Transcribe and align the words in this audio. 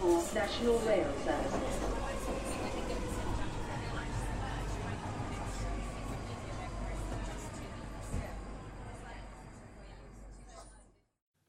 for 0.00 0.16
National 0.40 0.78
Rail 0.86 1.10
Services. 1.24 1.76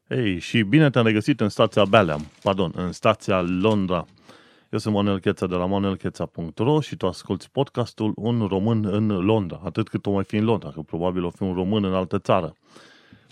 Ei, 0.08 0.38
și 0.38 0.62
bine 0.62 0.90
te-am 0.90 1.06
regăsit 1.06 1.40
în 1.40 1.48
stația 1.48 1.84
Belem, 1.84 2.20
pardon, 2.42 2.72
în 2.74 2.92
stația 2.92 3.40
Londra. 3.40 4.06
Eu 4.70 4.78
sunt 4.78 4.94
Manuel 4.94 5.20
Cheța 5.20 5.46
de 5.46 5.54
la 5.54 5.66
manuelcheța.ro 5.66 6.80
și 6.80 6.96
tu 6.96 7.06
asculti 7.06 7.48
podcastul 7.52 8.12
Un 8.16 8.46
român 8.46 8.84
în 8.84 9.06
Londra, 9.06 9.60
atât 9.64 9.88
cât 9.88 10.06
o 10.06 10.10
mai 10.10 10.24
fi 10.24 10.36
în 10.36 10.44
Londra, 10.44 10.70
că 10.70 10.80
probabil 10.80 11.24
o 11.24 11.30
fi 11.30 11.42
un 11.42 11.54
român 11.54 11.84
în 11.84 11.94
altă 11.94 12.18
țară. 12.18 12.54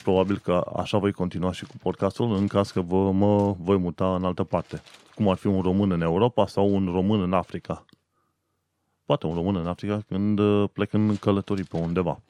Probabil 0.02 0.38
că 0.38 0.70
așa 0.76 0.98
voi 0.98 1.12
continua 1.12 1.52
și 1.52 1.64
cu 1.64 1.76
podcastul 1.82 2.32
în 2.32 2.46
caz 2.46 2.70
că 2.70 2.80
vă, 2.80 3.10
mă 3.12 3.54
voi 3.58 3.76
muta 3.76 4.14
în 4.14 4.24
altă 4.24 4.44
parte. 4.44 4.82
Cum 5.14 5.28
ar 5.28 5.36
fi 5.36 5.46
un 5.46 5.60
român 5.60 5.90
în 5.90 6.00
Europa 6.00 6.46
sau 6.46 6.74
un 6.74 6.88
român 6.92 7.20
în 7.20 7.32
Africa. 7.32 7.84
Poate 9.04 9.26
un 9.26 9.34
român 9.34 9.56
în 9.56 9.66
Africa 9.66 10.02
când 10.08 10.38
uh, 10.38 10.68
plec 10.72 10.92
în 10.92 11.16
călătorii 11.16 11.64
pe 11.64 11.76
undeva. 11.76 12.20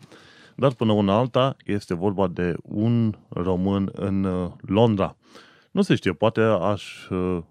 Dar 0.56 0.72
până 0.72 0.92
una 0.92 1.16
alta 1.16 1.56
este 1.64 1.94
vorba 1.94 2.26
de 2.26 2.54
un 2.62 3.14
român 3.28 3.90
în 3.92 4.24
uh, 4.24 4.50
Londra. 4.60 5.16
Nu 5.70 5.82
se 5.82 5.94
știe, 5.94 6.12
poate 6.12 6.40
aș 6.40 7.08
uh, 7.08 7.42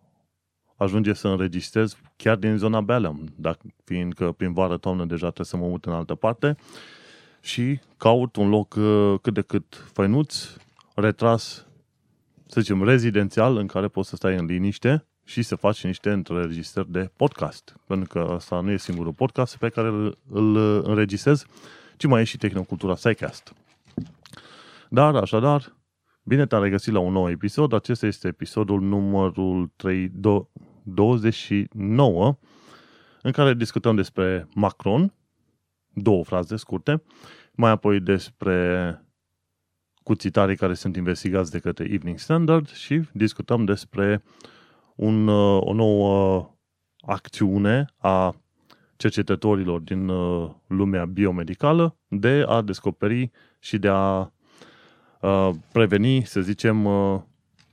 ajunge 0.75 1.13
să 1.13 1.27
înregistrez 1.27 1.97
chiar 2.15 2.35
din 2.35 2.57
zona 2.57 2.81
Belem, 2.81 3.33
dacă 3.35 3.59
fiindcă 3.83 4.31
prin 4.31 4.53
vară, 4.53 4.77
toamnă 4.77 5.05
deja 5.05 5.25
trebuie 5.25 5.45
să 5.45 5.57
mă 5.57 5.67
mut 5.67 5.85
în 5.85 5.93
altă 5.93 6.15
parte 6.15 6.55
și 7.47 7.79
caut 7.97 8.35
un 8.35 8.49
loc 8.49 8.75
uh, 8.75 9.15
cât 9.21 9.33
de 9.33 9.41
cât 9.41 9.89
făinuț, 9.93 10.43
retras, 10.95 11.65
să 12.45 12.61
zicem, 12.61 12.83
rezidențial, 12.83 13.57
în 13.57 13.67
care 13.67 13.87
poți 13.87 14.09
să 14.09 14.15
stai 14.15 14.35
în 14.35 14.45
liniște 14.45 15.05
și 15.23 15.41
să 15.41 15.55
faci 15.55 15.83
niște 15.83 16.09
înregistrări 16.09 16.91
de 16.91 17.11
podcast. 17.15 17.75
Pentru 17.85 18.07
că 18.07 18.33
asta 18.33 18.59
nu 18.59 18.71
e 18.71 18.77
singurul 18.77 19.13
podcast 19.13 19.57
pe 19.57 19.69
care 19.69 19.87
îl, 19.87 20.17
îl 20.29 20.55
înregistrez, 20.83 21.45
ci 21.97 22.05
mai 22.05 22.21
e 22.21 22.23
și 22.23 22.37
Tehnocultura 22.37 22.93
Psycast. 22.93 23.53
Dar, 24.89 25.15
așadar, 25.15 25.75
bine 26.23 26.45
te-am 26.45 26.63
regăsit 26.63 26.93
la 26.93 26.99
un 26.99 27.11
nou 27.11 27.29
episod. 27.29 27.73
Acesta 27.73 28.05
este 28.05 28.27
episodul 28.27 28.81
numărul 28.81 29.71
3, 29.75 30.11
29, 30.83 32.37
în 33.21 33.31
care 33.31 33.53
discutăm 33.53 33.95
despre 33.95 34.47
Macron, 34.53 35.13
două 36.01 36.23
fraze 36.23 36.55
scurte, 36.55 37.03
mai 37.51 37.71
apoi 37.71 37.99
despre 37.99 39.01
cuțitarii 40.03 40.55
care 40.55 40.73
sunt 40.73 40.95
investigați 40.95 41.51
de 41.51 41.59
către 41.59 41.85
Evening 41.91 42.19
Standard 42.19 42.69
și 42.69 43.01
discutăm 43.11 43.65
despre 43.65 44.23
un, 44.95 45.27
o 45.59 45.73
nouă 45.73 46.49
acțiune 46.99 47.85
a 47.97 48.35
cercetătorilor 48.95 49.79
din 49.79 50.07
uh, 50.07 50.51
lumea 50.67 51.05
biomedicală 51.05 51.97
de 52.07 52.43
a 52.47 52.61
descoperi 52.61 53.31
și 53.59 53.77
de 53.77 53.87
a 53.87 54.31
uh, 55.21 55.49
preveni, 55.71 56.25
să 56.25 56.41
zicem, 56.41 56.85
uh, 56.85 57.21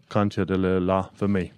cancerele 0.09 0.79
la 0.79 1.11
femei. 1.13 1.53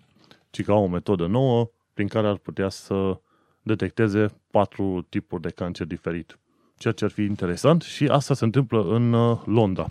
Ci 0.50 0.64
ca 0.64 0.74
o 0.74 0.86
metodă 0.86 1.26
nouă 1.26 1.70
prin 1.94 2.08
care 2.08 2.26
ar 2.26 2.36
putea 2.36 2.68
să 2.68 3.20
detecteze 3.62 4.26
patru 4.50 5.06
tipuri 5.08 5.42
de 5.42 5.50
cancer 5.50 5.86
diferit. 5.86 6.38
Ceea 6.78 6.92
ce 6.92 7.04
ar 7.04 7.10
fi 7.10 7.22
interesant 7.22 7.82
și 7.82 8.04
asta 8.06 8.34
se 8.34 8.44
întâmplă 8.44 8.82
în 8.82 9.10
Londra. 9.44 9.86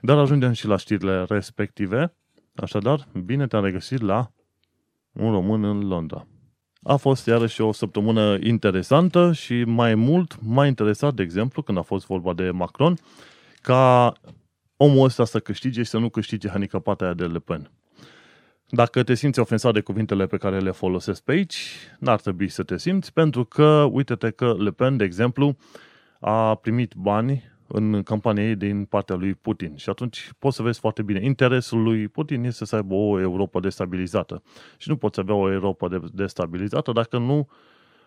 Dar 0.00 0.18
ajungem 0.18 0.52
și 0.52 0.66
la 0.66 0.76
știrile 0.76 1.24
respective. 1.28 2.14
Așadar, 2.54 3.08
bine 3.24 3.46
te-am 3.46 3.64
regăsit 3.64 4.00
la 4.00 4.30
un 5.12 5.30
român 5.30 5.64
în 5.64 5.88
Londra. 5.88 6.26
A 6.82 6.96
fost 6.96 7.26
iarăși 7.26 7.60
o 7.60 7.72
săptămână 7.72 8.38
interesantă 8.40 9.32
și 9.32 9.64
mai 9.64 9.94
mult 9.94 10.36
m-a 10.42 10.66
interesat, 10.66 11.14
de 11.14 11.22
exemplu, 11.22 11.62
când 11.62 11.78
a 11.78 11.82
fost 11.82 12.06
vorba 12.06 12.32
de 12.32 12.50
Macron, 12.50 12.98
ca 13.60 14.12
omul 14.76 15.04
ăsta 15.04 15.24
să 15.24 15.38
câștige 15.38 15.82
și 15.82 15.88
să 15.88 15.98
nu 15.98 16.08
câștige 16.08 16.48
handicapata 16.48 17.04
aia 17.04 17.14
de 17.14 17.24
Le 17.24 17.38
Pen. 17.38 17.70
Dacă 18.68 19.02
te 19.02 19.14
simți 19.14 19.40
ofensat 19.40 19.72
de 19.72 19.80
cuvintele 19.80 20.26
pe 20.26 20.36
care 20.36 20.58
le 20.58 20.70
folosesc 20.70 21.22
pe 21.22 21.32
aici, 21.32 21.68
n-ar 21.98 22.20
trebui 22.20 22.48
să 22.48 22.62
te 22.62 22.78
simți, 22.78 23.12
pentru 23.12 23.44
că, 23.44 23.88
uite-te 23.90 24.30
că 24.30 24.54
Le 24.58 24.70
Pen, 24.70 24.96
de 24.96 25.04
exemplu, 25.04 25.56
a 26.26 26.54
primit 26.54 26.94
bani 26.94 27.52
în 27.66 28.02
campania 28.02 28.48
ei 28.48 28.56
din 28.56 28.84
partea 28.84 29.14
lui 29.14 29.34
Putin. 29.34 29.76
Și 29.76 29.90
atunci 29.90 30.30
poți 30.38 30.56
să 30.56 30.62
vezi 30.62 30.80
foarte 30.80 31.02
bine. 31.02 31.24
Interesul 31.24 31.82
lui 31.82 32.08
Putin 32.08 32.44
este 32.44 32.64
să 32.64 32.76
aibă 32.76 32.94
o 32.94 33.20
Europa 33.20 33.60
destabilizată. 33.60 34.42
Și 34.78 34.88
nu 34.88 34.96
poți 34.96 35.20
avea 35.20 35.34
o 35.34 35.52
Europa 35.52 35.88
destabilizată 36.12 36.92
dacă 36.92 37.18
nu 37.18 37.48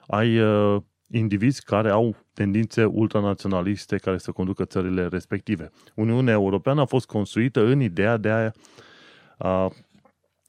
ai 0.08 0.40
uh, 0.40 0.82
indivizi 1.10 1.64
care 1.64 1.90
au 1.90 2.16
tendințe 2.34 2.86
ultranaționaliste 2.86 3.98
care 3.98 4.18
să 4.18 4.32
conducă 4.32 4.66
țările 4.66 5.08
respective. 5.08 5.72
Uniunea 5.96 6.34
Europeană 6.34 6.82
a 6.82 6.86
fost 6.86 7.06
construită 7.06 7.66
în 7.66 7.82
ideea 7.82 8.18
de 8.18 8.30
a, 8.30 8.52
a, 9.38 9.72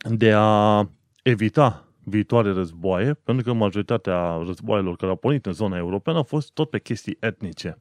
de 0.03 0.33
a 0.33 0.89
evita 1.23 1.88
viitoare 2.09 2.53
războaie, 2.53 3.15
pentru 3.15 3.45
că 3.45 3.53
majoritatea 3.53 4.43
războaielor 4.47 4.97
care 4.97 5.11
au 5.11 5.17
pornit 5.17 5.47
în 5.47 5.53
zona 5.53 5.77
europeană 5.77 6.19
au 6.19 6.25
fost 6.25 6.53
tot 6.53 6.71
pe 6.71 6.81
chestii 6.81 7.17
etnice. 7.21 7.79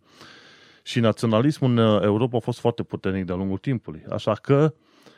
Și 0.84 1.00
naționalismul 1.00 1.72
în 1.72 1.78
uh, 1.78 2.02
Europa 2.02 2.38
a 2.38 2.40
fost 2.40 2.60
foarte 2.60 2.84
puternic 2.84 3.26
de-a 3.26 3.36
lungul 3.36 3.58
timpului. 3.58 4.04
Așa 4.10 4.34
că, 4.34 4.74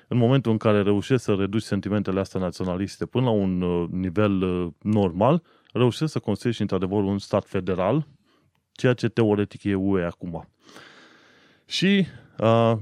în 0.08 0.18
momentul 0.18 0.52
în 0.52 0.58
care 0.58 0.82
reușești 0.82 1.24
să 1.24 1.34
reduci 1.34 1.62
sentimentele 1.62 2.20
astea 2.20 2.40
naționaliste 2.40 3.06
până 3.06 3.26
la 3.26 3.32
un 3.32 3.62
uh, 3.62 3.90
nivel 3.90 4.42
uh, 4.42 4.68
normal, 4.82 5.44
reușești 5.74 6.12
să 6.14 6.20
construiești 6.20 6.62
într-adevăr 6.62 7.04
un 7.04 7.18
stat 7.18 7.46
federal, 7.46 8.08
ceea 8.72 8.94
ce 8.94 9.08
teoretic 9.08 9.64
e 9.64 9.76
UE 9.76 10.04
acum. 10.04 10.50
Și, 11.66 12.06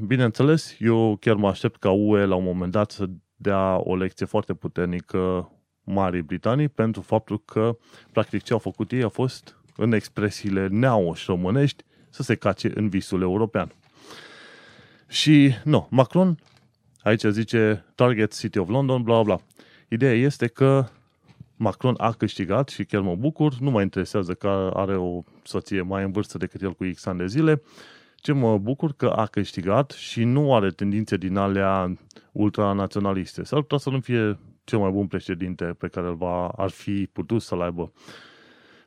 bineînțeles, 0.05 0.75
eu 0.79 1.17
chiar 1.19 1.35
mă 1.35 1.47
aștept 1.47 1.79
ca 1.79 1.91
UE 1.91 2.25
la 2.25 2.35
un 2.35 2.43
moment 2.43 2.71
dat 2.71 2.91
să 2.91 3.05
dea 3.35 3.79
o 3.83 3.95
lecție 3.95 4.25
foarte 4.25 4.53
puternică 4.53 5.51
Marii 5.89 6.21
Britanii 6.21 6.67
pentru 6.67 7.01
faptul 7.01 7.41
că, 7.45 7.77
practic, 8.11 8.43
ce 8.43 8.53
au 8.53 8.59
făcut 8.59 8.91
ei 8.91 9.03
a 9.03 9.09
fost, 9.09 9.55
în 9.75 9.91
expresiile 9.91 10.67
neauși 10.67 11.23
românești, 11.27 11.83
să 12.09 12.23
se 12.23 12.35
cace 12.35 12.71
în 12.75 12.89
visul 12.89 13.21
european. 13.21 13.71
Și, 15.07 15.53
nu, 15.63 15.87
Macron, 15.89 16.39
aici 17.01 17.23
zice 17.23 17.85
Target 17.95 18.37
City 18.37 18.57
of 18.57 18.69
London, 18.69 19.03
bla 19.03 19.23
bla. 19.23 19.39
Ideea 19.87 20.13
este 20.13 20.47
că 20.47 20.85
Macron 21.55 21.93
a 21.97 22.11
câștigat 22.11 22.69
și 22.69 22.83
chiar 22.83 23.01
mă 23.01 23.15
bucur, 23.15 23.53
nu 23.59 23.69
mă 23.69 23.81
interesează 23.81 24.33
că 24.33 24.71
are 24.73 24.95
o 24.95 25.23
soție 25.43 25.81
mai 25.81 26.03
în 26.03 26.11
vârstă 26.11 26.37
decât 26.37 26.61
el 26.61 26.73
cu 26.73 26.85
X 26.93 27.05
ani 27.05 27.17
de 27.17 27.27
zile, 27.27 27.61
ce 28.15 28.31
mă 28.31 28.57
bucur 28.57 28.93
că 28.93 29.07
a 29.07 29.25
câștigat 29.25 29.91
și 29.91 30.23
nu 30.23 30.55
are 30.55 30.69
tendințe 30.69 31.17
din 31.17 31.37
alea 31.37 31.97
ultranaționaliste. 32.31 33.43
S-ar 33.43 33.61
putea 33.61 33.77
să 33.77 33.89
nu 33.89 33.99
fie 33.99 34.37
cel 34.67 34.79
mai 34.79 34.91
bun 34.91 35.07
președinte 35.07 35.65
pe 35.65 35.87
care 35.87 36.07
îl 36.07 36.15
va, 36.15 36.47
ar 36.47 36.69
fi 36.69 37.09
putut 37.11 37.41
să-l 37.41 37.61
aibă 37.61 37.91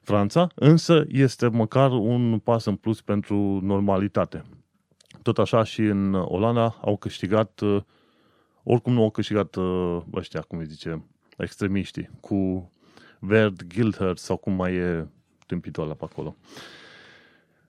Franța, 0.03 0.49
însă 0.55 1.05
este 1.09 1.49
măcar 1.49 1.91
un 1.91 2.39
pas 2.39 2.65
în 2.65 2.77
plus 2.77 3.01
pentru 3.01 3.61
normalitate. 3.63 4.43
Tot 5.23 5.39
așa 5.39 5.63
și 5.63 5.81
în 5.81 6.15
Olanda 6.15 6.77
au 6.81 6.97
câștigat, 6.97 7.61
uh, 7.61 7.83
oricum 8.63 8.93
nu 8.93 9.03
au 9.03 9.11
câștigat 9.11 9.55
uh, 9.55 9.99
ăștia, 10.15 10.41
cum 10.41 10.59
îi 10.59 10.67
zice, 10.67 11.05
extremiștii, 11.37 12.11
cu 12.21 12.71
Verd, 13.19 13.63
Gildherd 13.67 14.19
sau 14.19 14.37
cum 14.37 14.53
mai 14.53 14.75
e 14.75 15.07
tâmpitul 15.47 15.83
ăla 15.83 15.95
pe 15.95 16.05
acolo. 16.05 16.37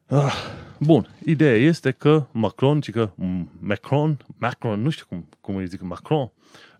Ah, 0.05 0.33
bun, 0.79 1.07
ideea 1.25 1.55
este 1.55 1.91
că 1.91 2.25
Macron, 2.31 2.81
ci 2.81 2.91
că 2.91 3.11
Macron, 3.59 4.17
Macron, 4.37 4.81
nu 4.81 4.89
știu 4.89 5.05
cum, 5.09 5.29
cum 5.41 5.55
îi 5.55 5.67
zic, 5.67 5.81
Macron, 5.81 6.31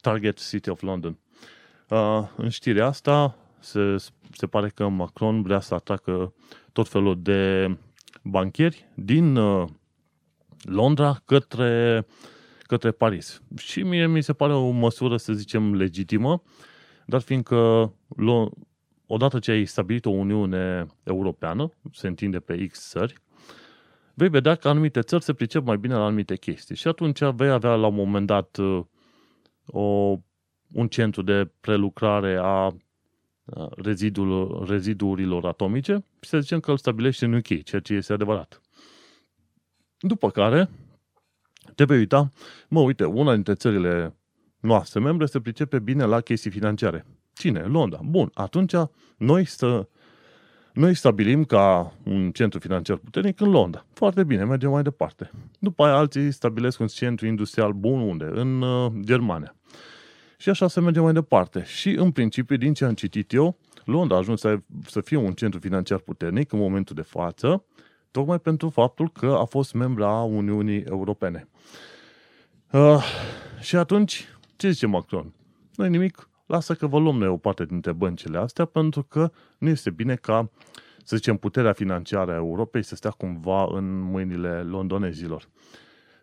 Target 0.01 0.50
City 0.50 0.70
of 0.70 0.81
London. 0.81 1.17
Uh, 1.90 2.28
în 2.35 2.49
știrea 2.49 2.85
asta, 2.85 3.35
se, 3.59 3.96
se 4.31 4.47
pare 4.47 4.70
că 4.70 4.87
Macron 4.87 5.41
vrea 5.41 5.59
să 5.59 5.73
atacă 5.73 6.34
tot 6.72 6.87
felul 6.87 7.22
de 7.22 7.78
banchieri 8.23 8.85
din 8.96 9.35
uh, 9.35 9.67
Londra 10.61 11.22
către, 11.25 12.05
către 12.61 12.91
Paris. 12.91 13.41
Și 13.58 13.84
mie 13.84 14.08
mi 14.08 14.22
se 14.22 14.34
pare 14.34 14.53
o 14.53 14.70
măsură, 14.70 15.17
să 15.17 15.34
zicem, 15.34 15.75
legitimă, 15.75 16.43
dar 17.05 17.22
fiindcă 17.22 17.93
odată 19.05 19.40
ce 19.40 19.52
ai 19.52 19.66
stabilit 19.66 20.05
o 20.05 20.09
Uniune 20.09 20.85
Europeană, 21.03 21.72
se 21.91 22.08
întinde 22.08 22.40
pe 22.40 22.66
X 22.67 22.90
țări, 22.90 23.14
vei 24.14 24.29
vedea 24.29 24.55
că 24.55 24.70
anumite 24.70 25.02
țări 25.02 25.23
se 25.23 25.34
pricep 25.34 25.66
mai 25.66 25.78
bine 25.78 25.93
la 25.93 26.05
anumite 26.05 26.35
chestii. 26.35 26.75
Și 26.75 26.87
atunci 26.87 27.20
vei 27.23 27.49
avea 27.49 27.75
la 27.75 27.87
un 27.87 27.96
moment 27.96 28.28
dat 28.28 28.58
uh, 28.58 28.84
o, 29.72 30.18
un 30.73 30.88
centru 30.88 31.22
de 31.22 31.52
prelucrare 31.62 32.38
a 32.41 32.76
rezidul, 33.76 34.66
reziduurilor 34.68 35.46
atomice 35.46 36.06
și 36.20 36.29
să 36.29 36.40
zicem 36.40 36.59
că 36.59 36.72
îl 36.72 36.78
stabilește 36.78 37.26
în 37.26 37.34
UK, 37.34 37.64
ceea 37.64 37.82
ce 37.82 37.94
este 37.94 38.14
adevărat. 38.14 38.62
După 40.00 40.29
care, 40.29 40.70
te 41.76 41.84
vei 41.84 41.97
uita, 41.97 42.29
mă 42.70 42.79
uite, 42.79 43.06
una 43.06 43.34
dintre 43.34 43.53
țările 43.53 44.16
noastre 44.59 45.00
membre 45.00 45.26
se 45.26 45.41
pricepe 45.41 45.79
bine 45.79 46.03
la 46.03 46.22
chestii 46.22 46.52
financiare. 46.52 47.06
Cine? 47.34 47.59
Londra. 47.59 48.00
Bun, 48.03 48.32
atunci 48.34 48.73
noi 49.18 49.46
să 49.46 49.88
noi 50.73 50.94
stabilim 50.94 51.44
ca 51.44 51.94
un 52.03 52.32
centru 52.32 52.59
financiar 52.59 52.97
puternic 52.97 53.40
în 53.40 53.50
Londra. 53.50 53.85
Foarte 53.94 54.23
bine, 54.23 54.44
mergem 54.44 54.70
mai 54.70 54.84
departe. 54.84 55.32
După 55.59 55.84
aia 55.84 55.96
alții 55.96 56.32
stabilesc 56.32 56.79
un 56.79 56.88
centru 56.88 57.26
industrial 57.26 57.72
bun 57.72 58.00
unde? 58.00 58.29
În 58.34 58.62
uh, 58.62 58.91
Germania. 59.00 59.56
Și 60.38 60.50
așa 60.50 60.68
se 60.68 60.79
merge 60.79 61.00
mai 61.00 61.14
departe. 61.14 61.64
Și 61.66 61.90
în 61.90 62.12
principiu, 62.12 62.56
din 62.56 62.73
ce 62.73 62.85
am 62.85 62.94
citit 62.94 63.34
eu, 63.34 63.58
Londra 63.85 64.16
a 64.16 64.20
ajuns 64.20 64.40
să, 64.40 64.59
să 64.85 65.02
fie 65.02 65.18
un 65.18 65.32
centru 65.32 65.59
financiar 65.59 66.00
puternic 66.00 66.52
în 66.52 66.59
momentul 66.59 66.96
de 66.96 67.02
față, 67.02 67.66
tocmai 68.12 68.40
pentru 68.40 68.70
faptul 68.70 69.12
că 69.12 69.38
a 69.40 69.46
fost 69.46 69.73
membra 69.73 70.08
a 70.08 70.23
Uniunii 70.23 70.82
Europene. 70.82 71.47
Uh, 72.72 73.03
și 73.59 73.76
atunci, 73.76 74.28
ce 74.56 74.70
zice 74.70 74.88
Macron? 74.88 75.34
Nu 75.76 75.85
nimic, 75.85 76.29
lasă 76.51 76.73
că 76.73 76.87
vă 76.87 76.99
luăm 76.99 77.17
noi 77.17 77.27
o 77.27 77.37
parte 77.37 77.65
dintre 77.65 77.91
băncile 77.91 78.37
astea, 78.37 78.65
pentru 78.65 79.03
că 79.03 79.31
nu 79.57 79.69
este 79.69 79.89
bine 79.89 80.15
ca, 80.15 80.49
să 81.03 81.15
zicem, 81.15 81.37
puterea 81.37 81.73
financiară 81.73 82.31
a 82.31 82.35
Europei 82.35 82.83
să 82.83 82.95
stea 82.95 83.11
cumva 83.11 83.67
în 83.71 83.99
mâinile 83.99 84.61
londonezilor. 84.61 85.49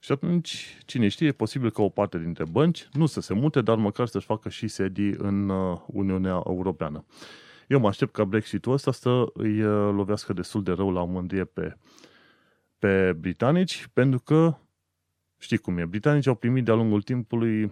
Și 0.01 0.13
atunci, 0.13 0.79
cine 0.87 1.09
știe, 1.09 1.27
e 1.27 1.33
posibil 1.33 1.71
că 1.71 1.83
o 1.83 1.89
parte 1.89 2.19
dintre 2.19 2.45
bănci 2.45 2.89
nu 2.93 3.07
să 3.07 3.21
se 3.21 3.35
mute, 3.35 3.61
dar 3.61 3.77
măcar 3.77 4.07
să-și 4.07 4.27
facă 4.27 4.49
și 4.49 4.69
sedii 4.69 5.15
în 5.19 5.49
uh, 5.49 5.79
Uniunea 5.87 6.43
Europeană. 6.47 7.05
Eu 7.67 7.81
mă 7.81 7.89
aștept 7.89 8.13
ca 8.13 8.25
Brexit-ul 8.25 8.73
ăsta 8.73 8.93
să 8.93 9.25
îi 9.33 9.63
uh, 9.63 9.95
lovească 9.95 10.33
destul 10.33 10.63
de 10.63 10.73
rău 10.73 10.91
la 10.91 11.05
mândrie 11.05 11.45
pe, 11.45 11.77
pe 12.79 13.13
britanici, 13.13 13.89
pentru 13.93 14.19
că 14.19 14.59
știi 15.39 15.59
cum 15.59 15.79
e, 15.79 15.85
britanicii 15.85 16.31
au 16.31 16.37
primit 16.37 16.65
de-a 16.65 16.75
lungul 16.75 17.03
timpului 17.03 17.71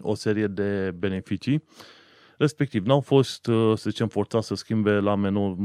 o 0.00 0.14
serie 0.14 0.46
de 0.46 0.94
beneficii, 0.98 1.64
respectiv 2.38 2.86
n-au 2.86 3.00
fost, 3.00 3.46
uh, 3.46 3.78
să 3.78 3.90
zicem, 3.90 4.08
forțați 4.08 4.46
să 4.46 4.54
schimbe 4.54 4.90
la 4.90 5.14
menu 5.14 5.56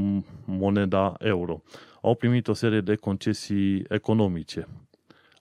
moneda 0.45 1.13
euro. 1.19 1.61
Au 2.01 2.15
primit 2.15 2.47
o 2.47 2.53
serie 2.53 2.81
de 2.81 2.95
concesii 2.95 3.85
economice. 3.89 4.67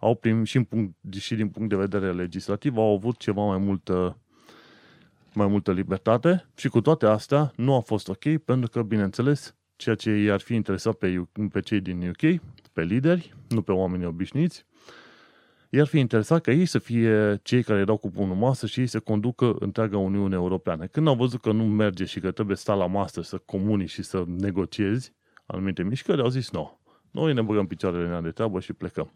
Au 0.00 0.14
primit 0.14 0.46
și, 0.46 0.56
în 0.56 0.64
punct, 0.64 0.94
și 1.18 1.34
din 1.34 1.48
punct 1.48 1.68
de 1.68 1.76
vedere 1.76 2.12
legislativ 2.12 2.76
au 2.76 2.94
avut 2.94 3.16
ceva 3.16 3.42
mai 3.42 3.58
multă 3.58 4.18
mai 5.34 5.46
multă 5.46 5.72
libertate 5.72 6.48
și 6.56 6.68
cu 6.68 6.80
toate 6.80 7.06
astea 7.06 7.52
nu 7.56 7.74
a 7.74 7.80
fost 7.80 8.08
ok 8.08 8.36
pentru 8.44 8.70
că, 8.70 8.82
bineînțeles, 8.82 9.54
ceea 9.76 9.94
ce 9.94 10.10
i-ar 10.10 10.40
fi 10.40 10.54
interesat 10.54 10.94
pe, 10.94 11.24
pe 11.52 11.60
cei 11.60 11.80
din 11.80 12.08
UK, 12.08 12.40
pe 12.72 12.82
lideri, 12.82 13.34
nu 13.48 13.62
pe 13.62 13.72
oamenii 13.72 14.06
obișnuiți, 14.06 14.66
i-ar 15.68 15.86
fi 15.86 15.98
interesat 15.98 16.40
ca 16.40 16.52
ei 16.52 16.66
să 16.66 16.78
fie 16.78 17.40
cei 17.42 17.62
care 17.62 17.84
dau 17.84 17.96
cu 17.96 18.10
bunul 18.10 18.36
masă 18.36 18.66
și 18.66 18.80
ei 18.80 18.86
să 18.86 19.00
conducă 19.00 19.56
întreaga 19.58 19.98
Uniune 19.98 20.34
Europeană. 20.34 20.86
Când 20.86 21.06
au 21.06 21.14
văzut 21.14 21.40
că 21.40 21.52
nu 21.52 21.64
merge 21.64 22.04
și 22.04 22.20
că 22.20 22.30
trebuie 22.30 22.56
să 22.56 22.62
sta 22.62 22.74
la 22.74 22.86
masă, 22.86 23.22
să 23.22 23.38
comuni 23.38 23.86
și 23.86 24.02
să 24.02 24.24
negociezi 24.26 25.12
anumite 25.46 25.82
mișcări, 25.82 26.22
au 26.22 26.28
zis, 26.28 26.50
nu, 26.50 26.80
noi 27.10 27.34
ne 27.34 27.42
băgăm 27.42 27.66
picioarele 27.66 28.16
în 28.16 28.22
de 28.22 28.30
treabă 28.30 28.60
și 28.60 28.72
plecăm. 28.72 29.12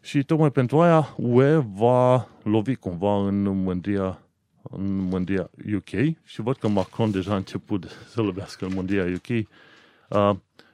Și 0.00 0.24
tocmai 0.24 0.50
pentru 0.50 0.80
aia 0.80 1.14
UE 1.16 1.56
va 1.56 2.28
lovi 2.42 2.74
cumva 2.74 3.26
în 3.26 3.42
mândria 3.42 4.20
în 4.70 4.96
mândria 4.96 5.50
UK 5.76 6.16
și 6.24 6.40
văd 6.40 6.56
că 6.56 6.68
Macron 6.68 7.10
deja 7.10 7.32
a 7.32 7.36
început 7.36 7.86
să 8.08 8.20
lovească 8.20 8.64
în 8.64 8.72
mândria 8.74 9.04
UK, 9.04 9.48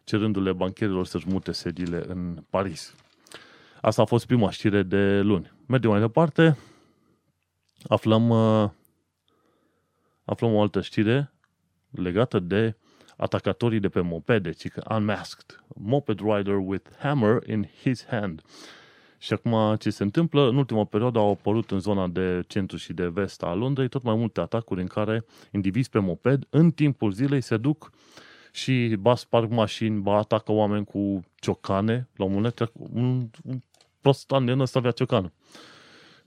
cerându-le 0.04 0.52
bancherilor 0.52 1.06
să-și 1.06 1.28
mute 1.28 1.52
sediile 1.52 2.04
în 2.06 2.44
Paris. 2.50 2.94
Asta 3.84 4.02
a 4.02 4.04
fost 4.04 4.26
prima 4.26 4.50
știre 4.50 4.82
de 4.82 5.20
luni. 5.20 5.52
Mergem 5.66 5.90
mai 5.90 6.00
departe. 6.00 6.58
Aflăm, 7.88 8.28
uh, 8.28 8.70
aflăm 10.24 10.54
o 10.54 10.60
altă 10.60 10.80
știre 10.80 11.32
legată 11.90 12.38
de 12.38 12.76
atacatorii 13.16 13.80
de 13.80 13.88
pe 13.88 14.00
mopede, 14.00 14.50
ci 14.50 14.68
că 14.68 14.94
unmasked. 14.94 15.64
Moped 15.74 16.20
rider 16.20 16.54
with 16.54 16.90
hammer 16.98 17.48
in 17.48 17.68
his 17.80 18.06
hand. 18.06 18.42
Și 19.18 19.32
acum 19.32 19.76
ce 19.76 19.90
se 19.90 20.02
întâmplă? 20.02 20.48
În 20.48 20.56
ultima 20.56 20.84
perioadă 20.84 21.18
au 21.18 21.30
apărut 21.30 21.70
în 21.70 21.80
zona 21.80 22.08
de 22.08 22.44
centru 22.46 22.76
și 22.76 22.92
de 22.92 23.06
vest 23.08 23.42
a 23.42 23.54
Londrei 23.54 23.88
tot 23.88 24.02
mai 24.02 24.14
multe 24.14 24.40
atacuri 24.40 24.80
în 24.80 24.86
care 24.86 25.24
indivizi 25.50 25.90
pe 25.90 25.98
moped 25.98 26.46
în 26.50 26.70
timpul 26.70 27.12
zilei 27.12 27.40
se 27.40 27.56
duc 27.56 27.92
și 28.52 28.96
ba 29.00 29.14
sparg 29.14 29.50
mașini, 29.50 30.00
ba 30.00 30.16
atacă 30.16 30.52
oameni 30.52 30.84
cu 30.84 31.24
ciocane. 31.34 32.08
La 32.16 32.24
un 32.24 32.32
moment 32.32 32.54
dat, 32.54 32.72
un, 32.92 33.28
un 33.44 33.58
prostan 34.02 34.44
din 34.44 34.60
ăsta 34.60 34.78
avea 34.78 34.90
ciocană. 34.90 35.32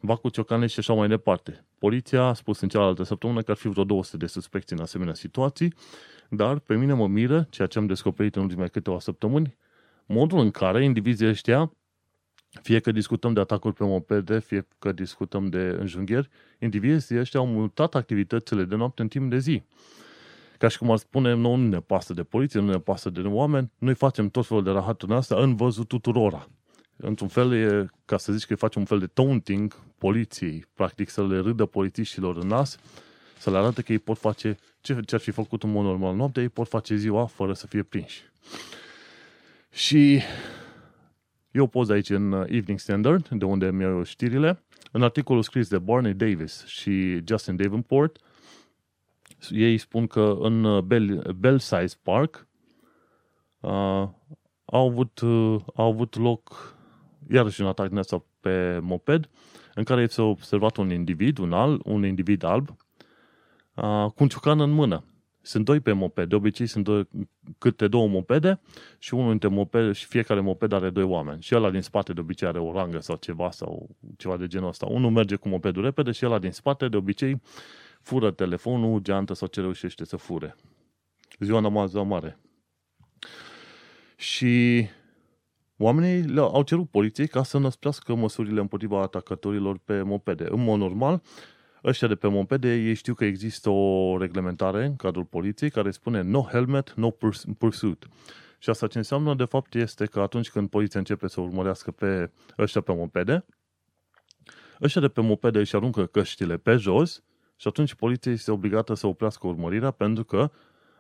Ba 0.02 0.16
cu 0.16 0.30
ciocane 0.30 0.68
și 0.68 0.80
așa 0.80 0.94
mai 0.94 1.08
departe. 1.08 1.66
Poliția 1.80 2.24
a 2.24 2.34
spus 2.34 2.60
în 2.60 2.70
cealaltă 2.70 3.04
săptămână 3.04 3.42
că 3.42 3.52
ar 3.52 3.58
fi 3.58 3.68
vreo 3.68 3.84
200 3.84 4.18
de 4.18 4.26
suspecți 4.26 4.74
în 4.74 4.80
asemenea 4.80 5.14
situații, 5.14 5.74
dar 6.30 6.60
pe 6.60 6.76
mine 6.76 6.94
mă 6.94 7.08
miră, 7.08 7.48
ceea 7.50 7.68
ce 7.68 7.78
am 7.78 7.86
descoperit 7.86 8.36
în 8.36 8.42
ultimele 8.42 8.68
câteva 8.68 9.00
săptămâni, 9.00 9.58
modul 10.06 10.40
în 10.40 10.52
care 10.52 10.84
indivizii 10.84 11.28
ăștia 11.28 11.72
fie 12.62 12.80
că 12.80 12.92
discutăm 12.92 13.34
de 13.34 13.40
atacuri 13.40 13.74
pe 13.74 13.84
mopede, 13.84 14.40
fie 14.40 14.68
că 14.80 14.92
discutăm 14.92 15.48
de 15.48 15.76
înjunghieri, 15.80 16.30
indivizii 16.60 17.20
ăștia 17.20 17.40
au 17.40 17.48
mutat 17.48 17.96
activitățile 17.96 18.64
de 18.64 18.76
noapte 18.76 19.02
în 19.02 19.08
timp 19.08 19.30
de 19.30 19.38
zi. 19.38 19.64
Ca 20.58 20.68
și 20.68 20.78
cum 20.78 20.92
ar 20.92 20.98
spune, 20.98 21.34
nu, 21.34 21.56
nu 21.56 21.68
ne 21.68 21.80
pasă 21.80 22.14
de 22.14 22.24
poliție, 22.24 22.60
nu 22.60 22.72
ne 22.72 22.80
pasă 22.80 23.10
de 23.10 23.22
oameni, 23.22 23.72
noi 23.78 23.94
facem 23.94 24.30
tot 24.30 24.46
felul 24.46 24.64
de 24.64 24.70
rahaturi 24.70 25.14
astea 25.14 25.38
în 25.38 25.56
văzut 25.56 25.88
tuturora. 25.88 26.50
Într-un 26.98 27.28
fel 27.28 27.54
e, 27.54 27.90
ca 28.06 28.18
să 28.18 28.34
zici 28.34 28.46
că 28.46 28.56
facem 28.56 28.82
un 28.82 28.88
fel 28.88 29.00
de 29.00 29.08
taunting 29.08 29.76
poliției, 29.98 30.66
practic 30.74 31.10
să 31.10 31.28
le 31.28 31.40
râdă 31.40 31.66
polițiștilor 31.66 32.38
în 32.38 32.48
nas, 32.48 32.80
să 33.38 33.52
le 33.52 33.58
arate 33.58 33.82
că 33.82 33.92
ei 33.92 34.00
pot 34.00 34.18
face 34.18 34.58
ce, 34.82 35.00
ce 35.06 35.16
ar 35.16 35.22
fi 35.22 35.32
făcut 35.32 35.64
în 35.64 35.72
mod 35.72 35.84
normal 35.84 36.16
noapte, 36.16 36.42
ei 36.42 36.50
pot 36.50 36.68
face 36.68 36.96
ziua 36.96 37.26
fără 37.26 37.54
să 37.54 37.68
fie 37.68 37.84
prinși. 37.84 38.24
Și 39.72 40.22
E 41.56 41.60
o 41.60 41.68
poză 41.68 41.94
aici 41.94 42.10
în 42.10 42.32
uh, 42.32 42.46
Evening 42.48 42.80
Standard, 42.80 43.28
de 43.28 43.46
unde 43.46 43.72
mi 43.72 43.82
iau 43.82 44.04
știrile. 44.04 44.64
În 44.92 45.04
articolul 45.04 45.42
scris 45.42 45.68
de 45.68 45.78
Barney 45.78 46.14
Davis 46.14 46.66
și 46.66 47.22
Justin 47.28 47.56
Davenport, 47.56 48.20
ei 49.50 49.78
spun 49.78 50.08
că 50.08 50.38
în 50.40 50.64
uh, 50.64 50.84
Bell, 50.84 51.36
Belsize 51.40 51.96
Park 52.04 52.48
uh, 53.60 53.70
au, 54.66 54.88
avut, 54.90 55.20
uh, 55.20 55.62
au 55.76 55.92
avut 55.92 56.16
loc 56.16 56.75
iarăși 57.30 57.62
un 57.62 57.68
atac 57.68 57.88
din 57.88 57.98
asta 57.98 58.26
pe 58.40 58.80
moped, 58.82 59.30
în 59.74 59.84
care 59.84 60.08
s-a 60.08 60.24
observat 60.24 60.78
un 60.78 60.92
individ, 60.92 61.38
un, 61.38 61.54
al, 61.54 61.82
un 61.84 62.06
individ 62.06 62.44
alb, 62.44 62.70
uh, 63.74 64.06
cu 64.06 64.24
un 64.24 64.28
ciocan 64.28 64.60
în 64.60 64.70
mână. 64.70 65.04
Sunt 65.42 65.66
doi 65.66 65.80
pe 65.80 65.92
moped, 65.92 66.30
de 66.30 66.36
obicei 66.36 66.68
sunt 66.68 66.84
doi, 66.84 67.08
câte 67.58 67.88
două 67.88 68.08
mopede 68.08 68.60
și 69.00 69.14
unul 69.14 69.30
dintre 69.30 69.48
mopede 69.48 69.92
și 69.92 70.06
fiecare 70.06 70.40
moped 70.40 70.72
are 70.72 70.90
doi 70.90 71.04
oameni. 71.04 71.42
Și 71.42 71.56
ăla 71.56 71.70
din 71.70 71.82
spate 71.82 72.14
de 72.14 72.20
obicei 72.20 72.48
are 72.48 72.60
o 72.60 72.72
rangă 72.72 73.00
sau 73.00 73.16
ceva 73.16 73.52
sau 73.52 73.90
ceva 74.18 74.38
de 74.38 74.48
genul 74.48 74.68
ăsta. 74.68 74.86
Unul 74.86 75.12
merge 75.12 75.36
cu 75.36 75.48
mopedul 75.48 75.84
repede 75.84 76.12
și 76.12 76.26
ăla 76.26 76.40
din 76.40 76.52
spate 76.52 76.88
de 76.88 76.98
obicei 76.98 77.42
fură 78.02 78.32
telefonul, 78.32 79.00
geantă 79.00 79.34
sau 79.34 79.48
ce 79.48 79.62
reușește 79.62 80.06
să 80.06 80.18
fure. 80.18 80.56
Ziua 81.40 81.60
namază 81.60 82.04
mare. 82.04 82.40
Și 84.16 84.86
oamenii 85.78 86.38
au 86.38 86.64
cerut 86.64 86.90
poliției 86.90 87.28
ca 87.28 87.44
să 87.44 87.58
năsprească 87.58 88.16
măsurile 88.16 88.60
împotriva 88.60 89.02
atacatorilor 89.02 89.80
pe 89.84 90.02
mopede. 90.02 90.46
În 90.50 90.64
mod 90.64 90.80
normal, 90.80 91.22
ăștia 91.84 92.08
de 92.08 92.16
pe 92.16 92.28
mopede, 92.28 92.76
ei 92.76 92.94
știu 92.94 93.14
că 93.14 93.26
există 93.26 93.70
o 93.70 94.18
reglementare 94.18 94.86
în 94.86 94.96
cadrul 94.96 95.26
poliției 95.26 95.70
care 95.70 95.92
spune 95.92 96.22
no 96.22 96.42
helmet, 96.42 96.94
no 96.94 97.10
pursuit. 97.58 98.08
Și 98.60 98.70
asta 98.70 98.88
ce 98.88 98.98
înseamnă, 98.98 99.36
de 99.36 99.46
fapt, 99.46 99.76
este 99.76 100.06
că 100.06 100.20
atunci 100.20 100.50
când 100.50 100.70
poliția 100.70 101.00
începe 101.00 101.28
să 101.28 101.42
urmărească 101.42 101.92
pe 101.92 102.32
ăștia 102.58 102.82
pe 102.82 102.94
mopede, 102.94 103.46
ăștia 104.82 105.02
de 105.02 105.08
pe 105.08 105.22
mopede 105.22 105.60
își 105.60 105.76
aruncă 105.76 106.06
căștile 106.06 106.58
pe 106.58 106.76
jos 106.76 107.24
și 107.56 107.68
atunci 107.68 107.94
poliția 107.94 108.32
este 108.32 108.52
obligată 108.52 108.94
să 108.94 109.08
oprească 109.08 109.48
urmărirea 109.48 109.92
pentru 109.92 110.24
că 110.24 110.52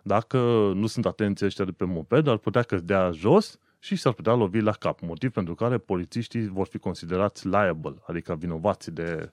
dacă 0.03 0.37
nu 0.75 0.85
sunt 0.85 1.05
atenți 1.05 1.45
ăștia 1.45 1.65
de 1.65 1.71
pe 1.71 1.85
moped, 1.85 2.27
ar 2.27 2.37
putea 2.37 2.61
cădea 2.61 3.11
jos 3.11 3.59
și 3.85 3.95
s-ar 3.95 4.13
putea 4.13 4.33
lovi 4.33 4.59
la 4.59 4.71
cap, 4.71 4.99
motiv 5.01 5.31
pentru 5.31 5.55
care 5.55 5.77
polițiștii 5.77 6.47
vor 6.47 6.67
fi 6.67 6.77
considerați 6.77 7.47
liable, 7.47 7.95
adică 8.07 8.35
vinovați 8.35 8.91
de 8.91 9.31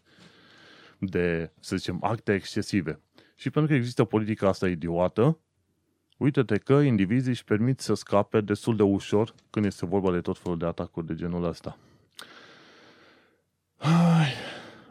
de, 1.08 1.50
să 1.60 1.76
zicem, 1.76 1.98
acte 2.00 2.34
excesive. 2.34 3.00
Și 3.34 3.50
pentru 3.50 3.70
că 3.70 3.76
există 3.76 4.04
politica 4.04 4.48
asta 4.48 4.68
idiotă, 4.68 5.38
uite-te 6.16 6.58
că 6.58 6.72
indivizii 6.72 7.30
își 7.30 7.44
permit 7.44 7.80
să 7.80 7.94
scape 7.94 8.40
destul 8.40 8.76
de 8.76 8.82
ușor 8.82 9.34
când 9.50 9.64
este 9.64 9.86
vorba 9.86 10.12
de 10.12 10.20
tot 10.20 10.38
felul 10.38 10.58
de 10.58 10.66
atacuri 10.66 11.06
de 11.06 11.14
genul 11.14 11.44
ăsta. 11.44 11.78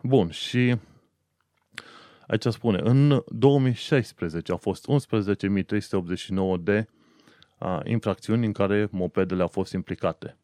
Bun, 0.03 0.29
și 0.29 0.75
aici 2.27 2.45
spune, 2.45 2.79
în 2.83 3.23
2016 3.27 4.51
au 4.51 4.57
fost 4.57 4.87
11.389 4.91 6.61
de 6.61 6.77
a, 6.77 7.00
infracțiuni 7.83 8.45
în 8.45 8.51
care 8.51 8.87
mopedele 8.91 9.41
au 9.41 9.47
fost 9.47 9.73
implicate. 9.73 10.37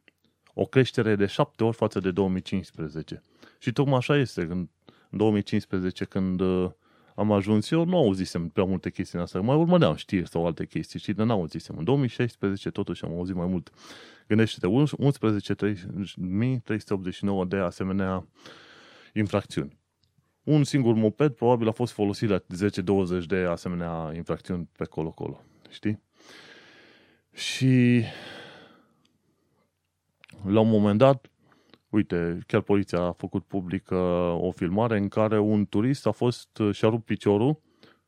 O 0.54 0.66
creștere 0.66 1.16
de 1.16 1.26
7 1.26 1.64
ori 1.64 1.76
față 1.76 2.00
de 2.00 2.12
2015. 2.12 3.22
Și 3.60 3.72
tocmai 3.72 3.98
așa 3.98 4.18
este, 4.18 4.48
când 4.48 4.70
în 5.10 5.18
2015, 5.18 6.06
când 6.06 6.40
uh, 6.40 6.70
am 7.16 7.32
ajuns 7.32 7.72
eu, 7.72 7.86
nu 7.86 7.98
auzisem 7.98 8.50
prea 8.50 8.66
multe 8.66 8.90
chestii 8.90 9.18
în 9.18 9.24
asta. 9.24 9.42
Mai 9.42 9.56
urmăream 9.56 9.96
știri 9.96 10.28
sau 10.28 10.46
alte 10.46 10.66
chestii, 10.66 11.00
știi, 11.00 11.14
dar 11.14 11.26
nu 11.26 11.32
auzisem. 11.32 11.78
În 11.78 11.84
2016 11.84 12.70
totuși 12.70 13.06
am 13.06 13.12
auzit 13.12 13.36
mai 13.36 13.48
mult. 13.48 13.72
Gândește-te, 14.28 14.68
11.389 14.68 17.48
de 17.48 17.56
asemenea 17.56 18.28
infracțiuni. 19.14 19.78
Un 20.44 20.64
singur 20.64 20.94
moped 20.94 21.34
probabil 21.34 21.68
a 21.68 21.72
fost 21.72 21.94
folosit 21.94 22.30
la 22.30 22.40
10-20 22.40 22.44
de 23.28 23.38
asemenea 23.38 24.12
infracțiuni 24.16 24.70
pe 24.78 24.86
colo-colo. 24.86 25.44
Știi? 25.70 26.06
Și 27.38 28.04
la 30.46 30.60
un 30.60 30.70
moment 30.70 30.98
dat, 30.98 31.32
uite, 31.90 32.40
chiar 32.48 32.62
poliția 32.62 33.02
a 33.02 33.12
făcut 33.12 33.44
publică 33.46 33.96
o 34.40 34.52
filmare 34.52 34.98
în 34.98 35.08
care 35.08 35.40
un 35.40 35.66
turist 35.66 36.06
a 36.06 36.12
fost 36.12 36.62
și-a 36.72 36.90
rupt 36.90 37.06
piciorul 37.06 37.62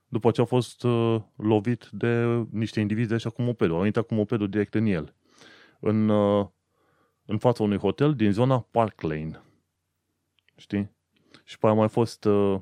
după 0.08 0.32
ce 0.32 0.42
a 0.42 0.46
fost 0.46 0.84
uh, 0.84 1.22
lovit 1.36 1.90
de 1.92 2.46
niște 2.52 2.80
indivizi 2.80 3.14
așa 3.14 3.30
cu 3.30 3.42
mopedul. 3.42 3.76
Au 3.76 3.86
intrat 3.86 4.06
cu 4.06 4.14
mopedul 4.14 4.50
direct 4.50 4.74
în 4.74 4.86
el. 4.86 5.16
În, 5.80 6.10
uh, 6.10 6.48
în 7.26 7.38
fața 7.38 7.64
unui 7.64 7.78
hotel 7.78 8.16
din 8.16 8.32
zona 8.32 8.60
Park 8.60 9.02
Lane. 9.02 9.42
Știi? 10.56 10.92
Și 11.44 11.58
pe 11.58 11.68
a 11.68 11.74
mai 11.74 11.90
fost 11.90 12.26
uh, 12.26 12.60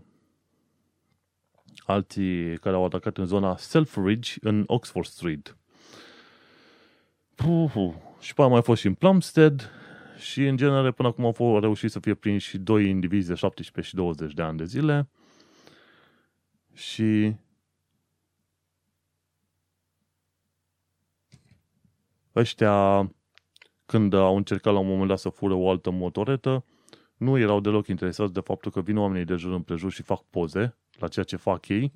alții 1.85 2.57
care 2.57 2.75
au 2.75 2.85
atacat 2.85 3.17
în 3.17 3.25
zona 3.25 3.57
Selfridge, 3.57 4.33
în 4.41 4.63
Oxford 4.65 5.07
Street. 5.07 5.57
Puh, 7.47 7.93
și 8.19 8.33
pe 8.33 8.41
a 8.41 8.47
mai 8.47 8.61
fost 8.61 8.81
și 8.81 8.87
în 8.87 8.93
Plumstead 8.93 9.71
și 10.17 10.45
în 10.45 10.57
genere 10.57 10.91
până 10.91 11.07
acum 11.07 11.25
au 11.25 11.31
fost 11.31 11.61
reușit 11.61 11.91
să 11.91 11.99
fie 11.99 12.13
prinși 12.13 12.57
doi 12.57 12.89
indivizi 12.89 13.27
de 13.27 13.33
17 13.33 13.91
și 13.91 13.95
20 13.95 14.33
de 14.33 14.41
ani 14.41 14.57
de 14.57 14.65
zile. 14.65 15.09
Și 16.73 17.35
ăștia 22.35 23.11
când 23.85 24.13
au 24.13 24.35
încercat 24.35 24.73
la 24.73 24.79
un 24.79 24.87
moment 24.87 25.07
dat 25.07 25.19
să 25.19 25.29
fură 25.29 25.53
o 25.53 25.69
altă 25.69 25.89
motoretă, 25.89 26.65
nu 27.17 27.37
erau 27.37 27.59
deloc 27.59 27.87
interesați 27.87 28.33
de 28.33 28.39
faptul 28.39 28.71
că 28.71 28.81
vin 28.81 28.97
oamenii 28.97 29.25
de 29.25 29.35
jur 29.35 29.53
împrejur 29.53 29.91
și 29.91 30.01
fac 30.01 30.23
poze 30.23 30.77
la 30.99 31.07
ceea 31.07 31.25
ce 31.25 31.35
fac 31.35 31.67
ei 31.67 31.93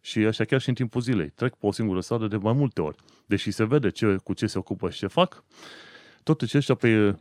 și 0.00 0.18
așa 0.18 0.44
chiar 0.44 0.60
și 0.60 0.68
în 0.68 0.74
timpul 0.74 1.00
zilei. 1.00 1.28
Trec 1.28 1.54
pe 1.54 1.66
o 1.66 1.72
singură 1.72 2.00
stradă 2.00 2.26
de 2.26 2.36
mai 2.36 2.52
multe 2.52 2.80
ori. 2.80 2.96
Deși 3.26 3.50
se 3.50 3.64
vede 3.64 3.90
ce, 3.90 4.16
cu 4.16 4.32
ce 4.32 4.46
se 4.46 4.58
ocupă 4.58 4.90
și 4.90 4.98
ce 4.98 5.06
fac, 5.06 5.44
totuși 6.22 6.56
ăștia 6.56 6.74
pe, 6.74 7.18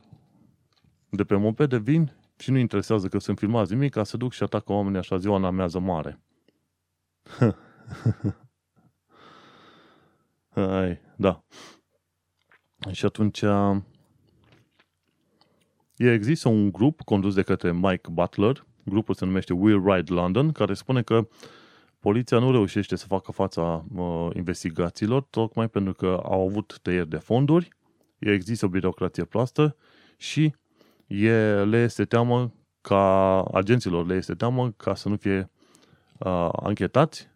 de 1.10 1.24
pe 1.24 1.36
mopede 1.36 1.78
vin 1.78 2.14
și 2.38 2.52
nu 2.52 2.58
interesează 2.58 3.08
că 3.08 3.20
sunt 3.20 3.38
filmați 3.38 3.74
nimic, 3.74 3.92
ca 3.92 4.04
să 4.04 4.18
duc 4.18 4.34
și 4.34 4.44
atacă 4.44 4.72
oamenii 4.72 5.00
așa 5.00 5.18
ziua 5.18 5.36
în 5.36 5.44
amează 5.44 5.80
mare. 5.80 6.20
Hai, 10.54 11.02
da. 11.16 11.44
Și 12.92 13.06
atunci 13.06 13.44
există 15.98 16.50
un 16.50 16.72
grup 16.72 17.02
condus 17.02 17.34
de 17.34 17.42
către 17.42 17.72
Mike 17.72 18.10
Butler, 18.12 18.66
grupul 18.86 19.16
se 19.16 19.26
numește 19.26 19.54
Will 19.54 19.92
Ride 19.92 20.14
London, 20.14 20.52
care 20.52 20.74
spune 20.74 21.02
că 21.02 21.28
poliția 22.00 22.39
nu 22.39 22.51
reușește 22.51 22.96
să 22.96 23.06
facă 23.06 23.32
fața 23.32 23.86
uh, 23.96 24.29
investigațiilor, 24.36 25.22
tocmai 25.29 25.70
pentru 25.70 25.94
că 25.94 26.22
au 26.24 26.48
avut 26.48 26.79
tăieri 26.82 27.10
de 27.10 27.18
fonduri, 27.18 27.70
există 28.20 28.65
o 28.65 28.70
birocrație 28.70 29.24
proastă 29.24 29.75
și 30.18 30.56
e, 31.08 31.63
le 31.63 31.77
este 31.84 32.06
teamă 32.06 32.53
ca 32.82 33.41
agenților 33.41 34.06
le 34.06 34.15
este 34.15 34.36
teamă 34.36 34.72
ca 34.72 34.96
să 34.96 35.10
nu 35.10 35.15
fie 35.15 35.50
uh, 36.20 36.50
anchetați 36.51 37.29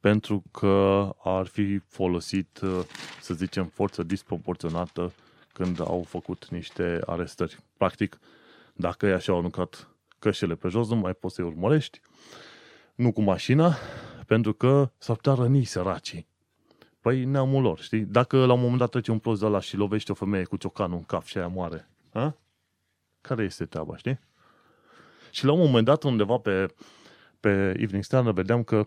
pentru 0.00 0.42
că 0.50 1.08
ar 1.22 1.46
fi 1.46 1.78
folosit, 1.78 2.60
uh, 2.60 2.80
să 3.20 3.34
zicem, 3.34 3.66
forță 3.66 4.02
disproporționată 4.02 5.12
când 5.52 5.80
au 5.80 6.02
făcut 6.02 6.48
niște 6.48 7.00
arestări. 7.06 7.58
Practic, 7.76 8.18
dacă 8.74 9.06
ei 9.06 9.12
așa 9.12 9.32
au 9.32 9.38
aruncat 9.38 9.88
cășele 10.18 10.54
pe 10.54 10.68
jos, 10.68 10.88
nu 10.88 10.96
mai 10.96 11.14
poți 11.14 11.34
să-i 11.34 11.44
urmărești, 11.44 12.00
nu 13.00 13.12
cu 13.12 13.22
mașina, 13.22 13.74
pentru 14.26 14.52
că 14.52 14.90
s-ar 14.98 15.16
putea 15.16 15.32
răni 15.32 15.64
săracii. 15.64 16.26
Păi 17.00 17.24
neamul 17.24 17.62
lor, 17.62 17.80
știi? 17.80 18.00
Dacă 18.00 18.44
la 18.44 18.52
un 18.52 18.60
moment 18.60 18.78
dat 18.78 18.90
trece 18.90 19.10
un 19.10 19.18
prost 19.18 19.40
de 19.40 19.46
la 19.46 19.60
și 19.60 19.76
lovește 19.76 20.12
o 20.12 20.14
femeie 20.14 20.44
cu 20.44 20.56
ciocanul 20.56 20.96
în 20.96 21.04
cap 21.04 21.24
și 21.24 21.38
aia 21.38 21.46
moare, 21.46 21.88
ha? 22.12 22.36
care 23.20 23.42
este 23.42 23.64
treaba, 23.64 23.96
știi? 23.96 24.18
Și 25.30 25.44
la 25.44 25.52
un 25.52 25.58
moment 25.58 25.84
dat, 25.84 26.02
undeva 26.02 26.36
pe, 26.36 26.66
pe 27.40 27.74
Evening 27.76 28.04
Standard, 28.04 28.36
vedeam 28.36 28.62
că 28.62 28.86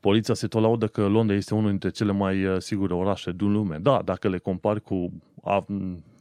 poliția 0.00 0.34
se 0.34 0.46
tot 0.46 0.62
laudă 0.62 0.86
că 0.86 1.06
Londra 1.06 1.36
este 1.36 1.54
unul 1.54 1.70
dintre 1.70 1.90
cele 1.90 2.12
mai 2.12 2.44
uh, 2.44 2.60
sigure 2.60 2.94
orașe 2.94 3.32
din 3.32 3.52
lume. 3.52 3.78
Da, 3.78 4.02
dacă 4.02 4.28
le 4.28 4.38
compari 4.38 4.80
cu 4.80 5.22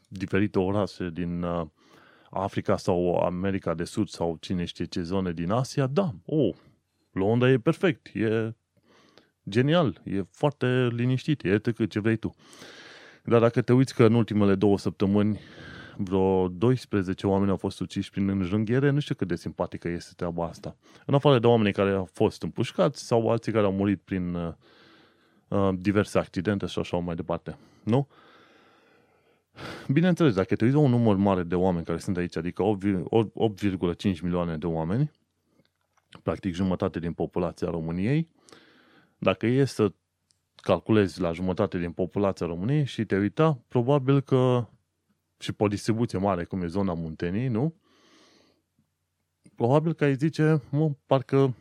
diferite 0.08 0.60
orașe 0.60 1.10
din 1.14 1.44
uh, 1.44 1.68
Africa 2.30 2.78
sau 2.78 3.20
America 3.20 3.74
de 3.74 3.84
Sud 3.84 4.10
sau 4.10 4.38
cine 4.40 4.66
știe 4.66 4.86
ce 4.86 5.02
zone 5.02 5.32
din 5.32 5.52
Asia, 5.52 5.88
da, 5.88 6.14
oh, 6.26 6.56
Londra 7.12 7.50
e 7.50 7.58
perfect, 7.58 8.08
e 8.16 8.56
genial, 9.50 10.02
e 10.04 10.24
foarte 10.32 10.88
liniștit, 10.92 11.44
e 11.44 11.60
cât 11.60 11.90
ce 11.90 12.00
vrei 12.00 12.16
tu. 12.16 12.36
Dar 13.24 13.40
dacă 13.40 13.62
te 13.62 13.74
uiți 13.74 13.96
că 13.96 14.04
în 14.04 14.14
ultimele 14.14 14.56
două 14.56 14.78
săptămâni 14.78 15.40
vreo 15.98 16.48
12 16.48 17.28
oameni 17.28 17.50
au 17.50 17.58
fost 17.58 17.80
uciși 17.80 18.10
prin 18.10 18.30
înjunghiere, 18.30 18.90
nu 18.90 19.00
știu 19.00 19.16
cât 19.16 19.28
de 19.28 19.36
simpatică 19.36 19.88
este 19.88 20.12
treaba 20.16 20.46
asta. 20.46 20.76
În 21.06 21.14
afară 21.14 21.40
de 21.40 21.48
oamenii 21.48 21.74
care 21.74 21.92
au 21.92 22.10
fost 22.14 22.44
împușcați 22.44 23.06
sau 23.06 23.30
alții 23.30 23.52
care 23.52 23.66
au 23.66 23.72
murit 23.72 24.02
prin 24.02 24.34
uh, 24.34 24.54
uh 25.48 25.70
diverse 25.78 26.20
accidente 26.20 26.66
și 26.66 26.80
așa 26.80 26.98
mai 26.98 27.16
departe. 27.16 27.58
Nu? 27.84 28.08
Bineînțeles, 29.88 30.34
dacă 30.34 30.56
te 30.56 30.64
uiți 30.64 30.76
la 30.76 30.82
un 30.82 30.90
număr 30.90 31.16
mare 31.16 31.44
de 31.44 31.56
oameni 31.56 31.86
care 31.86 31.98
sunt 31.98 32.18
aici, 32.18 32.36
adică 32.36 32.64
8,5 32.64 34.22
milioane 34.22 34.58
de 34.58 34.66
oameni, 34.66 35.12
practic 36.24 36.54
jumătate 36.54 37.00
din 37.00 37.14
populația 37.14 37.70
României, 37.70 38.30
dacă 39.18 39.46
e 39.46 39.66
să 39.66 39.94
calculezi 40.56 41.22
la 41.22 41.32
jumătate 41.32 41.78
din 41.78 41.92
populația 41.92 42.46
României 42.46 42.86
și 42.86 43.06
te 43.06 43.18
uita, 43.18 43.64
probabil 43.68 44.22
că 44.22 44.68
și 45.40 45.52
pe 45.52 45.64
o 45.64 45.68
distribuție 45.68 46.18
mare, 46.18 46.44
cum 46.44 46.62
e 46.62 46.68
zona 46.68 46.94
Munteniei, 46.94 47.48
nu? 47.48 47.76
Probabil 49.56 49.94
că 49.94 50.04
ai 50.04 50.16
zice, 50.16 50.62
mă, 50.72 50.92
parcă 51.06 51.56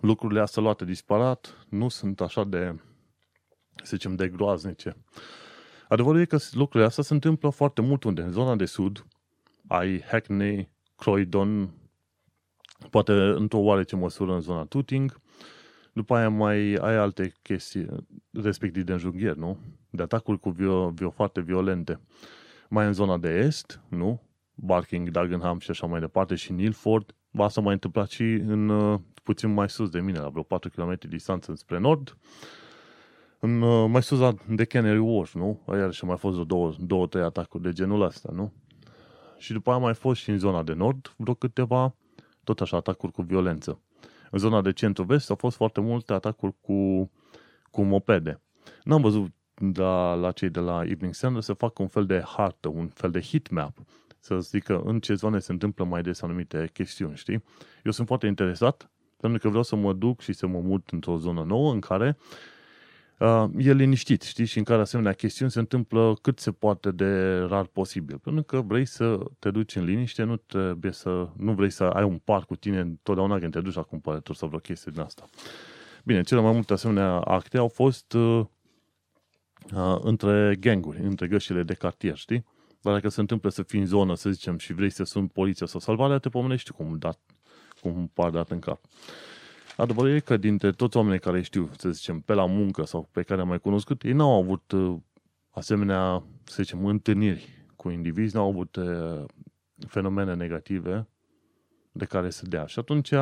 lucrurile 0.00 0.40
astea 0.40 0.62
luate 0.62 0.84
disparat 0.84 1.66
nu 1.68 1.88
sunt 1.88 2.20
așa 2.20 2.44
de, 2.44 2.80
să 3.76 3.96
zicem, 3.96 4.14
de 4.14 4.28
groaznice. 4.28 4.96
Adevărul 5.88 6.20
e 6.20 6.24
că 6.24 6.38
lucrurile 6.52 6.88
astea 6.88 7.02
se 7.02 7.14
întâmplă 7.14 7.50
foarte 7.50 7.80
mult 7.80 8.04
unde. 8.04 8.22
În 8.22 8.32
zona 8.32 8.56
de 8.56 8.64
sud 8.64 9.06
ai 9.66 10.02
Hackney, 10.02 10.70
Croydon, 10.96 11.70
poate 12.90 13.12
într-o 13.12 13.58
oarece 13.58 13.96
măsură 13.96 14.34
în 14.34 14.40
zona 14.40 14.64
Tooting, 14.64 15.20
după 15.92 16.16
aia 16.16 16.28
mai 16.28 16.74
ai 16.74 16.96
alte 16.96 17.32
chestii, 17.42 17.86
respectiv 18.30 18.82
de 18.82 18.92
înjunghieri, 18.92 19.38
nu? 19.38 19.58
De 19.90 20.02
atacuri 20.02 20.40
cu 20.40 20.50
vio, 20.50 20.88
vio, 20.88 21.10
foarte 21.10 21.40
violente. 21.40 22.00
Mai 22.68 22.86
în 22.86 22.92
zona 22.92 23.16
de 23.16 23.28
est, 23.28 23.80
nu? 23.88 24.22
Barking, 24.54 25.08
Dagenham 25.10 25.58
și 25.58 25.70
așa 25.70 25.86
mai 25.86 26.00
departe 26.00 26.34
și 26.34 26.52
Nilford. 26.52 27.14
Asta 27.38 27.60
mai 27.60 27.72
întâmplat 27.72 28.08
și 28.08 28.22
în 28.22 28.68
uh, 28.68 29.00
puțin 29.22 29.52
mai 29.52 29.70
sus 29.70 29.88
de 29.88 30.00
mine, 30.00 30.18
la 30.18 30.28
vreo 30.28 30.42
4 30.42 30.70
km 30.70 30.98
distanță 31.08 31.54
spre 31.54 31.78
nord. 31.78 32.16
În, 33.40 33.62
uh, 33.62 33.88
mai 33.90 34.02
sus 34.02 34.34
de 34.48 34.64
Canary 34.64 34.98
Wharf, 34.98 35.34
nu? 35.34 35.62
Iar 35.68 35.92
și 35.92 36.04
mai 36.04 36.16
fost 36.16 36.32
vreo 36.32 36.44
două, 36.44 36.72
două, 36.78 37.06
trei 37.06 37.22
atacuri 37.22 37.62
de 37.62 37.72
genul 37.72 38.00
ăsta, 38.00 38.28
nu? 38.32 38.52
Și 39.38 39.52
după 39.52 39.70
aia 39.70 39.78
mai 39.78 39.94
fost 39.94 40.20
și 40.20 40.30
în 40.30 40.38
zona 40.38 40.62
de 40.62 40.72
nord 40.72 41.14
vreo 41.16 41.34
câteva, 41.34 41.94
tot 42.44 42.60
așa, 42.60 42.76
atacuri 42.76 43.12
cu 43.12 43.22
violență. 43.22 43.80
În 44.30 44.38
zona 44.38 44.60
de 44.60 44.72
centru-vest 44.72 45.30
au 45.30 45.36
fost 45.36 45.56
foarte 45.56 45.80
multe 45.80 46.12
atacuri 46.12 46.54
cu, 46.60 47.10
cu 47.70 47.82
mopede. 47.82 48.40
N-am 48.84 49.00
văzut 49.00 49.30
la, 49.74 50.14
la 50.14 50.32
cei 50.32 50.48
de 50.48 50.60
la 50.60 50.82
Evening 50.84 51.14
Standard 51.14 51.44
să 51.44 51.52
facă 51.52 51.82
un 51.82 51.88
fel 51.88 52.06
de 52.06 52.22
hartă, 52.26 52.68
un 52.68 52.88
fel 52.88 53.10
de 53.10 53.20
heat 53.20 53.50
map, 53.50 53.76
să 54.18 54.40
zică 54.40 54.82
în 54.84 55.00
ce 55.00 55.14
zone 55.14 55.38
se 55.38 55.52
întâmplă 55.52 55.84
mai 55.84 56.02
des 56.02 56.22
anumite 56.22 56.70
chestiuni, 56.72 57.16
știi? 57.16 57.44
Eu 57.84 57.92
sunt 57.92 58.06
foarte 58.06 58.26
interesat 58.26 58.90
pentru 59.16 59.40
că 59.40 59.48
vreau 59.48 59.62
să 59.62 59.76
mă 59.76 59.92
duc 59.92 60.20
și 60.20 60.32
să 60.32 60.46
mă 60.46 60.60
mut 60.60 60.88
într-o 60.90 61.16
zonă 61.16 61.42
nouă 61.42 61.72
în 61.72 61.80
care 61.80 62.16
uh, 63.18 63.44
e 63.56 63.72
liniștit, 63.72 64.22
știi, 64.22 64.44
și 64.44 64.58
în 64.58 64.64
care 64.64 64.80
asemenea 64.80 65.12
chestiuni 65.12 65.50
se 65.50 65.58
întâmplă 65.58 66.16
cât 66.22 66.38
se 66.38 66.52
poate 66.52 66.90
de 66.90 67.38
rar 67.38 67.66
posibil. 67.66 68.18
Pentru 68.18 68.42
că 68.42 68.60
vrei 68.60 68.84
să 68.84 69.18
te 69.38 69.50
duci 69.50 69.76
în 69.76 69.84
liniște, 69.84 70.22
nu 70.22 70.36
trebuie 70.36 70.92
să, 70.92 71.28
nu 71.36 71.52
vrei 71.52 71.70
să 71.70 71.84
ai 71.84 72.04
un 72.04 72.18
parc 72.18 72.46
cu 72.46 72.56
tine 72.56 72.80
întotdeauna 72.80 73.38
când 73.38 73.52
te 73.52 73.60
duci 73.60 73.74
la 73.74 73.82
cumpărături 73.82 74.38
sau 74.38 74.48
vreo 74.48 74.60
chestie 74.60 74.92
din 74.94 75.00
asta. 75.00 75.24
Bine, 76.04 76.22
cele 76.22 76.40
mai 76.40 76.52
multe 76.52 76.72
asemenea 76.72 77.10
acte 77.10 77.58
au 77.58 77.68
fost 77.68 78.12
uh, 78.12 78.44
uh, 79.74 79.98
între 80.02 80.56
ganguri, 80.60 81.00
între 81.00 81.26
gășile 81.26 81.62
de 81.62 81.74
cartier, 81.74 82.16
știi? 82.16 82.44
Dar 82.80 82.94
dacă 82.94 83.08
se 83.08 83.20
întâmplă 83.20 83.50
să 83.50 83.62
fii 83.62 83.80
în 83.80 83.86
zonă, 83.86 84.14
să 84.14 84.30
zicem, 84.30 84.58
și 84.58 84.72
vrei 84.72 84.90
să 84.90 85.04
suni 85.04 85.28
poliția 85.28 85.66
sau 85.66 85.80
salvarea, 85.80 86.18
te 86.18 86.28
pomenești 86.28 86.70
cum, 86.70 86.96
da, 86.98 87.10
cum 87.80 88.10
par 88.14 88.30
dat 88.30 88.50
în 88.50 88.58
cap. 88.58 88.80
Adevărul 89.76 90.10
e 90.10 90.20
că 90.20 90.36
dintre 90.36 90.72
toți 90.72 90.96
oamenii 90.96 91.18
care 91.18 91.42
știu, 91.42 91.70
să 91.78 91.90
zicem, 91.90 92.20
pe 92.20 92.32
la 92.32 92.46
muncă 92.46 92.84
sau 92.84 93.08
pe 93.12 93.22
care 93.22 93.40
am 93.40 93.48
mai 93.48 93.60
cunoscut, 93.60 94.02
ei 94.02 94.12
n-au 94.12 94.42
avut 94.42 94.72
uh, 94.72 94.96
asemenea, 95.50 96.22
să 96.44 96.62
zicem, 96.62 96.86
întâlniri 96.86 97.64
cu 97.76 97.88
indivizi, 97.90 98.34
n-au 98.34 98.48
avut 98.48 98.76
uh, 98.76 99.24
fenomene 99.86 100.34
negative 100.34 101.08
de 101.92 102.04
care 102.04 102.30
să 102.30 102.46
dea. 102.46 102.66
Și 102.66 102.78
atunci 102.78 103.12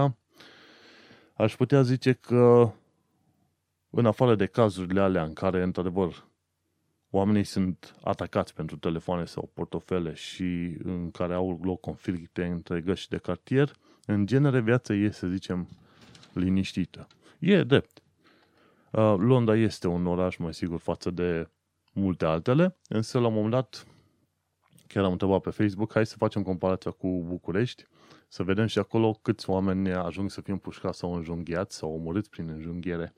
aș 1.34 1.56
putea 1.56 1.82
zice 1.82 2.12
că 2.12 2.72
în 3.90 4.06
afară 4.06 4.34
de 4.34 4.46
cazurile 4.46 5.00
alea 5.00 5.22
în 5.24 5.32
care, 5.32 5.62
într-adevăr, 5.62 6.24
oamenii 7.10 7.44
sunt 7.44 7.96
atacați 8.02 8.54
pentru 8.54 8.76
telefoane 8.76 9.24
sau 9.24 9.50
portofele 9.54 10.14
și 10.14 10.76
în 10.82 11.10
care 11.10 11.34
au 11.34 11.60
loc 11.62 11.80
conflicte 11.80 12.44
între 12.44 12.80
găși 12.80 13.08
de 13.08 13.16
cartier, 13.16 13.72
în 14.06 14.26
genere 14.26 14.60
viața 14.60 14.94
e, 14.94 15.10
să 15.10 15.26
zicem, 15.26 15.68
liniștită. 16.38 17.06
E 17.38 17.62
drept. 17.62 18.02
Uh, 18.90 19.14
Londra 19.18 19.56
este 19.56 19.86
un 19.86 20.06
oraș 20.06 20.36
mai 20.36 20.54
sigur 20.54 20.78
față 20.78 21.10
de 21.10 21.48
multe 21.92 22.24
altele, 22.24 22.76
însă 22.88 23.18
la 23.18 23.26
un 23.26 23.34
moment 23.34 23.52
dat 23.52 23.86
chiar 24.86 25.04
am 25.04 25.12
întrebat 25.12 25.40
pe 25.40 25.50
Facebook, 25.50 25.92
hai 25.92 26.06
să 26.06 26.16
facem 26.16 26.42
comparația 26.42 26.90
cu 26.90 27.24
București, 27.26 27.84
să 28.28 28.42
vedem 28.42 28.66
și 28.66 28.78
acolo 28.78 29.18
câți 29.22 29.50
oameni 29.50 29.92
ajung 29.92 30.30
să 30.30 30.40
fie 30.40 30.52
împușcați 30.52 30.98
sau 30.98 31.14
înjunghiați 31.14 31.76
sau 31.76 31.94
omorâți 31.94 32.30
prin 32.30 32.48
înjunghiere. 32.48 33.14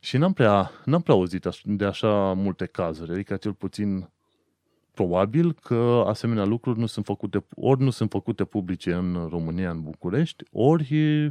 Și 0.00 0.16
n-am 0.16 0.32
prea, 0.32 0.70
n-am 0.84 1.00
prea 1.00 1.14
auzit 1.14 1.46
de 1.62 1.84
așa 1.84 2.32
multe 2.32 2.66
cazuri, 2.66 3.12
adică 3.12 3.36
cel 3.36 3.52
puțin 3.52 4.10
probabil 4.96 5.52
că 5.52 6.04
asemenea 6.06 6.44
lucruri 6.44 6.78
nu 6.78 6.86
sunt 6.86 7.04
făcute, 7.04 7.46
ori 7.54 7.82
nu 7.82 7.90
sunt 7.90 8.10
făcute 8.10 8.44
publice 8.44 8.92
în 8.92 9.26
România, 9.30 9.70
în 9.70 9.82
București, 9.82 10.44
ori 10.52 10.88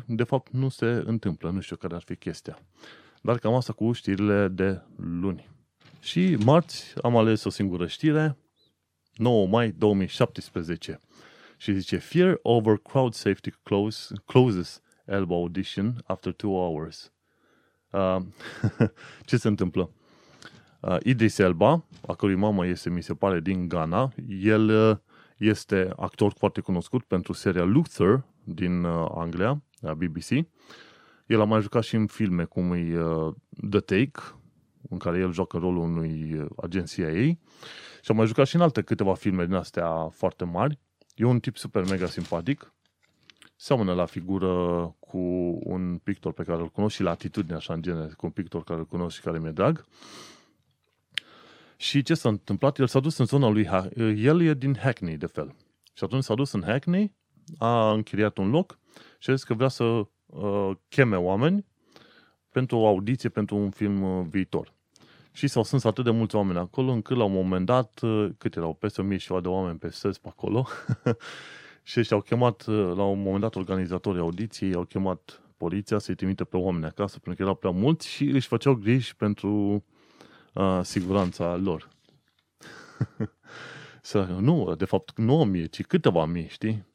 de 0.08 0.24
fapt 0.24 0.52
nu 0.52 0.70
se 0.70 1.04
întâmplă, 1.06 1.50
nu 1.50 1.60
știu 1.60 1.76
care 1.76 1.96
ar 1.96 2.02
fi 2.02 2.16
chestia. 2.16 2.60
Dar 3.22 3.38
cam 3.38 3.54
asta 3.54 3.74
cu 3.74 3.92
știrile 3.92 4.48
de 4.48 4.82
luni. 4.96 5.50
Și 6.00 6.38
marți 6.46 6.94
am 7.02 7.18
ales 7.18 7.44
o 7.44 7.50
singură 7.50 7.88
știre, 7.88 8.38
9 9.16 9.48
mai 9.48 9.72
2017. 9.72 11.00
Și 11.58 11.74
zice, 11.74 11.98
Fear 11.98 12.40
over 12.42 12.78
crowd 12.78 13.14
safety 13.14 13.50
close, 13.64 14.14
closes 14.26 14.82
Elba 15.06 15.36
audition 15.36 16.04
after 16.06 16.34
two 16.34 16.52
hours. 16.52 17.14
Uh, 17.92 18.18
ce 19.28 19.38
se 19.38 19.48
întâmplă? 19.48 19.92
Uh, 20.86 20.98
Idris 21.04 21.38
Elba, 21.38 21.86
a 22.08 22.14
cărui 22.14 22.36
mamă 22.36 22.66
este, 22.66 22.90
mi 22.90 23.04
se 23.04 23.14
pare, 23.14 23.40
din 23.40 23.68
Ghana, 23.68 24.12
el 24.28 24.70
uh, 24.70 24.98
este 25.38 25.90
actor 25.96 26.34
foarte 26.38 26.62
cunoscut 26.62 27.04
pentru 27.04 27.34
seria 27.34 27.64
Luther 27.64 28.24
din 28.44 28.84
uh, 28.84 29.08
Anglia, 29.16 29.62
la 29.80 29.94
BBC. 29.94 30.30
El 31.26 31.42
a 31.42 31.44
mai 31.44 31.62
jucat 31.62 31.84
și 31.84 31.96
în 31.96 32.08
filme 32.08 32.44
cum 32.44 32.72
e 32.72 33.02
uh, 33.02 33.34
The 33.70 33.80
Take, 33.80 34.20
în 34.90 34.98
care 34.98 35.20
el 35.20 35.32
joacă 35.32 35.58
rolul 35.58 35.84
unui 35.84 36.34
uh, 36.34 36.46
agenție 36.56 37.06
ei. 37.06 37.40
Și 38.02 38.12
a 38.12 38.14
mai 38.14 38.26
jucat 38.26 38.48
și 38.48 38.56
în 38.56 38.62
alte 38.62 38.82
câteva 38.82 39.14
filme 39.14 39.46
din 39.46 39.56
astea 39.56 40.08
foarte 40.12 40.44
mari. 40.44 40.80
E 41.16 41.24
un 41.24 41.40
tip 41.40 41.58
super 41.58 41.84
mega 41.90 42.06
simpatic. 42.06 42.74
Seamănă 43.56 43.94
la 43.94 44.06
figură 44.06 44.54
cu 45.00 45.18
un 45.64 45.98
pictor 46.04 46.34
pe 46.34 46.44
care 46.44 46.62
îl 46.62 46.70
cunosc 46.70 46.96
și 46.96 47.04
la 47.04 47.10
atitudine 47.10 47.56
așa 47.56 47.74
în 47.74 47.82
genere, 47.82 48.14
cu 48.18 48.26
un 48.26 48.32
pictor 48.32 48.64
care 48.64 48.80
îl 48.80 48.86
cunosc 48.86 49.16
și 49.16 49.22
care 49.22 49.40
mi-e 49.40 49.52
drag. 49.52 49.86
Și 51.86 52.02
ce 52.02 52.14
s-a 52.14 52.30
întâmplat? 52.30 52.80
El 52.80 52.88
s-a 52.88 53.00
dus 53.00 53.18
în 53.18 53.26
zona 53.26 53.50
lui, 53.50 53.70
el 54.18 54.42
e 54.42 54.54
din 54.54 54.78
Hackney, 54.78 55.18
de 55.18 55.26
fel. 55.26 55.56
Și 55.94 56.04
atunci 56.04 56.24
s-a 56.24 56.34
dus 56.34 56.52
în 56.52 56.64
Hackney, 56.66 57.14
a 57.58 57.92
închiriat 57.92 58.38
un 58.38 58.50
loc 58.50 58.80
și 59.20 59.30
a 59.30 59.34
zis 59.34 59.44
că 59.44 59.54
vrea 59.54 59.68
să 59.68 59.84
uh, 59.84 60.72
cheme 60.90 61.16
oameni 61.16 61.66
pentru 62.50 62.78
o 62.78 62.88
audiție 62.88 63.30
pentru 63.30 63.56
un 63.56 63.70
film 63.70 64.02
uh, 64.02 64.26
viitor. 64.30 64.74
Și 65.32 65.48
s-au 65.48 65.64
strâns 65.64 65.84
atât 65.84 66.04
de 66.04 66.10
mulți 66.10 66.36
oameni 66.36 66.60
acolo, 66.60 66.92
încât 66.92 67.18
la 67.18 67.24
un 67.24 67.32
moment 67.32 67.66
dat, 67.66 68.00
uh, 68.02 68.30
cât 68.38 68.56
erau, 68.56 68.74
peste 68.74 69.02
o 69.02 69.04
mie 69.04 69.18
și 69.18 69.34
de 69.42 69.48
oameni 69.48 69.78
pe 69.78 69.90
străzi 69.90 70.22
pe 70.22 70.28
acolo, 70.28 70.68
și 71.84 72.04
și 72.04 72.14
au 72.14 72.22
chemat, 72.22 72.66
uh, 72.66 72.94
la 72.96 73.04
un 73.04 73.22
moment 73.22 73.42
dat, 73.42 73.56
organizatorii 73.56 74.22
audiției, 74.22 74.74
au 74.74 74.84
chemat 74.84 75.42
poliția 75.58 75.98
să-i 75.98 76.16
trimite 76.16 76.44
pe 76.44 76.58
oameni 76.58 76.86
acasă, 76.86 77.20
pentru 77.20 77.34
că 77.36 77.42
erau 77.42 77.56
prea 77.56 77.72
mulți 77.72 78.08
și 78.08 78.24
își 78.24 78.48
făceau 78.48 78.74
griji 78.74 79.16
pentru 79.16 79.84
uh, 80.56 80.80
siguranța 80.84 81.56
lor. 81.56 81.90
să, 84.02 84.24
nu, 84.24 84.76
de 84.76 84.86
fapt, 84.86 85.18
nu 85.18 85.40
o 85.40 85.44
mie, 85.44 85.66
ci 85.66 85.86
câteva 85.86 86.26
mii, 86.26 86.48
știi? 86.48 86.86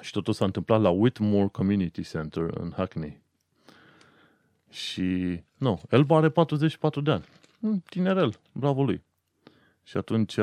Și 0.00 0.12
totul 0.12 0.32
s-a 0.32 0.44
întâmplat 0.44 0.80
la 0.80 0.88
Whitmore 0.88 1.48
Community 1.48 2.02
Center 2.02 2.42
în 2.42 2.72
Hackney. 2.76 3.22
Și, 4.70 5.40
nu, 5.56 5.80
el 5.90 6.06
are 6.08 6.28
44 6.28 7.00
de 7.00 7.10
ani. 7.10 7.24
Tinerel, 7.88 8.38
bravo 8.52 8.84
lui. 8.84 9.04
Și 9.82 9.96
atunci 9.96 10.36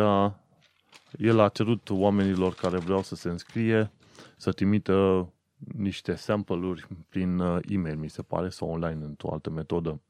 el 1.17 1.39
a 1.39 1.49
cerut 1.49 1.89
oamenilor 1.89 2.53
care 2.53 2.77
vreau 2.77 3.03
să 3.03 3.15
se 3.15 3.29
înscrie 3.29 3.91
să 4.37 4.51
trimită 4.51 5.27
niște 5.57 6.15
sample-uri 6.15 6.87
prin 7.09 7.39
uh, 7.39 7.59
e-mail, 7.67 7.97
mi 7.97 8.09
se 8.09 8.21
pare, 8.21 8.49
sau 8.49 8.69
online, 8.69 9.05
într-o 9.05 9.31
altă 9.31 9.49
metodă. 9.49 10.01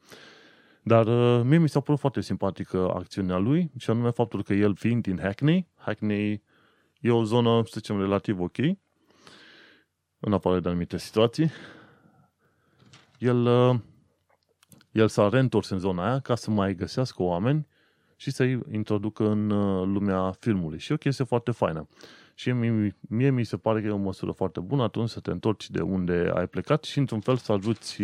Dar 0.83 1.07
uh, 1.07 1.45
mie 1.45 1.57
mi 1.57 1.69
s-a 1.69 1.79
părut 1.79 1.99
foarte 1.99 2.21
simpatică 2.21 2.91
acțiunea 2.95 3.37
lui 3.37 3.71
și 3.77 3.89
anume 3.89 4.09
faptul 4.09 4.43
că 4.43 4.53
el 4.53 4.75
fiind 4.75 5.01
din 5.01 5.19
Hackney, 5.19 5.67
Hackney 5.75 6.43
e 6.99 7.11
o 7.11 7.23
zonă, 7.23 7.61
să 7.65 7.71
zicem, 7.73 7.99
relativ 7.99 8.39
ok, 8.39 8.57
în 10.19 10.33
afară 10.33 10.59
de 10.59 10.67
anumite 10.67 10.97
situații, 10.97 11.51
el, 13.17 13.45
uh, 13.45 13.75
el 14.91 15.07
s-a 15.07 15.29
reîntors 15.29 15.69
în 15.69 15.79
zona 15.79 16.09
aia 16.09 16.19
ca 16.19 16.35
să 16.35 16.51
mai 16.51 16.75
găsească 16.75 17.23
oameni 17.23 17.67
și 18.15 18.31
să-i 18.31 18.59
introducă 18.71 19.29
în 19.29 19.49
uh, 19.49 19.85
lumea 19.87 20.31
filmului. 20.39 20.79
Și 20.79 20.91
e 20.91 20.95
o 20.95 20.97
chestie 20.97 21.25
foarte 21.25 21.51
faină. 21.51 21.87
Și 22.35 22.51
mie, 22.51 22.95
mie 22.99 23.29
mi 23.29 23.43
se 23.43 23.57
pare 23.57 23.81
că 23.81 23.87
e 23.87 23.91
o 23.91 23.97
măsură 23.97 24.31
foarte 24.31 24.59
bună 24.59 24.83
atunci 24.83 25.09
să 25.09 25.19
te 25.19 25.31
întorci 25.31 25.69
de 25.69 25.81
unde 25.81 26.31
ai 26.33 26.47
plecat 26.47 26.83
și 26.83 26.97
într-un 26.97 27.19
fel 27.19 27.35
să 27.35 27.51
ajuți 27.51 28.01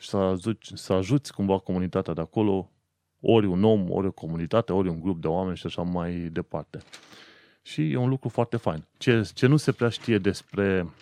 să 0.00 0.16
ajuți, 0.16 0.72
să 0.74 0.92
ajuți 0.92 1.32
cumva 1.32 1.58
comunitatea 1.58 2.14
de 2.14 2.20
acolo, 2.20 2.70
ori 3.20 3.46
un 3.46 3.64
om, 3.64 3.90
ori 3.90 4.06
o 4.06 4.12
comunitate, 4.12 4.72
ori 4.72 4.88
un 4.88 5.00
grup 5.00 5.20
de 5.20 5.26
oameni 5.26 5.56
și 5.56 5.66
așa 5.66 5.82
mai 5.82 6.12
departe. 6.12 6.78
Și 7.62 7.90
e 7.92 7.96
un 7.96 8.08
lucru 8.08 8.28
foarte 8.28 8.56
fain. 8.56 8.84
Ce, 8.96 9.30
ce 9.34 9.46
nu 9.46 9.56
se 9.56 9.72
prea 9.72 9.88
știe 9.88 10.18
despre 10.18 10.92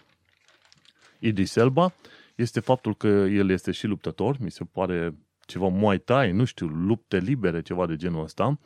Idris 1.19 1.57
Elba 1.57 1.93
este 2.35 2.61
faptul 2.61 2.95
că 2.95 3.07
el 3.07 3.51
este 3.51 3.71
și 3.71 3.87
luptător, 3.87 4.37
mi 4.41 4.51
se 4.51 4.65
pare 4.65 5.15
ceva 5.47 5.69
Muay 5.69 5.99
Thai, 5.99 6.33
nu 6.33 6.45
știu, 6.45 6.67
lupte 6.67 7.19
libere, 7.19 7.63
ceva 7.63 7.87
de 7.87 7.97
genul 7.97 8.23
ăsta. 8.23 8.59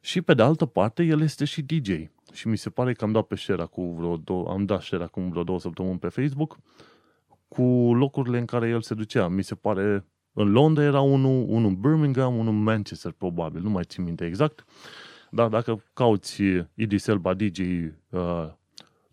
Și 0.00 0.20
pe 0.20 0.34
de 0.34 0.42
altă 0.42 0.66
parte, 0.66 1.02
el 1.02 1.20
este 1.20 1.44
și 1.44 1.62
DJ. 1.62 1.90
Și 2.32 2.48
mi 2.48 2.56
se 2.56 2.70
pare 2.70 2.92
că 2.92 3.04
am 3.04 3.12
dat 3.12 3.26
pe 3.26 3.36
share 3.36 3.64
cu 3.64 3.82
vreo 3.82 4.16
două, 4.16 4.50
am 4.50 4.64
dat 4.64 4.82
share 4.82 5.02
acum 5.02 5.30
vreo 5.30 5.42
două 5.42 5.60
săptămâni 5.60 5.98
pe 5.98 6.08
Facebook 6.08 6.58
cu 7.52 7.94
locurile 7.94 8.38
în 8.38 8.44
care 8.44 8.68
el 8.68 8.80
se 8.80 8.94
ducea. 8.94 9.28
Mi 9.28 9.42
se 9.42 9.54
pare, 9.54 10.06
în 10.32 10.50
Londra 10.50 10.82
era 10.82 11.00
unul, 11.00 11.44
unul 11.48 11.68
în 11.68 11.80
Birmingham, 11.80 12.38
unul 12.38 12.52
în 12.52 12.62
Manchester, 12.62 13.12
probabil, 13.12 13.62
nu 13.62 13.70
mai 13.70 13.84
țin 13.84 14.04
minte 14.04 14.26
exact. 14.26 14.64
Dar 15.30 15.48
dacă 15.48 15.84
cauți 15.92 16.42
Idris 16.74 17.06
Elba 17.06 17.34
DJ 17.34 17.58
uh, 17.58 18.48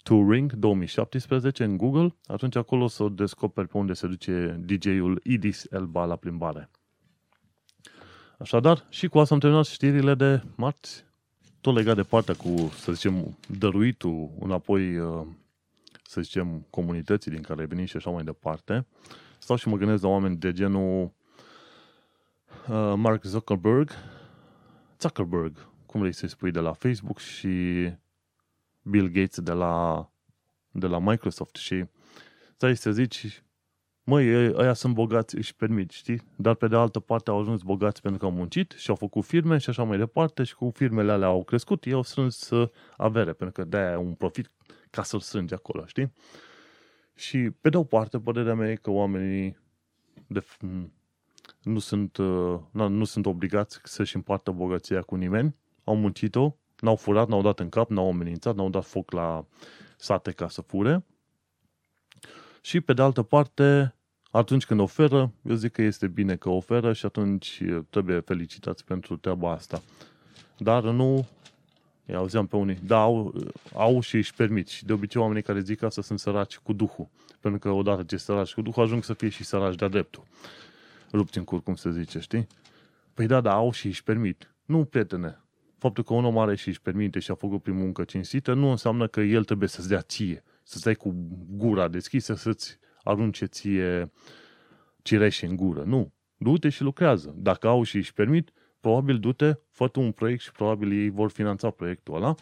Touring 0.03 0.53
2017 0.53 1.63
în 1.63 1.77
Google, 1.77 2.15
atunci 2.25 2.55
acolo 2.55 2.83
o 2.83 2.87
să 2.87 3.07
descoperi 3.11 3.67
pe 3.67 3.77
unde 3.77 3.93
se 3.93 4.07
duce 4.07 4.59
DJ-ul 4.65 5.19
Idis 5.23 5.65
Elba 5.71 6.05
la 6.05 6.15
plimbare. 6.15 6.69
Așadar, 8.37 8.85
și 8.89 9.07
cu 9.07 9.19
asta 9.19 9.33
am 9.33 9.39
terminat 9.39 9.65
știrile 9.65 10.15
de 10.15 10.41
marți, 10.55 11.05
tot 11.61 11.75
legat 11.75 11.95
de 11.95 12.03
partea 12.03 12.33
cu, 12.33 12.71
să 12.75 12.91
zicem, 12.91 13.37
dăruitul 13.47 14.29
înapoi, 14.39 14.97
uh, 14.97 15.25
să 16.09 16.21
zicem, 16.21 16.65
comunității 16.69 17.31
din 17.31 17.41
care 17.41 17.61
ai 17.61 17.67
venit 17.67 17.87
și 17.87 17.95
așa 17.95 18.09
mai 18.09 18.23
departe. 18.23 18.85
Stau 19.37 19.55
și 19.55 19.67
mă 19.67 19.77
gândesc 19.77 20.03
la 20.03 20.09
oameni 20.09 20.35
de 20.37 20.51
genul 20.51 21.11
uh, 22.69 22.93
Mark 22.95 23.23
Zuckerberg, 23.23 23.91
Zuckerberg, 24.99 25.67
cum 25.85 25.99
vrei 25.99 26.13
să-i 26.13 26.29
spui, 26.29 26.51
de 26.51 26.59
la 26.59 26.73
Facebook 26.73 27.19
și 27.19 27.47
Bill 28.81 29.07
Gates 29.07 29.39
de 29.39 29.51
la, 29.51 30.09
de 30.71 30.87
la 30.87 30.99
Microsoft 30.99 31.55
și 31.55 31.85
stai 32.55 32.75
să 32.75 32.91
zici, 32.91 33.43
măi, 34.03 34.53
ăia 34.53 34.73
sunt 34.73 34.93
bogați, 34.93 35.35
își 35.35 35.55
permit, 35.55 35.89
știi? 35.89 36.21
Dar 36.35 36.55
pe 36.55 36.67
de 36.67 36.75
altă 36.75 36.99
parte 36.99 37.29
au 37.29 37.39
ajuns 37.39 37.61
bogați 37.61 38.01
pentru 38.01 38.19
că 38.19 38.25
au 38.25 38.31
muncit 38.31 38.71
și 38.77 38.89
au 38.89 38.95
făcut 38.95 39.25
firme 39.25 39.57
și 39.57 39.69
așa 39.69 39.83
mai 39.83 39.97
departe 39.97 40.43
și 40.43 40.55
cu 40.55 40.71
firmele 40.75 41.11
alea 41.11 41.27
au 41.27 41.43
crescut, 41.43 41.83
ei 41.83 41.93
au 41.93 42.03
strâns 42.03 42.49
uh, 42.49 42.69
avere, 42.97 43.33
pentru 43.33 43.61
că 43.61 43.69
de-aia 43.69 43.99
un 43.99 44.13
profit 44.13 44.51
ca 44.89 45.03
să-l 45.03 45.19
strângi 45.19 45.53
acolo, 45.53 45.85
știi? 45.85 46.13
Și 47.15 47.49
pe 47.61 47.69
de 47.69 47.77
o 47.77 47.83
parte, 47.83 48.19
părerea 48.19 48.55
mea 48.55 48.71
e 48.71 48.75
că 48.75 48.89
oamenii 48.89 49.57
de, 50.27 50.45
nu, 51.61 51.79
sunt, 51.79 52.17
uh, 52.17 52.59
nu 52.71 53.03
sunt 53.03 53.25
obligați 53.25 53.79
să-și 53.83 54.15
împartă 54.15 54.51
bogăția 54.51 55.01
cu 55.01 55.15
nimeni, 55.15 55.55
au 55.83 55.95
muncit-o, 55.95 56.55
N-au 56.79 56.95
furat, 56.95 57.27
n-au 57.27 57.41
dat 57.41 57.59
în 57.59 57.69
cap, 57.69 57.89
n-au 57.89 58.09
amenințat, 58.09 58.55
n-au 58.55 58.69
dat 58.69 58.85
foc 58.85 59.11
la 59.11 59.45
sate 59.97 60.31
ca 60.31 60.47
să 60.47 60.61
fure. 60.61 61.05
Și 62.61 62.81
pe 62.81 62.93
de 62.93 63.01
altă 63.01 63.23
parte, 63.23 63.95
atunci 64.31 64.65
când 64.65 64.79
oferă, 64.79 65.31
eu 65.43 65.55
zic 65.55 65.71
că 65.71 65.81
este 65.81 66.07
bine 66.07 66.35
că 66.35 66.49
oferă 66.49 66.93
și 66.93 67.05
atunci 67.05 67.63
trebuie 67.89 68.19
felicitați 68.19 68.85
pentru 68.85 69.17
treaba 69.17 69.51
asta. 69.51 69.81
Dar 70.57 70.83
nu, 70.83 71.27
îi 72.09 72.15
auzeam 72.15 72.47
pe 72.47 72.55
unii, 72.55 72.79
da, 72.85 72.97
au, 73.01 73.33
au 73.73 73.99
și 73.99 74.15
își 74.15 74.33
permit. 74.33 74.67
Și 74.67 74.85
de 74.85 74.93
obicei 74.93 75.21
oamenii 75.21 75.43
care 75.43 75.59
zic 75.59 75.81
asta 75.81 76.01
sunt 76.01 76.19
săraci 76.19 76.57
cu 76.57 76.73
Duhul. 76.73 77.09
Pentru 77.39 77.59
că 77.59 77.69
odată 77.69 78.03
ce 78.03 78.17
săraci 78.17 78.53
cu 78.53 78.61
Duhul, 78.61 78.83
ajung 78.83 79.03
să 79.03 79.13
fie 79.13 79.29
și 79.29 79.43
săraci 79.43 79.75
de-a 79.75 79.87
dreptul. 79.87 80.23
Rupți 81.11 81.37
în 81.37 81.43
cur, 81.43 81.63
cum 81.63 81.75
se 81.75 81.91
zice, 81.91 82.19
știi? 82.19 82.47
Păi 83.13 83.27
da, 83.27 83.41
da, 83.41 83.53
au 83.53 83.71
și 83.71 83.87
își 83.87 84.03
permit. 84.03 84.55
Nu, 84.65 84.85
prietene. 84.85 85.43
Faptul 85.77 86.03
că 86.03 86.13
un 86.13 86.25
om 86.25 86.37
are 86.37 86.55
și 86.55 86.67
își 86.67 86.81
permite 86.81 87.19
și 87.19 87.31
a 87.31 87.35
făcut 87.35 87.61
prin 87.61 87.75
muncă 87.75 88.03
cinstită 88.03 88.53
nu 88.53 88.69
înseamnă 88.69 89.07
că 89.07 89.21
el 89.21 89.43
trebuie 89.43 89.69
să-ți 89.69 89.87
dea 89.87 90.01
ție. 90.01 90.43
Să 90.63 90.77
stai 90.77 90.95
cu 90.95 91.15
gura 91.49 91.87
deschisă, 91.87 92.33
să-ți 92.33 92.79
arunce 93.03 93.45
ție 93.45 94.11
cireșe 95.01 95.45
în 95.45 95.55
gură. 95.55 95.83
Nu. 95.83 96.13
Du-te 96.37 96.69
și 96.69 96.81
lucrează. 96.81 97.35
Dacă 97.37 97.67
au 97.67 97.83
și 97.83 97.97
își 97.97 98.13
permit, 98.13 98.51
probabil 98.79 99.19
du-te, 99.19 99.53
fă 99.69 99.89
un 99.95 100.11
proiect 100.11 100.41
și 100.41 100.51
probabil 100.51 100.91
ei 100.91 101.09
vor 101.09 101.29
finanța 101.29 101.69
proiectul 101.69 102.15
ăla 102.15 102.35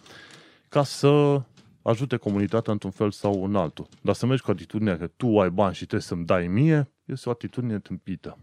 ca 0.70 0.84
să 0.84 1.42
ajute 1.82 2.18
comunitatea 2.18 2.74
într-un 2.74 2.92
fel 2.92 3.12
sau 3.12 3.44
în 3.46 3.56
altul. 3.56 3.88
Dar 4.02 4.16
să 4.16 4.26
mergi 4.26 4.44
cu 4.44 4.52
atitudinea 4.52 4.98
că 4.98 5.08
tu 5.08 5.40
ai 5.40 5.50
bani 5.50 5.74
și 5.74 5.80
trebuie 5.80 6.02
să-mi 6.02 6.26
dai 6.26 6.48
mie, 6.48 6.92
este 7.06 7.30
o 7.30 7.32
atitudine 7.32 7.80
tâmpită. 7.80 8.38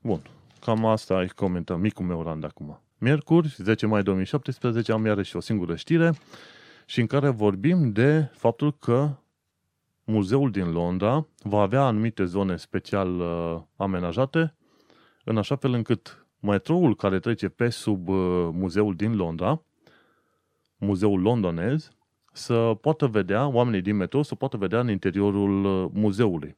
Bun, 0.00 0.20
cam 0.60 0.84
asta 0.84 1.14
ai 1.14 1.26
comentat, 1.26 1.78
micul 1.78 2.04
meu 2.04 2.22
rand 2.22 2.44
acum. 2.44 2.80
Miercuri, 2.98 3.54
10 3.58 3.86
mai 3.86 4.02
2017, 4.02 4.92
am 4.92 5.04
iarăși 5.04 5.36
o 5.36 5.40
singură 5.40 5.76
știre 5.76 6.14
și 6.86 7.00
în 7.00 7.06
care 7.06 7.28
vorbim 7.28 7.92
de 7.92 8.30
faptul 8.32 8.76
că 8.78 9.16
muzeul 10.04 10.50
din 10.50 10.72
Londra 10.72 11.26
va 11.42 11.60
avea 11.60 11.82
anumite 11.82 12.24
zone 12.24 12.56
special 12.56 13.20
uh, 13.20 13.62
amenajate, 13.76 14.54
în 15.24 15.36
așa 15.36 15.56
fel 15.56 15.72
încât 15.72 16.23
metroul 16.44 16.96
care 16.96 17.18
trece 17.18 17.48
pe 17.48 17.68
sub 17.68 18.08
uh, 18.08 18.48
muzeul 18.52 18.94
din 18.94 19.16
Londra, 19.16 19.62
muzeul 20.76 21.20
londonez, 21.20 21.90
să 22.32 22.76
poată 22.80 23.06
vedea, 23.06 23.46
oamenii 23.46 23.80
din 23.80 23.96
metrou 23.96 24.22
să 24.22 24.34
poată 24.34 24.56
vedea 24.56 24.80
în 24.80 24.90
interiorul 24.90 25.64
uh, 25.64 25.90
muzeului. 25.92 26.56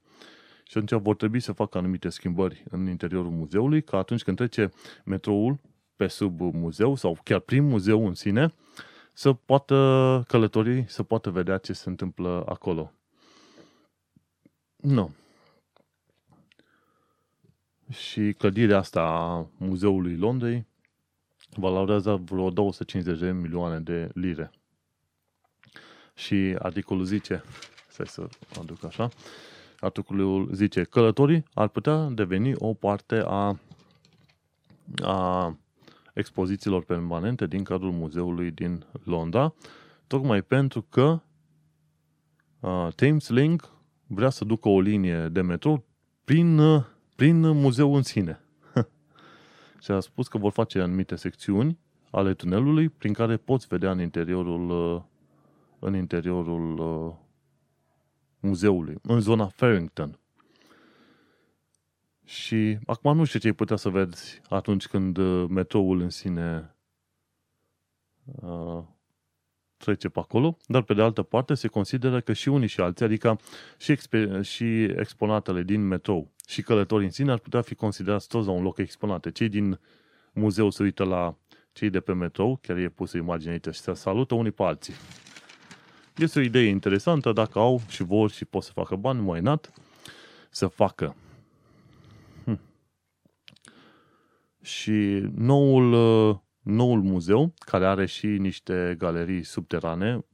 Și 0.64 0.78
atunci 0.78 1.02
vor 1.02 1.16
trebui 1.16 1.40
să 1.40 1.52
facă 1.52 1.78
anumite 1.78 2.08
schimbări 2.08 2.64
în 2.70 2.88
interiorul 2.88 3.30
muzeului, 3.30 3.82
ca 3.82 3.98
atunci 3.98 4.22
când 4.22 4.36
trece 4.36 4.70
metroul 5.04 5.58
pe 5.96 6.06
sub 6.06 6.40
muzeu 6.40 6.94
sau 6.94 7.18
chiar 7.22 7.40
prin 7.40 7.64
muzeu 7.64 8.06
în 8.06 8.14
sine, 8.14 8.54
să 9.12 9.32
poată 9.32 10.24
călătorii 10.28 10.84
să 10.88 11.02
poată 11.02 11.30
vedea 11.30 11.58
ce 11.58 11.72
se 11.72 11.88
întâmplă 11.88 12.44
acolo. 12.48 12.92
Nu. 14.76 15.14
Și 17.90 18.32
clădirea 18.38 18.78
asta 18.78 19.00
a 19.00 19.48
Muzeului 19.56 20.16
Londrei 20.16 20.66
valorează 21.56 22.22
vreo 22.24 22.50
250 22.50 23.18
de 23.18 23.32
milioane 23.32 23.80
de 23.80 24.10
lire. 24.14 24.50
Și 26.14 26.56
articolul 26.58 27.04
zice, 27.04 27.42
stai 27.88 28.06
să 28.06 28.28
aduc 28.58 28.84
așa, 28.84 29.08
articolul 29.80 30.48
zice, 30.52 30.82
călătorii 30.82 31.44
ar 31.54 31.68
putea 31.68 32.08
deveni 32.08 32.54
o 32.54 32.74
parte 32.74 33.22
a, 33.26 33.58
a 35.02 35.56
expozițiilor 36.14 36.84
permanente 36.84 37.46
din 37.46 37.64
cadrul 37.64 37.92
muzeului 37.92 38.50
din 38.50 38.84
Londra, 39.04 39.54
tocmai 40.06 40.42
pentru 40.42 40.82
că 40.82 41.20
uh, 42.60 42.88
Thames 42.94 43.28
Link 43.28 43.68
vrea 44.06 44.30
să 44.30 44.44
ducă 44.44 44.68
o 44.68 44.80
linie 44.80 45.28
de 45.28 45.40
metrou 45.40 45.84
prin, 46.24 46.58
uh, 46.58 46.84
prin 47.16 47.40
muzeul 47.40 47.96
în 47.96 48.02
sine. 48.02 48.40
și 49.82 49.90
a 49.90 50.00
spus 50.00 50.28
că 50.28 50.38
vor 50.38 50.52
face 50.52 50.80
anumite 50.80 51.16
secțiuni 51.16 51.78
ale 52.10 52.34
tunelului 52.34 52.88
prin 52.88 53.12
care 53.12 53.36
poți 53.36 53.66
vedea 53.66 53.90
în 53.90 54.00
interiorul, 54.00 54.94
uh, 54.94 55.02
în 55.78 55.94
interiorul 55.94 56.78
uh, 56.78 57.14
muzeului, 58.40 58.98
în 59.02 59.20
zona 59.20 59.46
Farrington. 59.46 60.18
Și 62.24 62.78
acum 62.86 63.16
nu 63.16 63.24
știu 63.24 63.38
ce 63.38 63.46
ai 63.46 63.52
putea 63.52 63.76
să 63.76 63.88
vezi 63.88 64.40
atunci 64.48 64.86
când 64.86 65.16
uh, 65.16 65.48
metroul 65.48 66.00
în 66.00 66.10
sine 66.10 66.76
uh, 68.24 68.82
trece 69.76 70.08
pe 70.08 70.18
acolo, 70.18 70.56
dar 70.66 70.82
pe 70.82 70.94
de 70.94 71.02
altă 71.02 71.22
parte 71.22 71.54
se 71.54 71.68
consideră 71.68 72.20
că 72.20 72.32
și 72.32 72.48
unii 72.48 72.68
și 72.68 72.80
alții, 72.80 73.04
adică 73.04 73.40
și, 73.78 73.96
exper- 73.96 74.40
și 74.42 74.82
exponatele 74.82 75.62
din 75.62 75.86
metrou 75.86 76.34
și 76.46 76.62
călătorii 76.62 77.06
în 77.06 77.12
sine 77.12 77.30
ar 77.30 77.38
putea 77.38 77.60
fi 77.60 77.74
considerați 77.74 78.28
toți 78.28 78.46
la 78.46 78.52
un 78.52 78.62
loc 78.62 78.78
exponate. 78.78 79.30
Cei 79.30 79.48
din 79.48 79.80
muzeu 80.32 80.70
se 80.70 80.82
uită 80.82 81.04
la 81.04 81.36
cei 81.72 81.90
de 81.90 82.00
pe 82.00 82.12
metrou, 82.12 82.58
chiar 82.62 82.76
e 82.76 82.88
pusă 82.88 83.16
imaginea 83.16 83.52
aici 83.52 83.74
și 83.74 83.80
se 83.80 83.94
salută 83.94 84.34
unii 84.34 84.50
pe 84.50 84.62
alții. 84.62 84.94
Este 86.16 86.38
o 86.38 86.42
idee 86.42 86.68
interesantă, 86.68 87.32
dacă 87.32 87.58
au 87.58 87.80
și 87.88 88.02
vor 88.02 88.30
și 88.30 88.44
pot 88.44 88.62
să 88.62 88.70
facă 88.72 88.96
bani, 88.96 89.20
mai 89.20 89.40
not, 89.40 89.72
să 90.50 90.66
facă. 90.66 91.16
Și 94.62 95.28
noul, 95.34 95.92
uh, 95.92 96.36
noul 96.62 97.02
muzeu, 97.02 97.54
care 97.58 97.86
are 97.86 98.06
și 98.06 98.26
niște 98.26 98.94
galerii 98.98 99.42
subterane, 99.42 100.24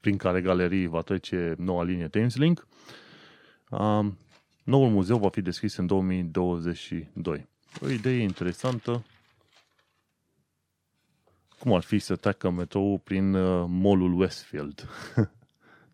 prin 0.00 0.16
care 0.16 0.40
galerii 0.40 0.86
va 0.86 1.00
trece 1.00 1.54
noua 1.58 1.84
linie 1.84 2.08
Thameslink, 2.08 2.66
um, 3.70 4.18
noul 4.70 4.90
muzeu 4.90 5.18
va 5.18 5.28
fi 5.28 5.40
deschis 5.40 5.76
în 5.76 5.86
2022. 5.86 7.48
O 7.82 7.88
idee 7.88 8.22
interesantă. 8.22 9.04
Cum 11.58 11.72
ar 11.72 11.82
fi 11.82 11.98
să 11.98 12.16
treacă 12.16 12.50
metrou 12.50 12.98
prin 12.98 13.34
uh, 13.34 13.64
molul 13.68 14.20
Westfield? 14.20 14.88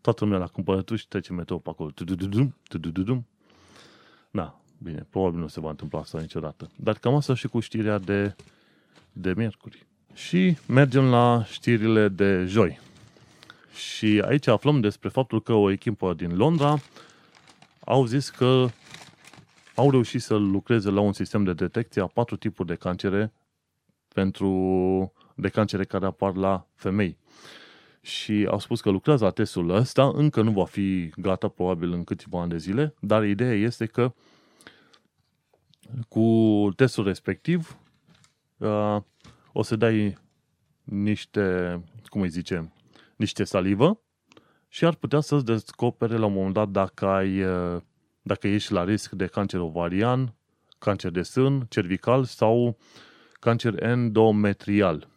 Toată 0.01 0.23
lumea 0.23 0.39
la 0.39 0.47
cumpărături 0.47 0.99
și 0.99 1.07
trece 1.07 1.33
metrou 1.33 1.59
pe 1.59 1.69
acolo. 1.69 1.91
Da, 4.31 4.61
Bine, 4.77 5.07
probabil 5.09 5.39
nu 5.39 5.47
se 5.47 5.59
va 5.59 5.69
întâmpla 5.69 5.99
asta 5.99 6.19
niciodată. 6.19 6.71
Dar 6.75 6.97
cam 6.97 7.15
asta 7.15 7.35
și 7.35 7.47
cu 7.47 7.59
știrea 7.59 7.97
de, 7.97 8.35
de 9.11 9.33
miercuri. 9.35 9.85
Și 10.13 10.57
mergem 10.67 11.03
la 11.03 11.43
știrile 11.49 12.07
de 12.07 12.45
joi. 12.45 12.79
Și 13.73 14.23
aici 14.25 14.47
aflăm 14.47 14.79
despre 14.79 15.09
faptul 15.09 15.41
că 15.41 15.53
o 15.53 15.71
echipă 15.71 16.13
din 16.13 16.35
Londra 16.35 16.79
au 17.89 18.05
zis 18.05 18.29
că 18.29 18.67
au 19.75 19.91
reușit 19.91 20.21
să 20.21 20.35
lucreze 20.35 20.89
la 20.89 20.99
un 20.99 21.13
sistem 21.13 21.43
de 21.43 21.53
detecție 21.53 22.01
a 22.01 22.07
patru 22.07 22.35
tipuri 22.35 22.67
de 22.67 22.75
cancere 22.75 23.33
pentru 24.13 24.51
de 25.35 25.49
cancere 25.49 25.85
care 25.85 26.05
apar 26.05 26.35
la 26.35 26.67
femei. 26.75 27.17
Și 28.01 28.47
au 28.49 28.59
spus 28.59 28.81
că 28.81 28.89
lucrează 28.89 29.23
la 29.23 29.29
testul 29.29 29.69
ăsta, 29.69 30.11
încă 30.13 30.41
nu 30.41 30.51
va 30.51 30.65
fi 30.65 31.09
gata 31.15 31.47
probabil 31.47 31.91
în 31.91 32.03
câțiva 32.03 32.41
ani 32.41 32.49
de 32.49 32.57
zile, 32.57 32.93
dar 32.99 33.25
ideea 33.25 33.53
este 33.53 33.85
că 33.85 34.13
cu 36.07 36.69
testul 36.75 37.03
respectiv 37.03 37.77
uh, 38.57 38.97
o 39.51 39.61
să 39.61 39.75
dai 39.75 40.17
niște, 40.83 41.79
cum 42.05 42.21
îi 42.21 42.29
zice, 42.29 42.73
niște 43.15 43.43
salivă 43.43 44.01
și 44.67 44.85
ar 44.85 44.95
putea 44.95 45.19
să-ți 45.19 45.45
descopere 45.45 46.17
la 46.17 46.25
un 46.25 46.33
moment 46.33 46.53
dat 46.53 46.69
dacă 46.69 47.05
ai 47.05 47.43
uh, 47.43 47.81
dacă 48.21 48.47
ești 48.47 48.71
la 48.71 48.83
risc 48.83 49.11
de 49.11 49.25
cancer 49.25 49.59
ovarian, 49.59 50.33
cancer 50.77 51.11
de 51.11 51.21
sân, 51.21 51.65
cervical 51.69 52.23
sau 52.23 52.77
cancer 53.39 53.83
endometrial. 53.83 55.07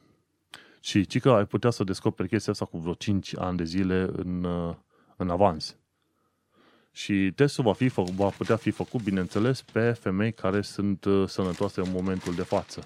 Și 0.81 1.07
ci 1.07 1.21
că 1.21 1.31
ai 1.31 1.45
putea 1.45 1.71
să 1.71 1.85
descoperi 1.85 2.29
chestia 2.29 2.53
asta 2.53 2.65
cu 2.65 2.79
vreo 2.79 2.95
5 2.95 3.37
ani 3.39 3.57
de 3.57 3.65
zile 3.65 4.11
în, 4.17 4.45
uh, 4.45 4.75
în 5.17 5.31
avans. 5.31 5.77
Și 6.93 7.33
testul 7.35 7.65
va, 7.65 7.73
fi, 7.73 7.89
va 7.89 8.29
putea 8.29 8.57
fi 8.57 8.71
făcut, 8.71 9.03
bineînțeles, 9.03 9.63
pe 9.63 9.93
femei 9.93 10.33
care 10.33 10.61
sunt 10.61 11.05
uh, 11.05 11.29
sănătoase 11.29 11.81
în 11.81 11.91
momentul 11.91 12.35
de 12.35 12.43
față. 12.43 12.83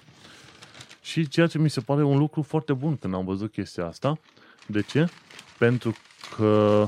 Și 1.01 1.27
ceea 1.27 1.47
ce 1.47 1.57
mi 1.57 1.69
se 1.69 1.81
pare 1.81 2.03
un 2.03 2.17
lucru 2.17 2.41
foarte 2.41 2.73
bun 2.73 2.97
când 2.97 3.13
am 3.13 3.25
văzut 3.25 3.51
chestia 3.51 3.85
asta. 3.85 4.19
De 4.67 4.81
ce? 4.81 5.07
Pentru 5.57 5.93
că 6.35 6.85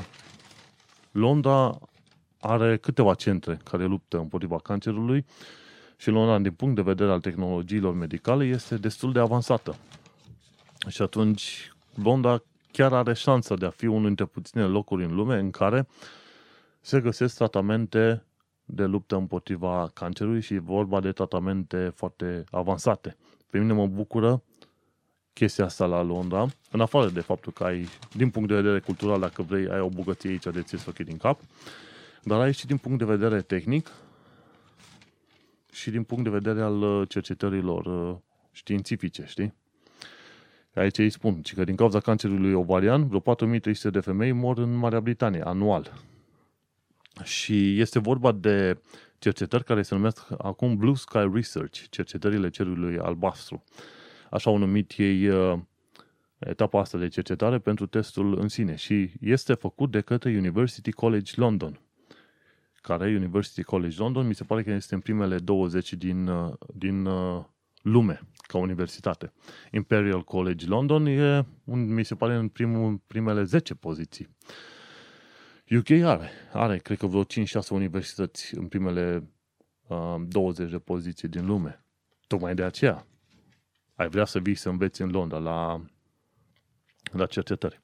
Londra 1.11 1.79
are 2.39 2.77
câteva 2.77 3.13
centre 3.13 3.59
care 3.63 3.85
luptă 3.85 4.17
împotriva 4.17 4.57
cancerului 4.57 5.25
și 5.97 6.09
Londra, 6.09 6.39
din 6.39 6.51
punct 6.51 6.75
de 6.75 6.81
vedere 6.81 7.11
al 7.11 7.19
tehnologiilor 7.19 7.93
medicale, 7.93 8.45
este 8.45 8.77
destul 8.77 9.11
de 9.11 9.19
avansată. 9.19 9.75
Și 10.87 11.01
atunci 11.01 11.71
Londra 12.03 12.43
chiar 12.71 12.93
are 12.93 13.13
șansa 13.13 13.55
de 13.55 13.65
a 13.65 13.69
fi 13.69 13.85
unul 13.85 14.05
dintre 14.05 14.25
puținele 14.25 14.67
locuri 14.67 15.03
în 15.03 15.15
lume 15.15 15.39
în 15.39 15.51
care 15.51 15.87
se 16.81 17.01
găsesc 17.01 17.35
tratamente 17.35 18.25
de 18.65 18.83
luptă 18.85 19.15
împotriva 19.15 19.89
cancerului 19.93 20.41
și 20.41 20.57
vorba 20.57 20.99
de 20.99 21.11
tratamente 21.11 21.91
foarte 21.95 22.43
avansate. 22.51 23.17
Pe 23.49 23.59
mine 23.59 23.73
mă 23.73 23.87
bucură 23.87 24.43
chestia 25.37 25.65
asta 25.65 25.85
la 25.85 26.01
Londra, 26.01 26.47
în 26.71 26.81
afară 26.81 27.09
de 27.09 27.19
faptul 27.19 27.51
că 27.51 27.63
ai, 27.63 27.87
din 28.15 28.29
punct 28.29 28.47
de 28.47 28.55
vedere 28.55 28.79
cultural, 28.79 29.19
dacă 29.19 29.41
vrei, 29.41 29.67
ai 29.69 29.79
o 29.79 29.89
bogăție 29.89 30.29
aici 30.29 30.43
de 30.43 30.61
ți 30.61 30.89
ochii 30.89 31.03
din 31.03 31.17
cap, 31.17 31.39
dar 32.23 32.39
ai 32.39 32.53
și 32.53 32.65
din 32.65 32.77
punct 32.77 32.97
de 32.97 33.05
vedere 33.05 33.41
tehnic 33.41 33.91
și 35.71 35.89
din 35.89 36.03
punct 36.03 36.23
de 36.23 36.29
vedere 36.29 36.61
al 36.61 36.81
uh, 36.81 37.09
cercetărilor 37.09 37.85
uh, 37.85 38.17
științifice, 38.51 39.25
știi? 39.27 39.53
Aici 40.73 40.97
îi 40.97 41.09
spun, 41.09 41.41
că 41.55 41.63
din 41.63 41.75
cauza 41.75 41.99
cancerului 41.99 42.53
ovarian, 42.53 43.07
vreo 43.07 43.19
4300 43.19 43.89
de 43.89 43.99
femei 43.99 44.31
mor 44.31 44.57
în 44.57 44.75
Marea 44.75 44.99
Britanie, 44.99 45.41
anual. 45.41 45.93
Și 47.23 47.79
este 47.79 47.99
vorba 47.99 48.31
de 48.31 48.81
cercetări 49.19 49.63
care 49.63 49.81
se 49.81 49.95
numesc 49.95 50.27
acum 50.37 50.75
Blue 50.75 50.95
Sky 50.95 51.29
Research, 51.33 51.81
cercetările 51.89 52.49
cerului 52.49 52.99
albastru. 52.99 53.63
Așa 54.29 54.49
au 54.49 54.57
numit 54.57 54.93
ei 54.97 55.27
uh, 55.27 55.59
etapa 56.37 56.79
asta 56.79 56.97
de 56.97 57.07
cercetare 57.07 57.59
pentru 57.59 57.85
testul 57.85 58.39
în 58.39 58.47
sine 58.47 58.75
și 58.75 59.11
este 59.21 59.53
făcut 59.53 59.91
de 59.91 60.01
către 60.01 60.37
University 60.37 60.91
College 60.91 61.31
London 61.35 61.79
care 62.87 63.15
University 63.15 63.63
College 63.63 63.95
London, 63.97 64.27
mi 64.27 64.35
se 64.35 64.43
pare 64.43 64.63
că 64.63 64.71
este 64.71 64.93
în 64.93 64.99
primele 64.99 65.37
20 65.37 65.93
din, 65.93 66.27
uh, 66.27 66.53
din 66.73 67.05
uh, 67.05 67.43
lume 67.81 68.21
ca 68.41 68.57
universitate. 68.57 69.33
Imperial 69.71 70.23
College 70.23 70.67
London 70.67 71.05
e, 71.05 71.45
un, 71.63 71.93
mi 71.93 72.03
se 72.03 72.15
pare, 72.15 72.35
în 72.35 72.47
primul, 72.47 73.01
primele 73.07 73.43
10 73.43 73.75
poziții. 73.75 74.35
UK 75.69 75.89
are, 75.89 76.29
are, 76.53 76.77
cred 76.77 76.97
că 76.97 77.07
vreo 77.07 77.23
5-6 77.23 77.25
universități 77.69 78.57
în 78.57 78.67
primele 78.67 79.29
uh, 79.87 80.15
20 80.27 80.69
de 80.71 80.79
poziții 80.79 81.27
din 81.27 81.45
lume. 81.45 81.83
Tocmai 82.27 82.55
de 82.55 82.63
aceea 82.63 83.05
ai 83.97 84.09
vrea 84.09 84.25
să 84.25 84.39
vii 84.39 84.55
să 84.55 84.69
înveți 84.69 85.01
în 85.01 85.09
Londra 85.09 85.37
la, 85.37 85.81
la 87.11 87.25
cercetări. 87.25 87.81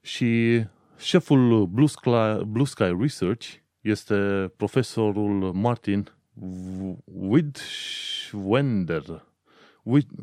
Și 0.00 0.62
șeful 0.98 1.66
Blue 1.66 1.86
Sky, 1.86 2.44
Blue 2.46 2.64
Sky 2.64 2.96
Research 3.00 3.54
este 3.80 4.52
profesorul 4.56 5.52
Martin 5.52 6.08
Widschwender, 7.04 9.02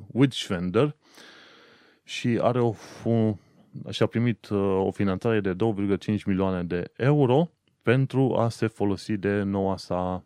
Widschwender 0.07 0.95
și 2.03 2.39
are 2.41 2.59
o, 2.59 2.73
și 3.89 4.03
a 4.03 4.05
primit 4.05 4.49
uh, 4.49 4.57
o 4.85 4.91
finanțare 4.91 5.39
de 5.39 5.55
2,5 5.55 6.23
milioane 6.25 6.63
de 6.63 6.91
euro 6.97 7.49
pentru 7.81 8.35
a 8.35 8.49
se 8.49 8.67
folosi 8.67 9.17
de 9.17 9.41
noua 9.41 9.77
sa 9.77 10.23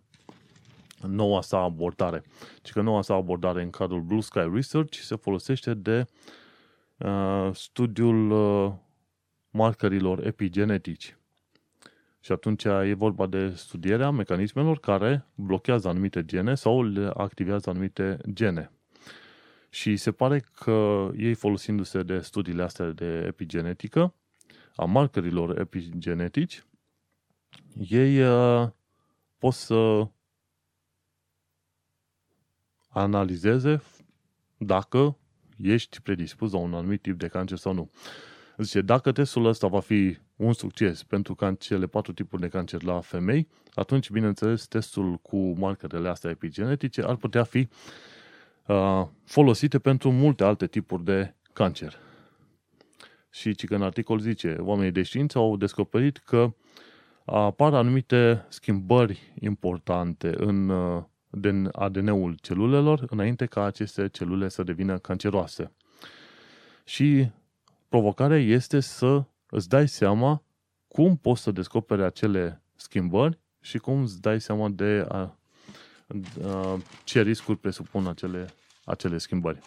noua 1.08 1.42
sa 1.42 1.58
abordare. 1.58 2.24
Și 2.66 2.74
că 2.74 2.82
noua 2.82 3.02
sa 3.02 3.14
abordare 3.14 3.62
în 3.62 3.70
cadrul 3.70 4.02
Blue 4.02 4.22
Sky 4.22 4.50
Research 4.54 4.98
se 4.98 5.16
folosește 5.16 5.74
de 5.74 6.06
uh, 6.98 7.50
studiul 7.54 8.32
uh, 8.32 8.74
marcărilor 9.50 10.26
epigenetici. 10.26 11.18
Și 12.20 12.32
atunci 12.32 12.64
e 12.64 12.94
vorba 12.94 13.26
de 13.26 13.50
studierea 13.56 14.10
mecanismelor 14.10 14.80
care 14.80 15.26
blochează 15.36 15.88
anumite 15.88 16.26
gene 16.26 16.56
sau 16.56 16.84
le 16.84 17.12
activează 17.14 17.70
anumite 17.70 18.18
gene. 18.34 18.72
Și 19.70 19.96
se 19.96 20.12
pare 20.12 20.44
că 20.56 21.10
ei 21.18 21.34
folosindu-se 21.34 22.04
de 22.04 22.20
studiile 22.20 22.64
astea 22.64 22.92
de 22.92 23.24
epigenetică, 23.28 24.14
a 24.76 24.86
markerilor 24.86 25.60
epigenetici, 25.60 26.64
ei 27.90 28.22
uh, 28.22 28.68
pot 29.38 29.54
să 29.54 30.08
analizeze 32.94 33.82
dacă 34.58 35.18
ești 35.58 36.02
predispus 36.02 36.52
la 36.52 36.58
un 36.58 36.74
anumit 36.74 37.02
tip 37.02 37.20
de 37.20 37.28
cancer 37.28 37.58
sau 37.58 37.74
nu. 37.74 37.92
Zice, 38.58 38.82
dacă 38.82 39.12
testul 39.12 39.46
ăsta 39.46 39.68
va 39.68 39.80
fi 39.80 40.18
un 40.36 40.54
succes 40.54 41.04
pentru 41.04 41.36
can- 41.36 41.58
cele 41.58 41.86
patru 41.86 42.14
tipuri 42.14 42.42
de 42.42 42.48
cancer 42.48 42.84
la 42.84 43.02
femei, 43.02 43.48
atunci, 43.74 44.10
bineînțeles, 44.10 44.68
testul 44.68 45.16
cu 45.16 45.38
markerele 45.38 46.10
astea 46.10 46.30
epigenetice 46.30 47.02
ar 47.02 47.16
putea 47.16 47.44
fi 47.44 47.68
uh, 48.68 49.08
folosite 49.24 49.80
pentru 49.80 50.12
multe 50.12 50.44
alte 50.44 50.68
tipuri 50.68 51.04
de 51.04 51.36
cancer. 51.54 51.98
Și 53.30 53.56
ci 53.56 53.66
că 53.66 53.76
în 53.76 53.82
articol 53.82 54.20
zice, 54.20 54.56
oamenii 54.60 54.92
de 54.92 55.02
știință 55.02 55.38
au 55.38 55.58
descoperit 55.58 56.18
că 56.18 56.54
apar 57.26 57.74
anumite 57.74 58.46
schimbări 58.50 59.34
importante 59.40 60.34
în 60.38 60.70
uh, 60.70 61.04
ADN-ul 61.72 62.38
celulelor 62.42 63.06
înainte 63.10 63.46
ca 63.46 63.64
aceste 63.64 64.10
celule 64.10 64.50
să 64.50 64.64
devină 64.64 64.98
canceroase. 64.98 65.72
Și 66.86 67.30
provocarea 67.90 68.40
este 68.40 68.80
să 68.80 69.24
îți 69.50 69.70
dai 69.70 69.88
seama 69.88 70.44
cum 70.88 71.18
poți 71.18 71.42
să 71.42 71.52
descoperi 71.52 72.04
acele 72.04 72.62
schimbări 72.76 73.40
și 73.62 73.78
cum 73.78 74.02
îți 74.02 74.22
dai 74.22 74.42
seama 74.42 74.70
de 74.70 75.06
a, 75.10 75.18
a, 75.18 75.38
ce 77.04 77.22
riscuri 77.22 77.58
presupun 77.58 78.08
acele, 78.08 78.54
acele 78.86 79.18
schimbări. 79.18 79.60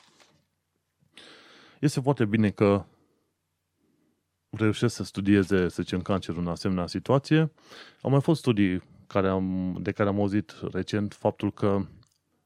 Este 1.80 2.00
foarte 2.00 2.24
bine 2.24 2.50
că 2.50 2.84
reușesc 4.50 4.94
să 4.94 5.04
studieze, 5.04 5.68
să 5.68 5.82
zicem, 5.82 6.02
cancerul 6.02 6.40
în 6.40 6.48
asemenea 6.48 6.86
situație. 6.86 7.52
Au 8.00 8.10
mai 8.10 8.20
fost 8.20 8.40
studii 8.40 8.82
care 9.06 9.28
am, 9.28 9.76
de 9.80 9.92
care 9.92 10.08
am 10.08 10.18
auzit 10.18 10.54
recent 10.72 11.14
faptul 11.14 11.52
că 11.52 11.80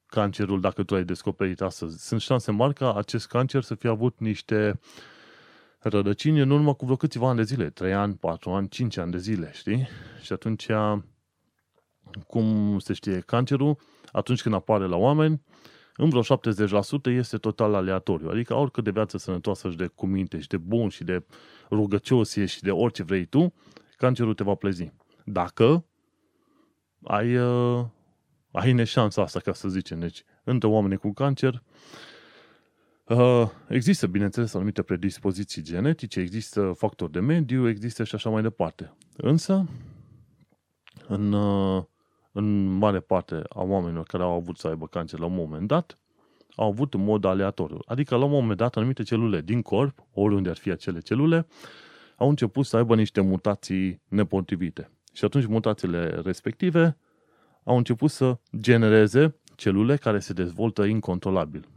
cancerul, 0.06 0.60
dacă 0.60 0.82
tu 0.82 0.94
ai 0.94 1.04
descoperit 1.04 1.60
astăzi, 1.60 2.06
sunt 2.06 2.20
șanse 2.20 2.50
mari 2.50 2.74
ca 2.74 2.94
acest 2.94 3.26
cancer 3.26 3.62
să 3.62 3.74
fie 3.74 3.88
avut 3.88 4.18
niște 4.18 4.80
rădăcini 5.78 6.40
în 6.40 6.50
urmă 6.50 6.74
cu 6.74 6.84
vreo 6.84 6.96
câțiva 6.96 7.28
ani 7.28 7.36
de 7.36 7.42
zile, 7.42 7.70
3 7.70 7.92
ani, 7.92 8.14
4 8.14 8.50
ani, 8.50 8.68
5 8.68 8.96
ani 8.96 9.10
de 9.10 9.18
zile, 9.18 9.50
știi? 9.52 9.88
Și 10.22 10.32
atunci, 10.32 10.66
cum 12.26 12.78
se 12.78 12.92
știe, 12.92 13.20
cancerul, 13.20 13.76
atunci 14.12 14.42
când 14.42 14.54
apare 14.54 14.86
la 14.86 14.96
oameni, 14.96 15.42
în 15.96 16.08
vreo 16.08 16.22
70% 16.22 17.16
este 17.16 17.36
total 17.36 17.74
aleatoriu. 17.74 18.28
Adică 18.28 18.54
oricât 18.54 18.84
de 18.84 18.90
viață 18.90 19.18
sănătoasă 19.18 19.70
și 19.70 19.76
de 19.76 19.86
cuminte 19.86 20.40
și 20.40 20.48
de 20.48 20.56
bun 20.56 20.88
și 20.88 21.04
de 21.04 21.24
rugăcios 21.70 22.30
și 22.30 22.62
de 22.62 22.70
orice 22.70 23.02
vrei 23.02 23.24
tu, 23.24 23.54
cancerul 23.96 24.34
te 24.34 24.44
va 24.44 24.54
plezi. 24.54 24.92
Dacă 25.24 25.84
ai, 27.02 27.36
uh, 27.36 27.84
ai 28.50 28.72
neșansa 28.72 29.22
asta, 29.22 29.40
ca 29.40 29.52
să 29.52 29.68
zicem. 29.68 30.00
Deci, 30.00 30.24
între 30.44 30.68
oameni 30.68 30.96
cu 30.96 31.12
cancer, 31.12 31.62
uh, 33.04 33.48
există, 33.68 34.06
bineînțeles, 34.06 34.54
anumite 34.54 34.82
predispoziții 34.82 35.62
genetice, 35.62 36.20
există 36.20 36.72
factori 36.76 37.12
de 37.12 37.20
mediu, 37.20 37.68
există 37.68 38.04
și 38.04 38.14
așa 38.14 38.30
mai 38.30 38.42
departe. 38.42 38.92
Însă, 39.16 39.68
în, 41.08 41.32
uh, 41.32 41.82
în 42.32 42.64
mare 42.64 43.00
parte 43.00 43.42
a 43.48 43.62
oamenilor 43.62 44.04
care 44.04 44.22
au 44.22 44.32
avut 44.32 44.58
să 44.58 44.66
aibă 44.66 44.86
cancer 44.86 45.18
la 45.18 45.26
un 45.26 45.34
moment 45.34 45.66
dat, 45.66 45.98
au 46.56 46.68
avut 46.68 46.94
în 46.94 47.04
mod 47.04 47.24
aleatoriu. 47.24 47.78
Adică, 47.86 48.16
la 48.16 48.24
un 48.24 48.30
moment 48.30 48.56
dat, 48.56 48.76
anumite 48.76 49.02
celule 49.02 49.40
din 49.40 49.62
corp, 49.62 50.06
oriunde 50.12 50.50
ar 50.50 50.56
fi 50.56 50.70
acele 50.70 51.00
celule, 51.00 51.46
au 52.16 52.28
început 52.28 52.66
să 52.66 52.76
aibă 52.76 52.94
niște 52.94 53.20
mutații 53.20 54.02
nepotrivite. 54.08 54.90
Și 55.12 55.24
atunci 55.24 55.46
mutațiile 55.46 56.20
respective 56.24 56.96
au 57.64 57.76
început 57.76 58.10
să 58.10 58.38
genereze 58.56 59.36
celule 59.56 59.96
care 59.96 60.18
se 60.18 60.32
dezvoltă 60.32 60.84
incontrolabil. 60.84 61.68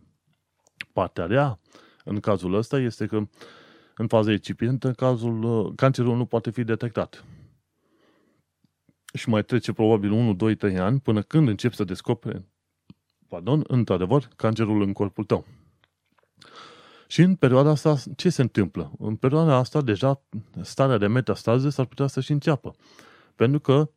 Partea 0.94 1.26
rea, 1.26 1.60
în 2.04 2.20
cazul 2.20 2.54
ăsta, 2.54 2.80
este 2.80 3.06
că 3.06 3.28
în 3.96 4.08
faza 4.08 4.32
incipientă, 4.32 4.92
cazul, 4.92 5.74
cancerul 5.76 6.18
nu 6.18 6.26
poate 6.26 6.50
fi 6.52 6.64
detectat. 6.64 7.24
Și 9.14 9.30
mai 9.30 9.44
trece 9.44 9.74
probabil 9.74 10.12
1, 10.12 10.34
2, 10.34 10.56
3 10.56 10.80
ani 10.80 11.00
până 11.00 11.22
când 11.22 11.48
începi 11.48 11.76
să 11.76 11.84
descoperi, 11.84 12.46
pardon, 13.28 13.64
într-adevăr, 13.68 14.28
cancerul 14.36 14.82
în 14.82 14.94
corpul 14.94 15.24
tău. 15.24 15.46
Și 17.08 17.22
în 17.22 17.36
perioada 17.36 17.70
asta, 17.70 17.96
ce 18.16 18.30
se 18.30 18.42
întâmplă? 18.42 18.92
În 18.98 19.16
perioada 19.16 19.56
asta, 19.56 19.82
deja, 19.82 20.22
starea 20.62 20.98
de 20.98 21.08
metastază 21.08 21.70
s-ar 21.70 21.86
putea 21.86 22.08
să-și 22.08 22.32
înceapă. 22.32 22.76
Pentru 23.36 23.60
că, 23.60 23.90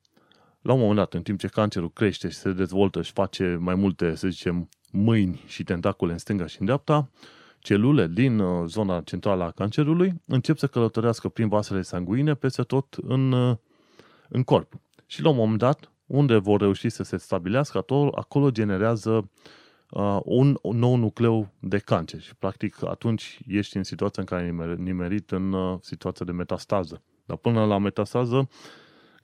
la 0.60 0.72
un 0.72 0.78
moment 0.78 0.96
dat, 0.96 1.14
în 1.14 1.22
timp 1.22 1.38
ce 1.38 1.46
cancerul 1.46 1.90
crește 1.90 2.28
și 2.28 2.36
se 2.36 2.52
dezvoltă 2.52 3.02
și 3.02 3.12
face 3.12 3.56
mai 3.60 3.74
multe, 3.74 4.14
să 4.14 4.28
zicem, 4.28 4.68
mâini 4.90 5.42
și 5.46 5.64
tentacule 5.64 6.12
în 6.12 6.18
stânga 6.18 6.46
și 6.46 6.56
în 6.60 6.66
dreapta, 6.66 7.10
celule 7.58 8.06
din 8.06 8.38
uh, 8.38 8.68
zona 8.68 9.00
centrală 9.00 9.44
a 9.44 9.50
cancerului 9.50 10.22
încep 10.26 10.58
să 10.58 10.66
călătorească 10.66 11.28
prin 11.28 11.48
vasele 11.48 11.82
sanguine 11.82 12.34
peste 12.34 12.62
tot 12.62 12.96
în, 13.02 13.32
uh, 13.32 13.56
în 14.28 14.42
corp. 14.42 14.72
Și 15.06 15.22
la 15.22 15.28
un 15.28 15.36
moment 15.36 15.58
dat, 15.58 15.92
unde 16.06 16.36
vor 16.36 16.60
reuși 16.60 16.88
să 16.88 17.02
se 17.02 17.16
stabilească, 17.16 17.84
acolo 18.14 18.50
generează 18.50 19.30
uh, 19.90 20.18
un, 20.24 20.58
un 20.62 20.78
nou 20.78 20.96
nucleu 20.96 21.48
de 21.58 21.78
cancer. 21.78 22.20
Și 22.20 22.34
practic 22.34 22.84
atunci 22.84 23.40
ești 23.46 23.76
în 23.76 23.82
situația 23.82 24.22
în 24.22 24.28
care 24.28 24.42
ai 24.42 24.76
nimerit 24.76 25.30
în 25.30 25.52
uh, 25.52 25.78
situația 25.80 26.26
de 26.26 26.32
metastază. 26.32 27.02
Dar 27.24 27.36
până 27.36 27.64
la 27.64 27.78
metastază 27.78 28.48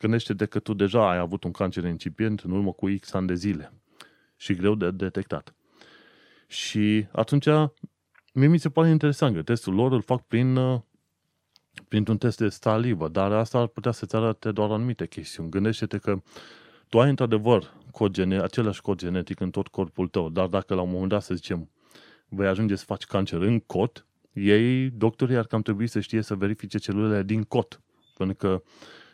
Gândește-te 0.03 0.47
că 0.47 0.59
tu 0.59 0.75
deja 0.75 1.11
ai 1.11 1.19
avut 1.19 1.45
un 1.45 1.51
cancer 1.51 1.85
incipient 1.85 2.41
în 2.41 2.51
urmă 2.51 2.73
cu 2.73 2.87
X 3.01 3.13
ani 3.13 3.27
de 3.27 3.35
zile 3.35 3.73
și 4.37 4.55
greu 4.55 4.75
de 4.75 4.91
detectat. 4.91 5.55
Și 6.47 7.07
atunci 7.13 7.47
mie 8.33 8.47
mi 8.47 8.59
se 8.59 8.71
pare 8.71 8.89
interesant 8.89 9.35
că 9.35 9.43
testul 9.43 9.75
lor 9.75 9.93
îl 9.93 10.03
fac 10.03 10.27
prin, 10.27 10.57
uh, 10.57 10.81
printr-un 11.89 12.19
test 12.19 12.39
de 12.39 12.49
salivă, 12.49 13.09
dar 13.09 13.33
asta 13.33 13.59
ar 13.59 13.67
putea 13.67 13.93
să-ți 13.93 14.17
arate 14.17 14.53
doar 14.53 14.71
anumite 14.71 15.07
chestiuni. 15.07 15.51
Gândește-te 15.51 15.99
că 15.99 16.23
tu 16.89 17.01
ai 17.01 17.09
într-adevăr 17.09 17.73
cod 17.91 18.13
gene, 18.13 18.41
același 18.41 18.81
cod 18.81 18.99
genetic 18.99 19.41
în 19.41 19.51
tot 19.51 19.69
corpul 19.69 20.09
tău, 20.09 20.29
dar 20.29 20.47
dacă 20.47 20.75
la 20.75 20.81
un 20.81 20.91
moment 20.91 21.09
dat, 21.09 21.23
să 21.23 21.35
zicem, 21.35 21.71
vei 22.29 22.47
ajunge 22.47 22.77
să 22.77 22.85
faci 22.85 23.05
cancer 23.05 23.41
în 23.41 23.61
cot, 23.61 24.07
ei, 24.33 24.91
doctorii, 24.91 25.37
ar 25.37 25.47
cam 25.47 25.63
trebui 25.63 25.87
să 25.87 26.01
știe 26.01 26.23
să 26.23 26.35
verifice 26.35 26.79
celulele 26.79 27.23
din 27.23 27.43
cot. 27.43 27.81
Pentru 28.17 28.37
că 28.37 28.63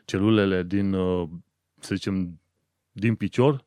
celulele 0.09 0.62
din, 0.62 0.92
uh, 0.92 1.29
să 1.81 1.94
zicem, 1.94 2.40
din 2.92 3.14
picior, 3.14 3.64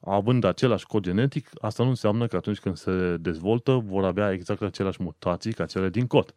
având 0.00 0.44
același 0.44 0.86
cod 0.86 1.02
genetic, 1.02 1.48
asta 1.60 1.82
nu 1.82 1.88
înseamnă 1.88 2.26
că 2.26 2.36
atunci 2.36 2.58
când 2.58 2.76
se 2.76 3.16
dezvoltă 3.16 3.72
vor 3.72 4.04
avea 4.04 4.32
exact 4.32 4.62
aceleași 4.62 5.02
mutații 5.02 5.52
ca 5.52 5.66
cele 5.66 5.88
din 5.88 6.06
cot. 6.06 6.34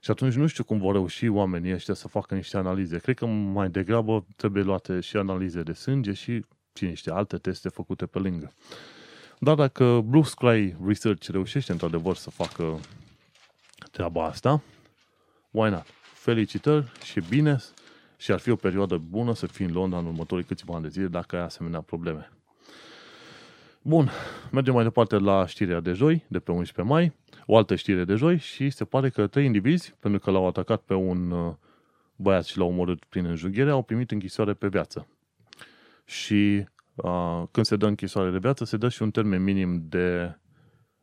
Și 0.00 0.10
atunci 0.10 0.34
nu 0.34 0.46
știu 0.46 0.64
cum 0.64 0.78
vor 0.78 0.92
reuși 0.92 1.28
oamenii 1.28 1.72
ăștia 1.72 1.94
să 1.94 2.08
facă 2.08 2.34
niște 2.34 2.56
analize. 2.56 2.98
Cred 2.98 3.16
că 3.16 3.26
mai 3.26 3.70
degrabă 3.70 4.26
trebuie 4.36 4.62
luate 4.62 5.00
și 5.00 5.16
analize 5.16 5.62
de 5.62 5.72
sânge 5.72 6.12
și, 6.12 6.44
cine 6.72 6.94
știe, 6.94 7.12
alte 7.12 7.36
teste 7.36 7.68
făcute 7.68 8.06
pe 8.06 8.18
lângă. 8.18 8.52
Dar 9.38 9.54
dacă 9.54 10.00
Blue 10.00 10.22
Sky 10.22 10.74
Research 10.86 11.28
reușește 11.28 11.72
într-adevăr 11.72 12.16
să 12.16 12.30
facă 12.30 12.80
treaba 13.90 14.24
asta, 14.24 14.62
why 15.50 15.70
not? 15.70 15.86
Felicitări 16.14 16.92
și 17.04 17.20
bine 17.28 17.58
și 18.16 18.32
ar 18.32 18.38
fi 18.38 18.50
o 18.50 18.56
perioadă 18.56 18.96
bună 18.96 19.34
să 19.34 19.46
fii 19.46 19.64
în 19.64 19.72
Londra 19.72 19.98
în 19.98 20.06
următorii 20.06 20.44
câțiva 20.44 20.74
ani 20.74 20.82
de 20.82 20.88
zile 20.88 21.06
dacă 21.06 21.36
ai 21.36 21.42
asemenea 21.42 21.80
probleme. 21.80 22.30
Bun, 23.82 24.10
mergem 24.50 24.74
mai 24.74 24.82
departe 24.82 25.18
la 25.18 25.46
știrea 25.46 25.80
de 25.80 25.92
joi, 25.92 26.24
de 26.28 26.38
pe 26.38 26.52
11 26.52 26.94
mai, 26.94 27.12
o 27.46 27.56
altă 27.56 27.74
știre 27.74 28.04
de 28.04 28.14
joi 28.14 28.38
și 28.38 28.70
se 28.70 28.84
pare 28.84 29.08
că 29.08 29.26
trei 29.26 29.44
indivizi, 29.44 29.94
pentru 30.00 30.20
că 30.20 30.30
l-au 30.30 30.46
atacat 30.46 30.80
pe 30.80 30.94
un 30.94 31.30
uh, 31.30 31.54
băiat 32.16 32.44
și 32.44 32.58
l-au 32.58 32.68
omorât 32.68 33.04
prin 33.04 33.24
înjunghiere, 33.24 33.70
au 33.70 33.82
primit 33.82 34.10
închisoare 34.10 34.52
pe 34.52 34.68
viață. 34.68 35.06
Și 36.04 36.66
uh, 36.94 37.42
când 37.50 37.66
se 37.66 37.76
dă 37.76 37.86
închisoare 37.86 38.30
de 38.30 38.38
viață, 38.38 38.64
se 38.64 38.76
dă 38.76 38.88
și 38.88 39.02
un 39.02 39.10
termen 39.10 39.42
minim 39.42 39.84
de, 39.88 40.38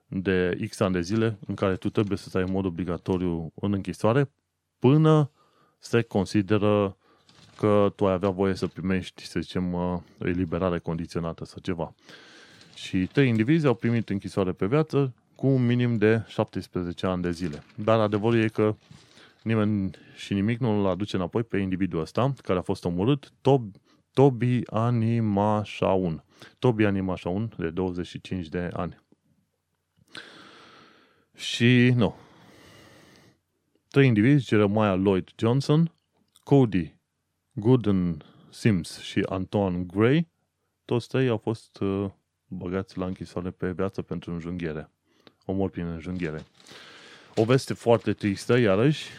de 0.08 0.58
X 0.70 0.80
ani 0.80 0.94
de 0.94 1.02
zile 1.02 1.38
în 1.48 1.56
care 1.56 1.76
tu 1.76 1.90
trebuie 1.90 2.18
să 2.18 2.30
stai 2.30 2.42
în 2.42 2.52
mod 2.52 2.66
obligatoriu 2.66 3.52
în 3.56 3.74
închisoare 3.74 4.32
până 4.80 5.32
se 5.80 6.02
consideră 6.02 6.98
că 7.62 7.94
tu 7.96 8.08
ai 8.08 8.14
avea 8.14 8.30
voie 8.30 8.54
să 8.54 8.68
primești, 8.68 9.26
să 9.26 9.40
zicem, 9.40 9.74
uh, 9.74 10.00
eliberare 10.18 10.80
condiționată 10.80 11.46
sau 11.46 11.62
ceva. 11.62 11.94
Și 12.76 13.06
trei 13.06 13.28
indivizi 13.28 13.66
au 13.66 13.74
primit 13.74 14.10
închisoare 14.10 14.52
pe 14.52 14.66
viață 14.66 15.14
cu 15.36 15.48
un 15.48 15.66
minim 15.66 15.98
de 15.98 16.24
17 16.28 17.06
ani 17.06 17.22
de 17.22 17.32
zile. 17.32 17.64
Dar 17.76 18.00
adevărul 18.00 18.40
e 18.40 18.48
că 18.48 18.76
nimeni 19.44 19.92
și 20.16 20.34
nimic 20.34 20.60
nu 20.60 20.80
îl 20.80 20.86
aduce 20.86 21.16
înapoi 21.16 21.44
pe 21.44 21.58
individul 21.58 22.00
ăsta 22.00 22.34
care 22.44 22.60
a 22.60 22.62
fost 22.62 22.86
omorât, 22.86 23.32
Tob, 23.42 23.76
Tobi 24.14 24.62
Anima 24.66 25.64
Shaun. 25.66 26.24
Tobi 26.60 26.86
Anima 26.86 27.16
Shaun, 27.16 27.54
de 27.58 27.70
25 27.70 28.48
de 28.48 28.70
ani. 28.74 28.98
Și, 31.36 31.94
nu. 31.96 32.16
Trei 33.88 34.08
indivizi, 34.08 34.48
Jeremiah 34.48 34.98
Lloyd 34.98 35.30
Johnson, 35.36 35.92
Cody 36.44 37.00
Gooden 37.54 38.24
Sims 38.50 39.00
și 39.00 39.26
Anton 39.30 39.88
Gray, 39.88 40.28
toți 40.86 41.08
trei 41.08 41.28
au 41.28 41.38
fost 41.38 41.80
uh, 41.80 42.10
băgați 42.48 42.98
la 42.98 43.06
închisoare 43.06 43.50
pe 43.50 43.72
viață 43.72 44.02
pentru 44.02 44.32
înjunghiere. 44.32 44.92
Omor 45.46 45.70
prin 45.70 45.86
înjunghiere. 45.86 46.44
O 47.36 47.44
veste 47.44 47.74
foarte 47.74 48.14
tristă, 48.14 48.58
iarăși, 48.58 49.10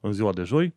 în 0.00 0.12
ziua 0.12 0.32
de 0.32 0.42
joi, 0.42 0.74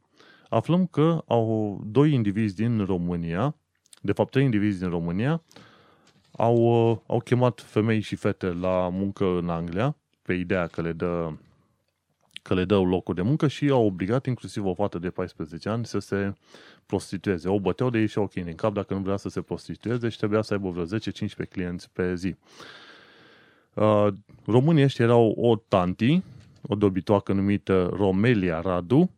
aflăm 0.49 0.85
că 0.85 1.23
au 1.27 1.81
doi 1.85 2.13
indivizi 2.13 2.55
din 2.55 2.85
România, 2.85 3.55
de 4.01 4.11
fapt 4.11 4.31
trei 4.31 4.43
indivizi 4.43 4.79
din 4.79 4.89
România, 4.89 5.43
au, 6.31 6.69
au 7.07 7.19
chemat 7.19 7.61
femei 7.61 7.99
și 7.99 8.15
fete 8.15 8.47
la 8.47 8.89
muncă 8.89 9.25
în 9.25 9.49
Anglia, 9.49 9.95
pe 10.21 10.33
ideea 10.33 10.67
că 10.67 10.81
le 10.81 10.91
dă 10.91 11.33
că 12.41 12.53
le 12.53 12.65
dă 12.65 12.75
locuri 12.75 13.17
de 13.17 13.23
muncă 13.23 13.47
și 13.47 13.69
au 13.69 13.85
obligat 13.85 14.25
inclusiv 14.25 14.65
o 14.65 14.73
fată 14.73 14.99
de 14.99 15.09
14 15.09 15.69
ani 15.69 15.85
să 15.85 15.99
se 15.99 16.33
prostitueze. 16.85 17.49
O 17.49 17.59
băteau 17.59 17.89
de 17.89 17.99
ei 17.99 18.07
și 18.07 18.17
o 18.17 18.27
în 18.33 18.55
cap 18.55 18.73
dacă 18.73 18.93
nu 18.93 18.99
vrea 18.99 19.17
să 19.17 19.29
se 19.29 19.41
prostitueze 19.41 20.09
și 20.09 20.17
trebuia 20.17 20.41
să 20.41 20.53
aibă 20.53 20.69
vreo 20.69 20.85
10-15 20.85 21.49
clienți 21.49 21.89
pe 21.91 22.15
zi. 22.15 22.35
Uh, 23.73 24.07
românii 24.45 24.83
ăștia 24.83 25.05
erau 25.05 25.31
o 25.37 25.55
tanti, 25.55 26.21
o 26.61 26.75
dobitoacă 26.75 27.33
numită 27.33 27.89
Romelia 27.93 28.61
Radu. 28.61 29.11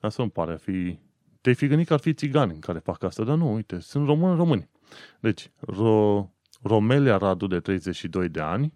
Asta 0.00 0.22
nu 0.22 0.28
pare 0.28 0.52
a 0.52 0.56
fi... 0.56 0.98
Te-ai 1.40 1.54
fi 1.54 1.66
gândit 1.66 1.86
că 1.86 1.92
ar 1.92 2.00
fi 2.00 2.14
țigani 2.14 2.58
care 2.58 2.78
fac 2.78 3.02
asta, 3.02 3.24
dar 3.24 3.36
nu, 3.36 3.54
uite, 3.54 3.78
sunt 3.78 4.06
români 4.06 4.36
români. 4.36 4.68
Deci, 5.20 5.50
Ro- 5.72 6.28
Romelia 6.62 7.16
Radu 7.16 7.46
de 7.46 7.60
32 7.60 8.28
de 8.28 8.40
ani 8.40 8.72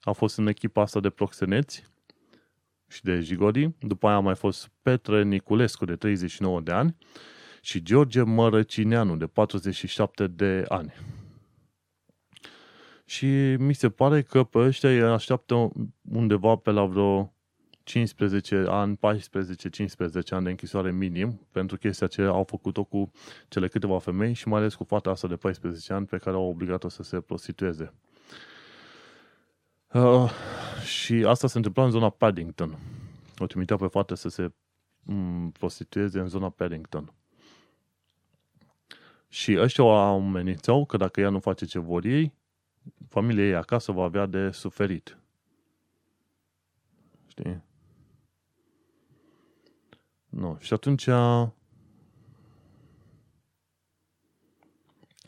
a 0.00 0.12
fost 0.12 0.38
în 0.38 0.46
echipa 0.46 0.82
asta 0.82 1.00
de 1.00 1.10
proxeneți 1.10 1.90
și 2.92 3.02
de 3.02 3.20
Jigodi. 3.20 3.70
După 3.78 4.06
aia 4.06 4.16
a 4.16 4.20
mai 4.20 4.34
fost 4.34 4.70
Petre 4.82 5.22
Niculescu 5.22 5.84
de 5.84 5.96
39 5.96 6.60
de 6.60 6.72
ani 6.72 6.96
și 7.60 7.82
George 7.82 8.22
Mărăcineanu 8.22 9.16
de 9.16 9.26
47 9.26 10.26
de 10.26 10.64
ani. 10.68 10.94
Și 13.04 13.26
mi 13.58 13.74
se 13.74 13.90
pare 13.90 14.22
că 14.22 14.44
pe 14.44 14.58
ăștia 14.58 14.90
îi 14.90 15.02
așteaptă 15.02 15.70
undeva 16.12 16.56
pe 16.56 16.70
la 16.70 16.84
vreo 16.84 17.34
15 17.82 18.64
ani, 18.68 18.96
14-15 18.96 19.00
ani 20.28 20.44
de 20.44 20.50
închisoare 20.50 20.92
minim 20.92 21.48
pentru 21.50 21.76
chestia 21.76 22.06
ce 22.06 22.22
au 22.22 22.44
făcut-o 22.44 22.84
cu 22.84 23.10
cele 23.48 23.68
câteva 23.68 23.98
femei 23.98 24.32
și 24.32 24.48
mai 24.48 24.60
ales 24.60 24.74
cu 24.74 24.84
fata 24.84 25.10
asta 25.10 25.28
de 25.28 25.36
14 25.36 25.92
ani 25.92 26.06
pe 26.06 26.16
care 26.16 26.36
au 26.36 26.48
obligat-o 26.48 26.88
să 26.88 27.02
se 27.02 27.20
prostitueze. 27.20 27.94
Uh, 29.94 30.30
și 30.84 31.24
asta 31.26 31.46
se 31.46 31.56
întâmpla 31.56 31.84
în 31.84 31.90
zona 31.90 32.10
Paddington. 32.10 32.78
O 33.38 33.46
trimitea 33.46 33.76
pe 33.76 33.86
fată 33.86 34.14
să 34.14 34.28
se 34.28 34.52
mm, 35.02 35.50
prostitueze 35.50 36.20
în 36.20 36.28
zona 36.28 36.50
Paddington. 36.50 37.12
Și 39.28 39.58
ăștia 39.58 39.84
o 39.84 39.90
amenințau 39.90 40.84
că 40.84 40.96
dacă 40.96 41.20
ea 41.20 41.28
nu 41.28 41.40
face 41.40 41.64
ce 41.64 41.78
vor 41.78 42.04
ei, 42.04 42.34
familia 43.08 43.44
ei 43.44 43.54
acasă 43.54 43.92
va 43.92 44.02
avea 44.02 44.26
de 44.26 44.50
suferit. 44.50 45.18
Știi? 47.26 47.62
Nu. 50.28 50.56
Și 50.60 50.72
atunci 50.72 51.06
a, 51.06 51.54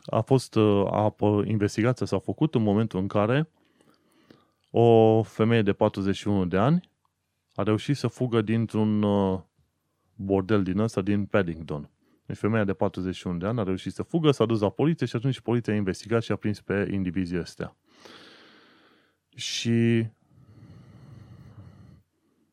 a 0.04 0.20
fost 0.20 0.56
a, 0.86 1.14
investigația 1.44 2.06
s-a 2.06 2.18
făcut 2.18 2.54
în 2.54 2.62
momentul 2.62 3.00
în 3.00 3.08
care 3.08 3.48
o 4.76 5.22
femeie 5.22 5.62
de 5.62 5.72
41 5.72 6.46
de 6.46 6.56
ani 6.56 6.90
a 7.54 7.62
reușit 7.62 7.96
să 7.96 8.06
fugă 8.06 8.40
dintr-un 8.40 9.02
uh, 9.02 9.40
bordel 10.14 10.62
din 10.62 10.78
ăsta 10.78 11.00
din 11.00 11.24
Paddington. 11.24 11.90
Deci 12.26 12.36
femeia 12.36 12.64
de 12.64 12.72
41 12.72 13.38
de 13.38 13.46
ani 13.46 13.60
a 13.60 13.62
reușit 13.62 13.92
să 13.92 14.02
fugă, 14.02 14.30
s-a 14.30 14.46
dus 14.46 14.60
la 14.60 14.70
poliție 14.70 15.06
și 15.06 15.16
atunci 15.16 15.40
poliția 15.40 15.72
a 15.72 15.76
investigat 15.76 16.22
și 16.22 16.32
a 16.32 16.36
prins 16.36 16.60
pe 16.60 16.88
indivizii 16.92 17.38
ăstea. 17.38 17.76
Și 19.36 20.06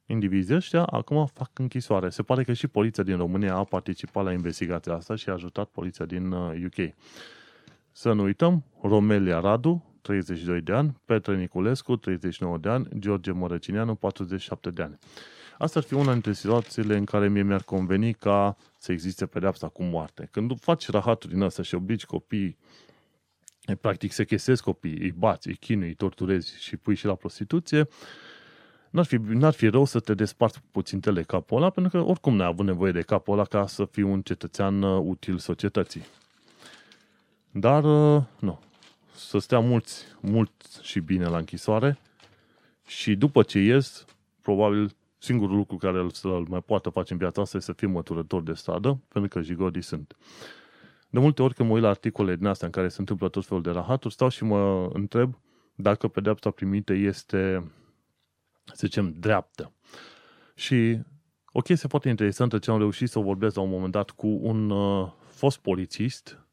indivizii 0.05 0.55
ăștia 0.55 0.83
acum 0.85 1.25
fac 1.25 1.59
închisoare. 1.59 2.09
Se 2.09 2.23
pare 2.23 2.43
că 2.43 2.53
și 2.53 2.67
poliția 2.67 3.03
din 3.03 3.17
România 3.17 3.55
a 3.55 3.63
participat 3.63 4.23
la 4.23 4.31
investigația 4.31 4.93
asta 4.93 5.15
și 5.15 5.29
a 5.29 5.33
ajutat 5.33 5.69
poliția 5.69 6.05
din 6.05 6.31
UK. 6.31 6.77
Uh, 6.77 6.91
să 7.91 8.13
nu 8.13 8.23
uităm, 8.23 8.63
Romelia 8.81 9.39
Radu, 9.39 9.90
32 10.01 10.61
de 10.61 10.73
ani, 10.73 11.01
Petre 11.05 11.37
Niculescu, 11.37 11.95
39 11.95 12.57
de 12.57 12.69
ani, 12.69 12.87
George 12.99 13.31
Mărăcineanu, 13.31 13.95
47 13.95 14.69
de 14.69 14.81
ani. 14.81 14.97
Asta 15.57 15.79
ar 15.79 15.85
fi 15.85 15.93
una 15.93 16.11
dintre 16.11 16.33
situațiile 16.33 16.97
în 16.97 17.05
care 17.05 17.29
mie 17.29 17.43
mi-ar 17.43 17.63
conveni 17.63 18.13
ca 18.13 18.57
să 18.77 18.91
existe 18.91 19.25
pedeapsa 19.25 19.67
cu 19.67 19.83
moarte. 19.83 20.27
Când 20.31 20.59
faci 20.59 20.89
rahaturi 20.89 21.33
din 21.33 21.41
asta 21.41 21.63
și 21.63 21.75
obligi 21.75 22.05
copiii, 22.05 22.57
practic 23.81 24.11
se 24.11 24.25
chesezi 24.25 24.63
copiii, 24.63 24.99
îi 24.99 25.11
bați, 25.11 25.47
îi 25.47 25.55
chinui, 25.55 25.87
îi 25.87 25.93
torturezi 25.93 26.61
și 26.61 26.77
pui 26.77 26.95
și 26.95 27.05
la 27.05 27.15
prostituție, 27.15 27.87
n-ar 28.89 29.05
fi, 29.05 29.15
n-ar 29.15 29.53
fi 29.53 29.67
rău 29.67 29.85
să 29.85 29.99
te 29.99 30.13
desparți 30.13 30.61
puțin 30.71 30.99
tele 30.99 31.23
capul 31.23 31.57
ăla, 31.57 31.69
pentru 31.69 31.91
că 31.91 32.09
oricum 32.09 32.35
n-ai 32.35 32.47
avut 32.47 32.65
nevoie 32.65 32.91
de 32.91 33.01
capul 33.01 33.33
ăla 33.33 33.43
ca 33.43 33.67
să 33.67 33.85
fii 33.85 34.03
un 34.03 34.21
cetățean 34.21 34.81
uh, 34.81 35.01
util 35.05 35.37
societății. 35.37 36.05
Dar, 37.51 37.83
uh, 37.83 38.23
nu, 38.39 38.59
să 39.15 39.37
stea 39.37 39.59
mulți, 39.59 40.05
mult 40.21 40.51
și 40.81 40.99
bine 40.99 41.25
la 41.25 41.37
închisoare 41.37 41.99
și 42.85 43.15
după 43.15 43.43
ce 43.43 43.59
ies, 43.59 44.05
probabil 44.41 44.95
singurul 45.17 45.55
lucru 45.55 45.77
care 45.77 45.99
îl, 45.99 46.09
să-l 46.09 46.45
mai 46.49 46.61
poată 46.61 46.89
face 46.89 47.13
în 47.13 47.19
viața 47.19 47.41
asta 47.41 47.57
este 47.57 47.71
să 47.71 47.77
fie 47.77 47.87
măturător 47.87 48.41
de 48.41 48.53
stradă, 48.53 49.01
pentru 49.07 49.29
că 49.29 49.45
jigodii 49.45 49.81
sunt. 49.81 50.15
De 51.09 51.19
multe 51.19 51.41
ori 51.41 51.53
când 51.53 51.67
mă 51.67 51.73
uit 51.73 51.83
la 51.83 51.89
articole 51.89 52.35
din 52.35 52.45
astea 52.45 52.67
în 52.67 52.73
care 52.73 52.87
se 52.87 52.99
întâmplă 52.99 53.29
tot 53.29 53.45
felul 53.45 53.63
de 53.63 53.69
rahaturi, 53.69 54.13
stau 54.13 54.29
și 54.29 54.43
mă 54.43 54.89
întreb 54.93 55.39
dacă 55.75 56.07
pedeapsa 56.07 56.49
primită 56.49 56.93
este 56.93 57.71
să 58.65 58.81
zicem, 58.85 59.13
dreaptă. 59.17 59.73
Și 60.55 60.99
o 61.51 61.59
chestie 61.59 61.87
foarte 61.89 62.09
interesantă 62.09 62.57
ce 62.57 62.71
am 62.71 62.77
reușit 62.77 63.09
să 63.09 63.19
vorbesc 63.19 63.55
la 63.55 63.61
un 63.61 63.69
moment 63.69 63.91
dat 63.91 64.09
cu 64.09 64.27
un 64.27 64.69
uh, 64.69 65.11
fost 65.27 65.59
polițist 65.59 66.45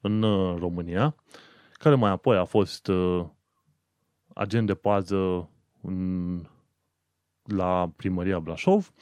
în 0.00 0.22
uh, 0.22 0.58
România, 0.58 1.14
care 1.80 1.94
mai 1.94 2.10
apoi 2.10 2.36
a 2.36 2.44
fost 2.44 2.88
uh, 2.88 3.26
agent 4.34 4.66
de 4.66 4.74
pază 4.74 5.50
în, 5.80 6.42
la 7.42 7.92
primăria 7.96 8.40
Brașov, 8.40 8.92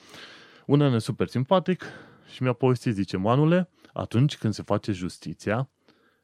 un 0.67 0.81
ane 0.81 0.99
super 0.99 1.29
simpatic 1.29 1.85
și 2.33 2.43
mi-a 2.43 2.53
povestit, 2.53 2.95
zice, 2.95 3.17
Manule, 3.17 3.69
atunci 3.93 4.37
când 4.37 4.53
se 4.53 4.63
face 4.63 4.93
justiția, 4.93 5.71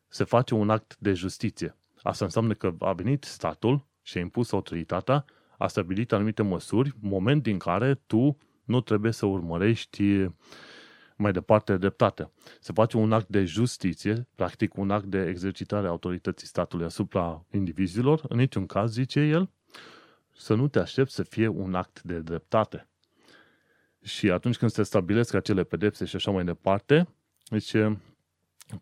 se 0.08 0.24
face 0.24 0.54
un 0.54 0.70
act 0.70 0.96
de 0.98 1.12
justiție. 1.12 1.76
Asta 2.02 2.24
înseamnă 2.24 2.54
că 2.54 2.74
a 2.78 2.92
venit 2.92 3.24
statul 3.24 3.86
și 4.02 4.18
a 4.18 4.20
impus 4.20 4.52
autoritatea, 4.52 5.24
a 5.58 5.66
stabilit 5.66 6.12
anumite 6.12 6.42
măsuri, 6.42 6.94
moment 7.00 7.42
din 7.42 7.58
care 7.58 7.94
tu 7.94 8.36
nu 8.64 8.80
trebuie 8.80 9.12
să 9.12 9.26
urmărești 9.26 10.26
mai 11.16 11.32
departe 11.32 11.76
dreptate. 11.76 12.30
Se 12.60 12.72
face 12.72 12.96
un 12.96 13.12
act 13.12 13.28
de 13.28 13.44
justiție, 13.44 14.28
practic 14.34 14.76
un 14.76 14.90
act 14.90 15.04
de 15.04 15.26
exercitare 15.28 15.86
a 15.86 15.90
autorității 15.90 16.46
statului 16.46 16.84
asupra 16.84 17.44
indivizilor, 17.50 18.24
în 18.28 18.36
niciun 18.36 18.66
caz, 18.66 18.92
zice 18.92 19.20
el, 19.20 19.50
să 20.36 20.54
nu 20.54 20.68
te 20.68 20.78
aștepți 20.78 21.14
să 21.14 21.22
fie 21.22 21.48
un 21.48 21.74
act 21.74 22.02
de 22.02 22.18
dreptate. 22.18 22.88
Și 24.02 24.30
atunci 24.30 24.56
când 24.56 24.70
se 24.70 24.82
stabilesc 24.82 25.34
acele 25.34 25.64
pedepse 25.64 26.04
și 26.04 26.16
așa 26.16 26.30
mai 26.30 26.44
departe, 26.44 27.08
deci, 27.48 27.74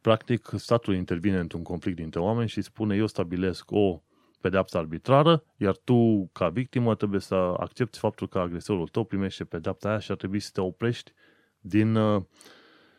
practic, 0.00 0.50
statul 0.56 0.94
intervine 0.94 1.38
într-un 1.38 1.62
conflict 1.62 1.96
dintre 1.96 2.20
oameni 2.20 2.48
și 2.48 2.62
spune 2.62 2.96
eu 2.96 3.06
stabilesc 3.06 3.70
o 3.70 4.02
pedeapsă 4.40 4.78
arbitrară, 4.78 5.44
iar 5.56 5.76
tu, 5.76 6.28
ca 6.32 6.48
victimă, 6.48 6.94
trebuie 6.94 7.20
să 7.20 7.34
accepti 7.34 7.98
faptul 7.98 8.28
că 8.28 8.38
agresorul 8.38 8.88
tău 8.88 9.04
primește 9.04 9.44
pedeapsa 9.44 9.88
aia 9.88 9.98
și 9.98 10.10
ar 10.10 10.16
trebui 10.16 10.40
să 10.40 10.50
te 10.52 10.60
oprești 10.60 11.12
din 11.62 11.94
uh, 11.94 12.22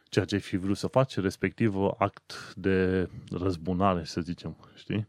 ceea 0.09 0.26
ce 0.26 0.36
ai 0.36 0.41
fi 0.41 0.57
vrut 0.57 0.78
să 0.78 0.88
faci, 0.88 1.18
respectiv 1.18 1.76
act 1.97 2.53
de 2.55 3.09
răzbunare, 3.32 4.03
să 4.03 4.22
zicem, 4.22 4.57
știi? 4.76 5.07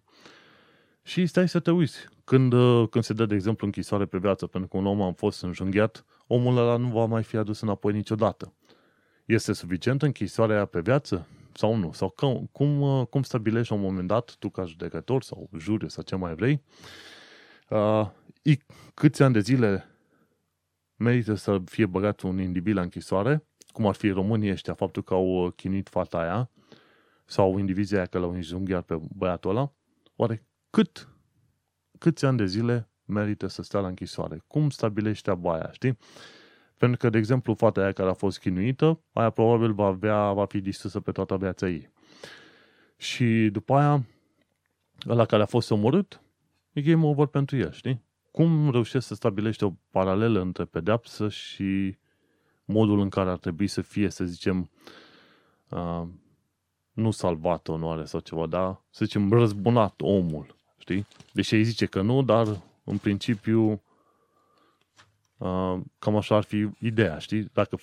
Și 1.03 1.27
stai 1.27 1.49
să 1.49 1.61
te 1.61 1.71
uiți. 1.71 2.07
Când, 2.25 2.53
uh, 2.53 2.89
când 2.89 3.05
se 3.05 3.13
dă, 3.13 3.27
de 3.27 3.35
exemplu, 3.35 3.67
închisoare 3.67 4.05
pe 4.05 4.19
viață, 4.19 4.47
pentru 4.47 4.71
că 4.71 4.77
un 4.77 4.87
om 4.87 5.03
a 5.03 5.13
fost 5.13 5.43
înjunghiat, 5.43 6.05
omul 6.27 6.57
ăla 6.57 6.77
nu 6.77 6.89
va 6.89 7.05
mai 7.05 7.23
fi 7.23 7.37
adus 7.37 7.61
înapoi 7.61 7.93
niciodată. 7.93 8.55
Este 9.25 9.53
suficient 9.53 10.03
închisoarea 10.03 10.57
aia 10.57 10.65
pe 10.65 10.81
viață? 10.81 11.27
Sau 11.53 11.77
nu? 11.77 11.93
Sau 11.93 12.09
cum, 12.09 12.49
cum, 12.53 12.81
uh, 12.81 13.07
cum 13.07 13.23
stabilești 13.23 13.73
la 13.73 13.79
un 13.79 13.85
moment 13.85 14.09
dat, 14.09 14.37
tu 14.39 14.49
ca 14.49 14.65
judecător 14.65 15.23
sau 15.23 15.49
juriu 15.59 15.89
sau 15.89 16.03
ce 16.03 16.17
mai 16.17 16.35
vrei, 16.35 16.63
uh, 17.69 18.07
câți 18.95 19.23
ani 19.23 19.33
de 19.33 19.41
zile 19.41 19.94
merită 20.97 21.35
să 21.35 21.63
fie 21.65 21.87
băgat 21.87 22.21
un 22.21 22.41
individ 22.41 22.75
la 22.75 22.81
închisoare, 22.81 23.47
cum 23.67 23.87
ar 23.87 23.95
fi 23.95 24.11
românii 24.11 24.51
ăștia, 24.51 24.75
faptul 24.75 25.03
că 25.03 25.15
au 25.15 25.53
chinuit 25.57 25.89
fata 25.89 26.19
aia, 26.19 26.51
sau 27.25 27.59
indivizia 27.59 27.97
aia 27.97 28.07
că 28.07 28.19
l-au 28.19 28.31
înjunghiat 28.31 28.85
pe 28.85 29.01
băiatul 29.17 29.51
ăla, 29.51 29.73
oare 30.17 30.47
cât, 30.71 31.09
câți 31.99 32.25
ani 32.25 32.37
de 32.37 32.47
zile 32.47 32.89
merită 33.05 33.47
să 33.47 33.63
stea 33.63 33.81
la 33.81 33.87
închisoare? 33.87 34.43
Cum 34.47 34.71
stabilești 34.71 35.23
treaba 35.23 35.55
aia, 35.55 35.71
știi? 35.73 35.99
Pentru 36.77 36.99
că, 36.99 37.11
de 37.11 37.19
exemplu, 37.19 37.55
fata 37.55 37.81
aia 37.81 37.93
care 37.93 38.09
a 38.09 38.15
fost 38.15 38.39
chinuită, 38.39 39.01
aia 39.13 39.31
probabil 39.31 39.73
va, 39.73 39.87
avea, 39.87 40.33
va 40.33 40.47
fi 40.47 40.61
distrusă 40.61 41.01
pe 41.01 41.13
toată 41.13 41.37
viața 41.37 41.69
ei. 41.69 41.93
Și 42.97 43.49
după 43.53 43.75
aia, 43.75 44.07
ăla 45.09 45.25
care 45.25 45.43
a 45.43 45.47
fost 45.47 45.71
omorât, 45.71 46.23
e 46.73 46.83
game 46.83 47.07
over 47.07 47.27
pentru 47.27 47.57
el, 47.57 47.73
știi? 47.73 48.04
Cum 48.35 48.71
reușești 48.71 49.09
să 49.09 49.15
stabilești 49.15 49.65
o 49.65 49.73
paralelă 49.91 50.41
între 50.41 50.65
pedeapsă 50.65 51.29
și 51.29 51.97
modul 52.65 53.01
în 53.01 53.09
care 53.09 53.31
ar 53.31 53.39
trebui 53.39 53.67
să 53.67 53.81
fie, 53.81 54.11
să 54.11 54.25
zicem, 54.25 54.71
uh, 55.69 56.03
nu 56.93 57.11
salvat 57.11 57.69
onoare 57.69 58.05
sau 58.05 58.21
ceva, 58.21 58.47
dar 58.47 58.83
să 58.91 59.05
zicem 59.05 59.33
răzbunat 59.33 60.01
omul, 60.01 60.57
știi? 60.79 61.07
Deși 61.33 61.55
ei 61.55 61.65
zice 61.65 61.87
că 61.87 62.03
nu, 62.03 62.23
dar 62.23 62.61
în 62.85 62.99
principiu 62.99 63.83
uh, 65.37 65.81
cam 65.99 66.17
așa 66.17 66.37
ar 66.37 66.43
fi 66.43 66.69
ideea, 66.79 67.19
știi? 67.19 67.51
Dacă 67.53 67.79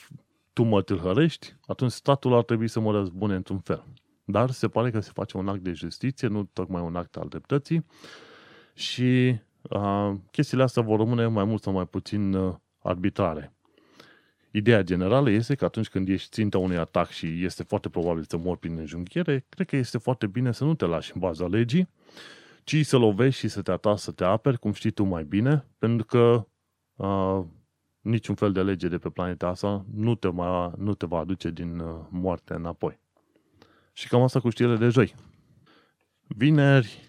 tu 0.53 0.63
mă 0.63 0.81
tâlhărești, 0.81 1.55
atunci 1.67 1.91
statul 1.91 2.33
ar 2.33 2.43
trebui 2.43 2.67
să 2.67 2.79
mă 2.79 2.91
răzbune 2.91 3.35
într-un 3.35 3.59
fel. 3.59 3.83
Dar 4.23 4.49
se 4.49 4.67
pare 4.67 4.91
că 4.91 4.99
se 4.99 5.11
face 5.13 5.37
un 5.37 5.47
act 5.47 5.61
de 5.61 5.71
justiție, 5.71 6.27
nu 6.27 6.43
tocmai 6.43 6.81
un 6.81 6.95
act 6.95 7.15
al 7.15 7.27
dreptății 7.27 7.85
și 8.73 9.39
uh, 9.61 10.13
chestiile 10.31 10.63
astea 10.63 10.81
vor 10.81 10.97
rămâne 10.97 11.27
mai 11.27 11.43
mult 11.43 11.61
sau 11.61 11.73
mai 11.73 11.85
puțin 11.85 12.33
uh, 12.33 12.55
arbitrare. 12.79 13.53
Ideea 14.51 14.81
generală 14.81 15.29
este 15.29 15.55
că 15.55 15.65
atunci 15.65 15.89
când 15.89 16.09
ești 16.09 16.29
ținta 16.31 16.57
unui 16.57 16.77
atac 16.77 17.09
și 17.09 17.43
este 17.43 17.63
foarte 17.63 17.89
probabil 17.89 18.23
să 18.23 18.37
mori 18.37 18.59
prin 18.59 18.77
înjunghiere, 18.77 19.45
cred 19.49 19.67
că 19.67 19.75
este 19.75 19.97
foarte 19.97 20.27
bine 20.27 20.51
să 20.51 20.63
nu 20.63 20.75
te 20.75 20.85
lași 20.85 21.11
în 21.13 21.19
baza 21.19 21.47
legii, 21.47 21.89
ci 22.63 22.85
să 22.85 22.97
lovești 22.97 23.39
și 23.39 23.47
să 23.47 23.61
te 23.61 23.71
ataci, 23.71 23.97
să 23.97 24.11
te 24.11 24.23
aperi, 24.23 24.59
cum 24.59 24.73
știi 24.73 24.91
tu 24.91 25.03
mai 25.03 25.23
bine, 25.23 25.65
pentru 25.77 26.05
că 26.05 26.47
uh, 26.95 27.43
niciun 28.01 28.35
fel 28.35 28.51
de 28.51 28.63
lege 28.63 28.87
de 28.87 28.97
pe 28.97 29.09
planeta 29.09 29.47
asta 29.47 29.85
nu 29.95 30.15
te, 30.15 30.27
mai, 30.27 30.71
nu 30.77 30.93
te 30.93 31.05
va 31.05 31.17
aduce 31.17 31.49
din 31.49 31.79
uh, 31.79 31.95
moarte 32.09 32.53
înapoi. 32.53 32.99
Și 33.93 34.07
cam 34.07 34.21
asta 34.21 34.39
cu 34.39 34.49
știrile 34.49 34.77
de 34.77 34.89
joi. 34.89 35.15
Vineri, 36.27 36.99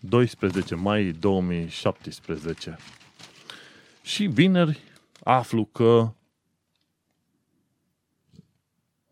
12 0.00 0.74
mai 0.74 1.10
2017. 1.10 2.76
Și 4.02 4.26
vineri 4.26 4.80
aflu 5.22 5.64
că 5.64 6.12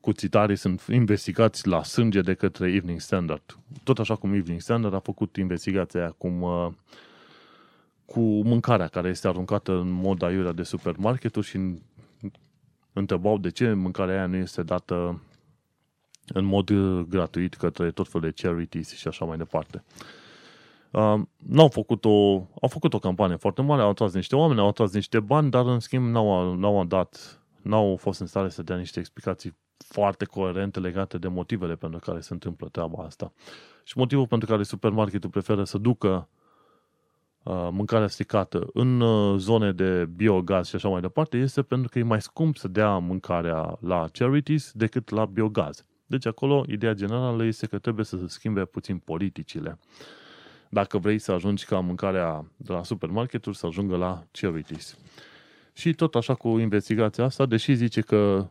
cuțitarii 0.00 0.56
sunt 0.56 0.84
investigați 0.90 1.66
la 1.66 1.82
sânge 1.82 2.20
de 2.20 2.34
către 2.34 2.72
Evening 2.72 3.00
Standard. 3.00 3.58
Tot 3.84 3.98
așa 3.98 4.16
cum 4.16 4.34
Evening 4.34 4.60
Standard 4.60 4.94
a 4.94 4.98
făcut 4.98 5.36
investigația 5.36 6.06
acum 6.06 6.42
uh, 6.42 6.68
cu 8.04 8.20
mâncarea 8.20 8.88
care 8.88 9.08
este 9.08 9.28
aruncată 9.28 9.72
în 9.72 9.90
mod 9.90 10.22
aiurea 10.22 10.52
de 10.52 10.62
supermarketuri 10.62 11.46
și 11.46 11.58
întrebau 12.92 13.38
de 13.38 13.50
ce 13.50 13.72
mâncarea 13.72 14.14
aia 14.14 14.26
nu 14.26 14.36
este 14.36 14.62
dată 14.62 15.22
în 16.26 16.44
mod 16.44 16.70
gratuit 17.08 17.54
către 17.54 17.90
tot 17.90 18.08
felul 18.08 18.30
de 18.30 18.42
charities 18.42 18.94
și 18.94 19.08
așa 19.08 19.24
mai 19.24 19.36
departe. 19.36 19.84
Uh, 19.86 20.17
n-au 21.36 21.68
făcut 21.68 22.04
o, 22.04 22.32
au 22.60 22.68
făcut 22.68 22.94
o 22.94 22.98
campanie 22.98 23.36
foarte 23.36 23.62
mare, 23.62 23.82
au 23.82 23.88
atras 23.88 24.12
niște 24.12 24.36
oameni, 24.36 24.60
au 24.60 24.68
atras 24.68 24.92
niște 24.92 25.20
bani, 25.20 25.50
dar 25.50 25.66
în 25.66 25.80
schimb 25.80 26.12
n-au, 26.12 26.54
n-au 26.54 26.84
dat, 26.84 27.42
n-au 27.62 27.96
fost 27.96 28.20
în 28.20 28.26
stare 28.26 28.48
să 28.48 28.62
dea 28.62 28.76
niște 28.76 28.98
explicații 28.98 29.56
foarte 29.76 30.24
coerente 30.24 30.80
legate 30.80 31.18
de 31.18 31.28
motivele 31.28 31.74
pentru 31.74 31.98
care 31.98 32.20
se 32.20 32.32
întâmplă 32.32 32.68
treaba 32.68 33.04
asta. 33.04 33.32
Și 33.84 33.98
motivul 33.98 34.26
pentru 34.26 34.48
care 34.48 34.62
supermarketul 34.62 35.30
preferă 35.30 35.64
să 35.64 35.78
ducă 35.78 36.28
uh, 37.42 37.68
mâncarea 37.70 38.08
stricată 38.08 38.66
în 38.72 39.00
uh, 39.00 39.38
zone 39.38 39.72
de 39.72 40.04
biogaz 40.04 40.68
și 40.68 40.74
așa 40.74 40.88
mai 40.88 41.00
departe 41.00 41.36
este 41.36 41.62
pentru 41.62 41.88
că 41.88 41.98
e 41.98 42.02
mai 42.02 42.22
scump 42.22 42.56
să 42.56 42.68
dea 42.68 42.98
mâncarea 42.98 43.78
la 43.80 44.08
charities 44.12 44.72
decât 44.72 45.10
la 45.10 45.24
biogaz. 45.24 45.84
Deci 46.06 46.26
acolo 46.26 46.64
ideea 46.68 46.92
generală 46.92 47.44
este 47.44 47.66
că 47.66 47.78
trebuie 47.78 48.04
să 48.04 48.16
se 48.16 48.28
schimbe 48.28 48.64
puțin 48.64 48.98
politicile 48.98 49.78
dacă 50.70 50.98
vrei 50.98 51.18
să 51.18 51.32
ajungi 51.32 51.64
ca 51.64 51.80
mâncarea 51.80 52.52
de 52.56 52.72
la 52.72 52.82
supermarketuri 52.82 53.56
să 53.56 53.66
ajungă 53.66 53.96
la 53.96 54.24
charities. 54.30 54.98
Și 55.72 55.94
tot 55.94 56.14
așa 56.14 56.34
cu 56.34 56.48
investigația 56.48 57.24
asta, 57.24 57.46
deși 57.46 57.74
zice 57.74 58.00
că 58.00 58.48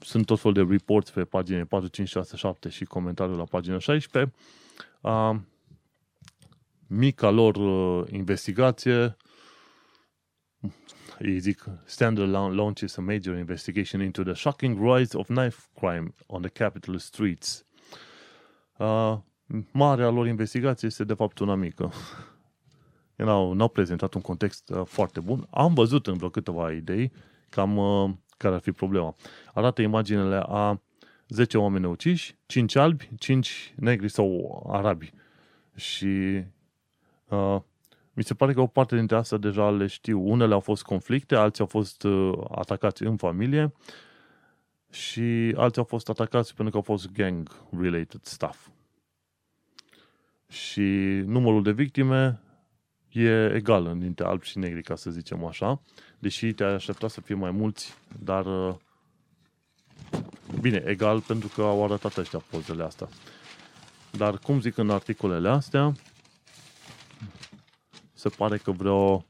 sunt 0.00 0.26
tot 0.26 0.40
fel 0.40 0.52
de 0.52 0.66
reports 0.68 1.10
pe 1.10 1.24
pagine 1.24 1.64
4, 1.64 1.88
5, 1.88 2.08
6, 2.08 2.36
7 2.36 2.68
și 2.68 2.84
comentariul 2.84 3.36
la 3.36 3.44
pagina 3.44 3.78
16, 3.78 4.32
a, 5.00 5.40
mica 6.86 7.30
lor 7.30 7.56
uh, 7.56 8.08
investigație 8.10 9.16
ei 11.20 11.38
zic, 11.38 11.64
Standard 11.84 12.30
launches 12.30 12.96
a 12.96 13.00
major 13.00 13.36
investigation 13.36 14.00
into 14.00 14.22
the 14.22 14.34
shocking 14.34 14.78
rise 14.78 15.16
of 15.16 15.26
knife 15.26 15.68
crime 15.78 16.14
on 16.26 16.42
the 16.42 16.50
capital 16.50 16.98
streets. 16.98 17.64
Uh, 18.76 19.18
marea 19.72 20.08
lor 20.08 20.26
investigație 20.26 20.88
este 20.88 21.04
de 21.04 21.14
fapt 21.14 21.38
una 21.38 21.54
mică. 21.54 21.92
n-au, 23.16 23.52
n-au 23.52 23.68
prezentat 23.68 24.14
un 24.14 24.20
context 24.20 24.68
uh, 24.68 24.82
foarte 24.84 25.20
bun. 25.20 25.46
Am 25.50 25.74
văzut 25.74 26.06
în 26.06 26.16
vreo 26.16 26.28
câteva 26.28 26.72
idei 26.72 27.12
cam 27.48 27.76
uh, 27.76 28.10
care 28.36 28.54
ar 28.54 28.60
fi 28.60 28.72
problema. 28.72 29.14
Arată 29.54 29.82
imaginele 29.82 30.42
a 30.46 30.80
10 31.28 31.58
oameni 31.58 31.86
uciși, 31.86 32.36
5 32.46 32.74
albi, 32.74 33.10
5 33.18 33.74
negri 33.76 34.08
sau 34.08 34.62
arabi. 34.72 35.12
Și 35.74 36.42
uh, 37.28 37.60
mi 38.12 38.24
se 38.24 38.34
pare 38.34 38.52
că 38.52 38.60
o 38.60 38.66
parte 38.66 38.96
dintre 38.96 39.16
astea 39.16 39.38
deja 39.38 39.70
le 39.70 39.86
știu. 39.86 40.30
Unele 40.30 40.54
au 40.54 40.60
fost 40.60 40.82
conflicte, 40.82 41.34
alții 41.34 41.60
au 41.60 41.66
fost 41.66 42.02
uh, 42.02 42.38
atacați 42.50 43.02
în 43.02 43.16
familie 43.16 43.72
și 44.90 45.54
alții 45.56 45.78
au 45.78 45.86
fost 45.88 46.08
atacați 46.08 46.54
pentru 46.54 46.70
că 46.70 46.76
au 46.76 46.96
fost 46.96 47.12
gang-related 47.12 48.20
stuff 48.22 48.68
și 50.48 50.80
numărul 51.26 51.62
de 51.62 51.72
victime 51.72 52.40
e 53.08 53.54
egal 53.54 53.98
dintre 53.98 54.24
albi 54.24 54.46
și 54.46 54.58
negri, 54.58 54.82
ca 54.82 54.96
să 54.96 55.10
zicem 55.10 55.44
așa, 55.44 55.80
deși 56.18 56.52
te-ai 56.52 56.72
aștepta 56.74 57.08
să 57.08 57.20
fie 57.20 57.34
mai 57.34 57.50
mulți, 57.50 57.94
dar 58.22 58.46
uh, 58.46 58.74
bine, 60.60 60.82
egal 60.86 61.20
pentru 61.20 61.48
că 61.54 61.62
au 61.62 61.84
arătat 61.84 62.16
ăștia 62.16 62.38
pozele 62.50 62.82
astea. 62.82 63.08
Dar 64.10 64.38
cum 64.38 64.60
zic 64.60 64.76
în 64.76 64.90
articolele 64.90 65.48
astea, 65.48 65.92
se 68.12 68.28
pare 68.28 68.56
că 68.56 68.70
vreo 68.70 69.24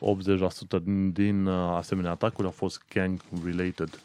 80% 0.00 0.82
din, 0.82 1.12
din 1.12 1.46
uh, 1.46 1.76
asemenea 1.76 2.10
atacuri 2.10 2.46
au 2.46 2.52
fost 2.52 2.82
gang-related. 2.94 4.02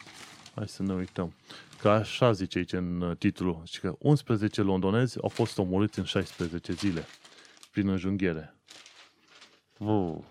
Hai 0.56 0.68
să 0.68 0.84
ne 0.84 0.94
uităm. 0.94 1.34
Că 1.80 1.90
așa 1.90 2.32
zice 2.32 2.58
aici 2.58 2.74
în 2.74 3.02
uh, 3.02 3.18
titlu, 3.18 3.62
și 3.66 3.80
că 3.80 3.96
11 4.00 4.62
londonezi 4.62 5.22
au 5.22 5.30
fost 5.30 5.58
omorâți 5.58 6.00
în 6.00 6.06
16 6.06 6.74
zile 6.74 7.06
prin 7.72 7.88
înjunghiere. 7.88 8.56
Wow. 9.78 10.26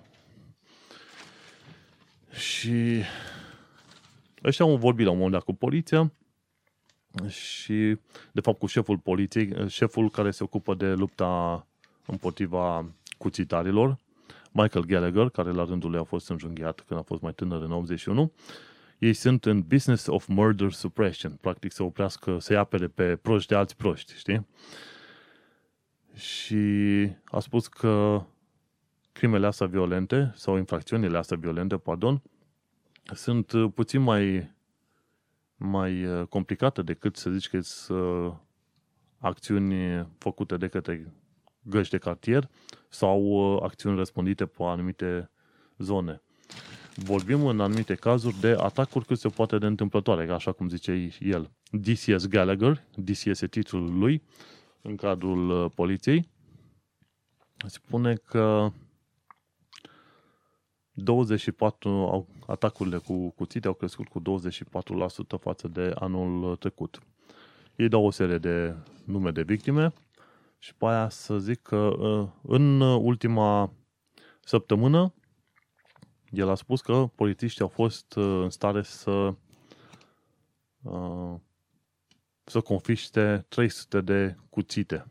Și 2.31 3.03
ăștia 4.45 4.65
au 4.65 4.77
vorbit 4.77 5.05
la 5.05 5.11
un 5.11 5.17
moment 5.17 5.35
dat 5.35 5.45
cu 5.45 5.53
poliția 5.53 6.13
și, 7.29 7.99
de 8.33 8.41
fapt, 8.41 8.59
cu 8.59 8.67
șeful 8.67 8.99
poliției, 8.99 9.69
șeful 9.69 10.11
care 10.11 10.31
se 10.31 10.43
ocupă 10.43 10.75
de 10.75 10.93
lupta 10.93 11.67
împotriva 12.07 12.95
cuțitarilor, 13.19 13.99
Michael 14.53 14.85
Gallagher, 14.85 15.29
care 15.29 15.51
la 15.51 15.65
rândul 15.65 15.91
lui 15.91 15.99
a 15.99 16.05
fost 16.05 16.31
înjunghiat 16.31 16.81
când 16.81 17.01
a 17.01 17.03
fost 17.03 17.23
mai 17.23 17.33
tânăr 17.33 17.63
în 17.63 17.73
81, 17.73 18.33
ei 18.99 19.13
sunt 19.13 19.45
în 19.45 19.63
business 19.63 20.07
of 20.07 20.27
murder 20.27 20.73
suppression, 20.73 21.33
practic 21.41 21.73
să 21.73 21.83
oprească, 21.83 22.39
să-i 22.39 22.57
apere 22.57 22.89
pe 22.89 23.17
proști 23.17 23.49
de 23.49 23.55
alți 23.55 23.77
proști, 23.77 24.17
știi? 24.17 24.47
Și 26.15 26.65
a 27.25 27.39
spus 27.39 27.67
că 27.67 28.25
crimele 29.13 29.47
astea 29.47 29.67
violente, 29.67 30.33
sau 30.35 30.57
infracțiunile 30.57 31.19
astea 31.19 31.37
violente, 31.37 31.77
pardon, 31.77 32.23
sunt 33.13 33.53
puțin 33.75 34.01
mai, 34.01 34.53
mai 35.57 36.05
uh, 36.05 36.27
complicate 36.27 36.83
decât 36.83 37.17
să 37.17 37.31
zici 37.31 37.49
că 37.49 37.61
sunt 37.61 38.41
acțiuni 39.19 40.07
făcute 40.19 40.57
de 40.57 40.69
către 40.69 41.15
găști 41.63 41.91
de 41.91 41.99
cartier 41.99 42.51
sau 42.89 43.21
uh, 43.23 43.63
acțiuni 43.63 43.97
răspândite 43.97 44.47
pe 44.47 44.63
anumite 44.63 45.31
zone. 45.79 46.23
Vorbim 46.97 47.47
în 47.47 47.61
anumite 47.61 47.95
cazuri 47.95 48.41
de 48.41 48.57
atacuri 48.59 49.05
cât 49.05 49.19
se 49.19 49.29
poate 49.29 49.59
de 49.59 49.67
întâmplătoare, 49.67 50.33
așa 50.33 50.53
cum 50.53 50.69
zice 50.69 51.11
el. 51.21 51.51
DCS 51.71 52.27
Gallagher, 52.27 52.85
DCS 52.95 53.41
e 53.41 53.47
titlul 53.47 53.99
lui, 53.99 54.23
în 54.83 54.97
cadrul 54.97 55.51
uh, 55.51 55.71
poliției, 55.75 56.29
spune 57.67 58.15
că 58.15 58.73
24 60.93 62.29
atacurile 62.47 62.97
cu 62.97 63.31
cuțite 63.31 63.67
au 63.67 63.75
crescut 63.75 64.09
cu 64.09 64.21
24% 64.21 65.41
față 65.41 65.69
de 65.69 65.93
anul 65.95 66.57
trecut. 66.57 66.99
Ei 67.77 67.89
dau 67.89 68.05
o 68.05 68.11
serie 68.11 68.39
de 68.39 68.75
nume 69.05 69.31
de 69.31 69.43
victime 69.43 69.93
și 70.59 70.75
pe 70.75 70.87
aia 70.87 71.09
să 71.09 71.39
zic 71.39 71.63
că 71.63 71.77
uh, 71.77 72.29
în 72.43 72.81
ultima 72.81 73.73
săptămână 74.41 75.13
el 76.37 76.49
a 76.49 76.55
spus 76.55 76.81
că 76.81 77.11
polițiștii 77.15 77.63
au 77.63 77.69
fost 77.69 78.15
uh, 78.15 78.25
în 78.25 78.51
stare 78.51 78.83
să 78.83 79.35
să 82.45 82.61
confiște 82.61 83.45
300 83.49 84.01
de 84.01 84.37
cuțite. 84.51 85.07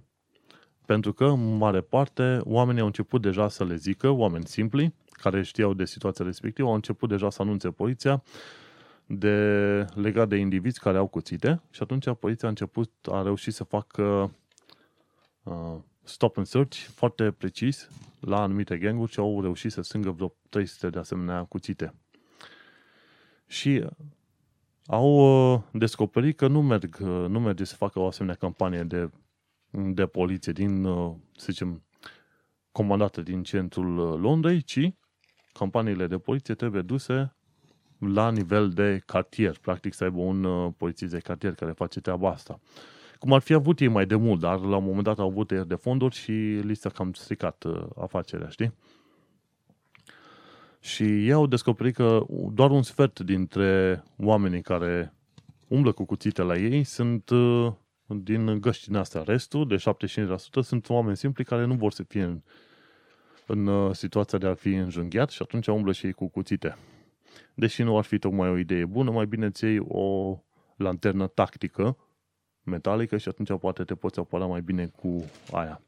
Pentru 0.85 1.13
că, 1.13 1.25
în 1.25 1.57
mare 1.57 1.81
parte, 1.81 2.39
oamenii 2.43 2.81
au 2.81 2.87
început 2.87 3.21
deja 3.21 3.49
să 3.49 3.65
le 3.65 3.75
zică, 3.75 4.09
oameni 4.09 4.45
simpli, 4.45 4.93
care 5.11 5.43
știau 5.43 5.73
de 5.73 5.85
situația 5.85 6.25
respectivă, 6.25 6.67
au 6.67 6.73
început 6.73 7.09
deja 7.09 7.29
să 7.29 7.41
anunțe 7.41 7.69
poliția 7.71 8.23
de, 9.05 9.85
legat 9.93 10.27
de 10.27 10.35
indivizi 10.35 10.79
care 10.79 10.97
au 10.97 11.07
cuțite 11.07 11.61
și 11.69 11.81
atunci 11.81 12.13
poliția 12.19 12.47
a 12.47 12.51
început, 12.51 12.91
a 13.11 13.21
reușit 13.21 13.53
să 13.53 13.63
facă 13.63 14.31
uh, 15.43 15.75
stop 16.03 16.37
and 16.37 16.47
search 16.47 16.75
foarte 16.75 17.31
precis 17.31 17.89
la 18.19 18.41
anumite 18.41 18.77
ganguri 18.77 19.11
și 19.11 19.19
au 19.19 19.41
reușit 19.41 19.71
să 19.71 19.81
strângă 19.81 20.11
vreo 20.11 20.35
300 20.49 20.89
de 20.89 20.99
asemenea 20.99 21.43
cuțite. 21.43 21.93
Și 23.47 23.85
au 24.85 25.07
uh, 25.53 25.61
descoperit 25.71 26.37
că 26.37 26.47
nu, 26.47 26.61
merg, 26.61 26.97
uh, 27.01 27.25
nu 27.27 27.39
merge 27.39 27.63
să 27.63 27.75
facă 27.75 27.99
o 27.99 28.07
asemenea 28.07 28.35
campanie 28.35 28.83
de, 28.83 29.09
de 29.69 30.05
poliție 30.05 30.51
din, 30.51 30.83
uh, 30.83 31.15
să 31.35 31.45
zicem, 31.49 31.83
comandată 32.71 33.21
din 33.21 33.43
centrul 33.43 34.19
Londrei, 34.19 34.61
ci 34.61 34.93
campaniile 35.53 36.07
de 36.07 36.17
poliție 36.17 36.53
trebuie 36.53 36.81
duse 36.81 37.35
la 37.97 38.31
nivel 38.31 38.69
de 38.69 39.01
cartier. 39.05 39.57
Practic 39.57 39.93
să 39.93 40.03
aibă 40.03 40.19
un 40.19 40.71
polițist 40.71 41.11
de 41.11 41.19
cartier 41.19 41.55
care 41.55 41.71
face 41.71 41.99
treaba 42.01 42.29
asta. 42.29 42.59
Cum 43.23 43.33
ar 43.33 43.41
fi 43.41 43.53
avut 43.53 43.79
ei 43.79 43.87
mai 43.87 44.05
de 44.05 44.15
mult, 44.15 44.39
dar 44.39 44.59
la 44.59 44.75
un 44.75 44.83
moment 44.83 45.03
dat 45.03 45.19
au 45.19 45.27
avut 45.27 45.51
de 45.51 45.75
fonduri 45.75 46.15
și 46.15 46.31
li 46.63 46.75
s-a 46.75 46.89
cam 46.89 47.13
stricat 47.13 47.65
afacerea, 47.95 48.47
știi? 48.47 48.73
Și 50.79 51.03
ei 51.03 51.31
au 51.31 51.47
descoperit 51.47 51.95
că 51.95 52.25
doar 52.53 52.71
un 52.71 52.81
sfert 52.81 53.19
dintre 53.19 54.03
oamenii 54.17 54.61
care 54.61 55.13
umblă 55.67 55.91
cu 55.91 56.05
cuțite 56.05 56.41
la 56.41 56.57
ei 56.57 56.83
sunt 56.83 57.29
uh, 57.29 57.71
din 58.05 58.59
găștile 58.59 58.97
astea. 58.97 59.21
Restul, 59.21 59.67
de 59.67 59.75
75%, 59.75 60.25
sunt 60.61 60.89
oameni 60.89 61.17
simpli 61.17 61.43
care 61.43 61.65
nu 61.65 61.73
vor 61.73 61.91
să 61.91 62.03
fie 62.03 62.23
în, 62.23 62.41
în 63.45 63.67
uh, 63.67 63.95
situația 63.95 64.37
de 64.37 64.47
a 64.47 64.53
fi 64.53 64.73
înjunghiat 64.73 65.29
și 65.29 65.41
atunci 65.41 65.67
umblă 65.67 65.91
și 65.91 66.05
ei 66.05 66.13
cu 66.13 66.27
cuțite. 66.27 66.77
Deși 67.53 67.83
nu 67.83 67.97
ar 67.97 68.03
fi 68.03 68.17
tocmai 68.17 68.49
o 68.49 68.57
idee 68.57 68.85
bună, 68.85 69.11
mai 69.11 69.25
bine 69.25 69.49
ți 69.49 69.63
iei 69.63 69.79
o 69.87 70.37
lanternă 70.75 71.27
tactică 71.27 71.97
metalică 72.63 73.17
și 73.17 73.27
atunci 73.27 73.59
poate 73.59 73.83
te 73.83 73.95
poți 73.95 74.19
apăra 74.19 74.45
mai 74.45 74.61
bine 74.61 74.87
cu 74.87 75.25
aia. 75.51 75.81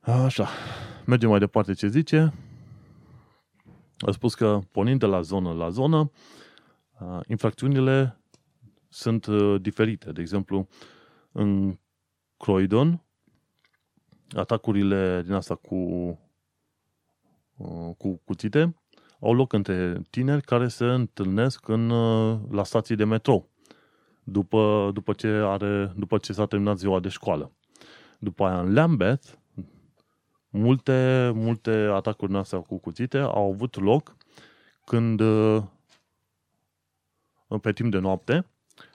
Așa. 0.00 0.48
Mergem 1.06 1.28
mai 1.28 1.38
departe 1.38 1.72
ce 1.72 1.88
zice. 1.88 2.32
A 3.98 4.10
spus 4.10 4.34
că, 4.34 4.60
pornind 4.70 4.98
de 4.98 5.06
la 5.06 5.20
zonă 5.20 5.52
la 5.52 5.68
zonă, 5.68 6.10
infracțiunile 7.26 8.20
sunt 8.88 9.26
diferite. 9.60 10.12
De 10.12 10.20
exemplu, 10.20 10.68
în 11.32 11.78
Croydon, 12.36 13.04
atacurile 14.36 15.22
din 15.22 15.32
asta 15.32 15.54
cu, 15.54 15.78
cu 17.96 18.20
cuțite 18.24 18.74
au 19.20 19.34
loc 19.34 19.52
între 19.52 20.02
tineri 20.10 20.42
care 20.42 20.68
se 20.68 20.84
întâlnesc 20.84 21.68
în, 21.68 21.88
la 22.50 22.64
stații 22.64 22.96
de 22.96 23.04
metrou 23.04 23.50
după, 24.24 24.90
după, 24.94 25.12
ce 25.12 25.26
are, 25.26 25.92
după 25.96 26.18
ce 26.18 26.32
s-a 26.32 26.46
terminat 26.46 26.78
ziua 26.78 27.00
de 27.00 27.08
școală. 27.08 27.50
După 28.18 28.44
aia 28.44 28.60
în 28.60 28.74
Lambeth, 28.74 29.28
multe, 30.48 31.30
multe 31.34 31.70
atacuri 31.70 32.30
din 32.30 32.40
astea 32.40 32.58
cu 32.58 32.78
cuțite 32.78 33.18
au 33.18 33.52
avut 33.52 33.80
loc 33.80 34.16
când 34.84 35.20
uh, 35.20 35.62
pe 37.60 37.72
timp 37.72 37.90
de 37.90 37.98
noapte 37.98 38.46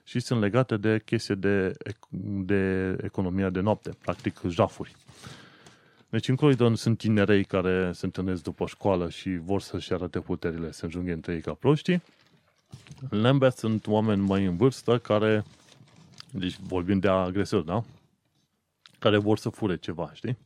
și 0.04 0.20
sunt 0.20 0.40
legate 0.40 0.78
de 0.78 1.02
chestii 1.06 1.36
de, 1.36 1.74
de 2.46 2.96
economia 3.04 3.50
de 3.50 3.60
noapte, 3.60 3.90
practic 4.02 4.42
jafuri. 4.48 4.96
Deci 6.10 6.28
în 6.28 6.36
Croydon 6.36 6.76
sunt 6.76 6.98
tinerei 6.98 7.44
care 7.44 7.92
se 7.94 8.06
întâlnesc 8.06 8.44
după 8.44 8.66
școală 8.66 9.10
și 9.10 9.38
vor 9.38 9.62
să-și 9.62 9.94
arate 9.94 10.20
puterile, 10.20 10.72
să 10.72 10.86
înjunghe 10.86 11.12
între 11.12 11.34
ei 11.34 11.42
ca 11.42 11.54
proștii. 11.54 12.02
În 13.10 13.22
Lambeth 13.22 13.56
sunt 13.58 13.88
oameni 13.88 14.22
mai 14.22 14.46
în 14.46 14.58
vârstă 14.58 14.98
care, 14.98 15.44
deci 16.32 16.58
vorbim 16.60 17.00
de 17.00 17.08
agresori, 17.08 17.66
da? 17.66 17.84
Care 19.00 19.18
vor 19.18 19.38
să 19.38 19.50
fure 19.50 19.78
ceva, 19.78 20.12
știi? 20.14 20.38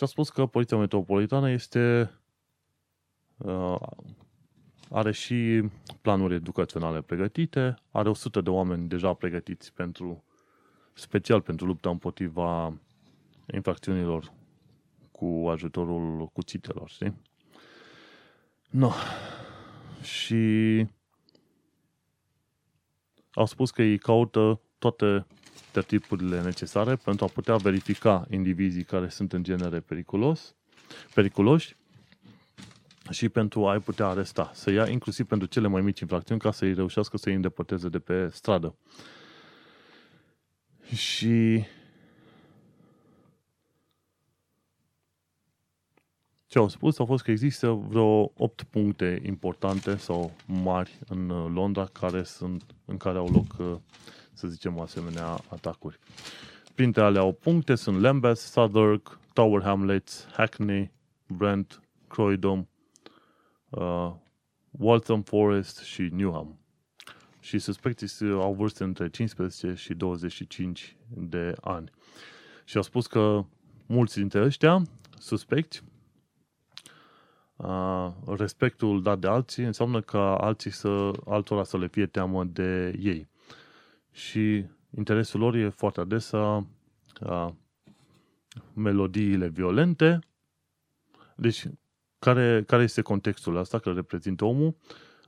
și 0.00 0.02
a 0.02 0.06
spus 0.06 0.30
că 0.30 0.46
Poliția 0.46 0.76
Metropolitană 0.76 1.50
este 1.50 2.10
uh, 3.36 3.80
are 4.90 5.12
și 5.12 5.68
planuri 6.00 6.34
educaționale 6.34 7.00
pregătite, 7.00 7.74
are 7.90 8.08
100 8.08 8.40
de 8.40 8.50
oameni 8.50 8.88
deja 8.88 9.12
pregătiți 9.12 9.72
pentru 9.72 10.24
special 10.92 11.40
pentru 11.40 11.66
lupta 11.66 11.90
împotriva 11.90 12.74
infracțiunilor 13.54 14.32
cu 15.12 15.48
ajutorul 15.48 16.26
cuțitelor, 16.32 16.88
știi? 16.88 17.14
No. 18.70 18.90
Și 20.02 20.86
au 23.32 23.46
spus 23.46 23.70
că 23.70 23.82
ei 23.82 23.98
caută 23.98 24.60
toate 24.78 25.26
tertipurile 25.72 26.42
necesare 26.42 26.96
pentru 26.96 27.24
a 27.24 27.28
putea 27.28 27.56
verifica 27.56 28.26
indivizii 28.30 28.84
care 28.84 29.08
sunt 29.08 29.32
în 29.32 29.42
genere 29.42 29.80
periculos, 29.80 30.54
periculoși 31.14 31.76
și 33.10 33.28
pentru 33.28 33.66
a-i 33.66 33.78
putea 33.78 34.06
aresta. 34.06 34.50
Să 34.54 34.70
ia 34.70 34.88
inclusiv 34.88 35.26
pentru 35.26 35.46
cele 35.48 35.68
mai 35.68 35.80
mici 35.80 36.00
infracțiuni 36.00 36.40
ca 36.40 36.50
să-i 36.50 36.74
reușească 36.74 37.16
să-i 37.16 37.34
îndepărteze 37.34 37.88
de 37.88 37.98
pe 37.98 38.28
stradă. 38.32 38.76
Și 40.94 41.64
ce 46.50 46.58
au 46.58 46.68
spus 46.68 46.98
a 46.98 47.04
fost 47.04 47.24
că 47.24 47.30
există 47.30 47.70
vreo 47.70 48.32
8 48.36 48.62
puncte 48.62 49.22
importante 49.26 49.96
sau 49.96 50.32
mari 50.46 50.98
în 51.08 51.26
Londra 51.52 51.84
care 51.86 52.22
sunt, 52.22 52.62
în 52.84 52.96
care 52.96 53.18
au 53.18 53.28
loc, 53.28 53.80
să 54.32 54.48
zicem, 54.48 54.80
asemenea 54.80 55.26
atacuri. 55.48 55.98
Printre 56.74 57.02
ale 57.02 57.18
au 57.18 57.32
puncte 57.32 57.74
sunt 57.74 58.00
Lambeth, 58.00 58.38
Southwark, 58.38 59.18
Tower 59.32 59.62
Hamlets, 59.62 60.26
Hackney, 60.32 60.92
Brent, 61.26 61.80
Croydon, 62.08 62.68
uh, 63.68 64.12
Waltham 64.70 65.22
Forest 65.22 65.78
și 65.78 66.08
Newham. 66.12 66.58
Și 67.40 67.58
suspecții 67.58 68.30
au 68.30 68.54
vârste 68.54 68.84
între 68.84 69.08
15 69.08 69.74
și 69.74 69.94
25 69.94 70.96
de 71.08 71.54
ani. 71.60 71.90
Și 72.64 72.76
au 72.76 72.82
spus 72.82 73.06
că 73.06 73.44
mulți 73.86 74.16
dintre 74.16 74.44
ăștia 74.44 74.82
suspecti 75.18 75.82
uh, 75.82 75.88
respectul 78.26 79.02
dat 79.02 79.18
de 79.18 79.26
alții 79.26 79.64
înseamnă 79.64 80.00
ca 80.00 80.36
alții 80.36 80.70
să, 80.70 81.10
altora 81.24 81.64
să 81.64 81.78
le 81.78 81.86
fie 81.86 82.06
teamă 82.06 82.44
de 82.44 82.94
ei. 83.00 83.28
Și 84.10 84.64
interesul 84.96 85.40
lor 85.40 85.54
e 85.54 85.68
foarte 85.68 86.00
adesea 86.00 86.66
uh, 87.20 87.48
melodiile 88.74 89.48
violente. 89.48 90.18
Deci, 91.36 91.64
care, 92.18 92.64
care 92.66 92.82
este 92.82 93.02
contextul 93.02 93.56
asta 93.56 93.78
că 93.78 93.90
reprezintă 93.90 94.44
omul? 94.44 94.76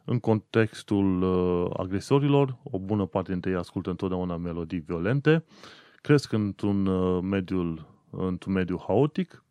În 0.04 0.18
contextul 0.18 1.22
uh, 1.22 1.70
agresorilor, 1.76 2.58
o 2.62 2.78
bună 2.78 3.06
parte 3.06 3.32
dintre 3.32 3.50
ei 3.50 3.56
ascultă 3.56 3.90
întotdeauna 3.90 4.36
melodii 4.36 4.78
violente, 4.78 5.44
cresc 6.00 6.32
într-un 6.32 6.86
uh, 6.86 7.22
mediul, 7.22 7.86
într-un 8.10 8.52
mediu 8.52 8.82
haotic 8.86 9.44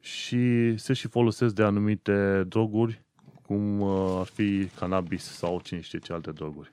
și 0.00 0.76
se 0.76 0.92
și 0.92 1.08
folosesc 1.08 1.54
de 1.54 1.62
anumite 1.62 2.44
droguri, 2.48 3.02
cum 3.42 3.80
uh, 3.80 4.16
ar 4.18 4.26
fi 4.26 4.66
cannabis 4.66 5.24
sau 5.24 5.60
cine 5.60 5.80
știe 5.80 5.98
ce 5.98 6.12
alte 6.12 6.30
droguri. 6.30 6.72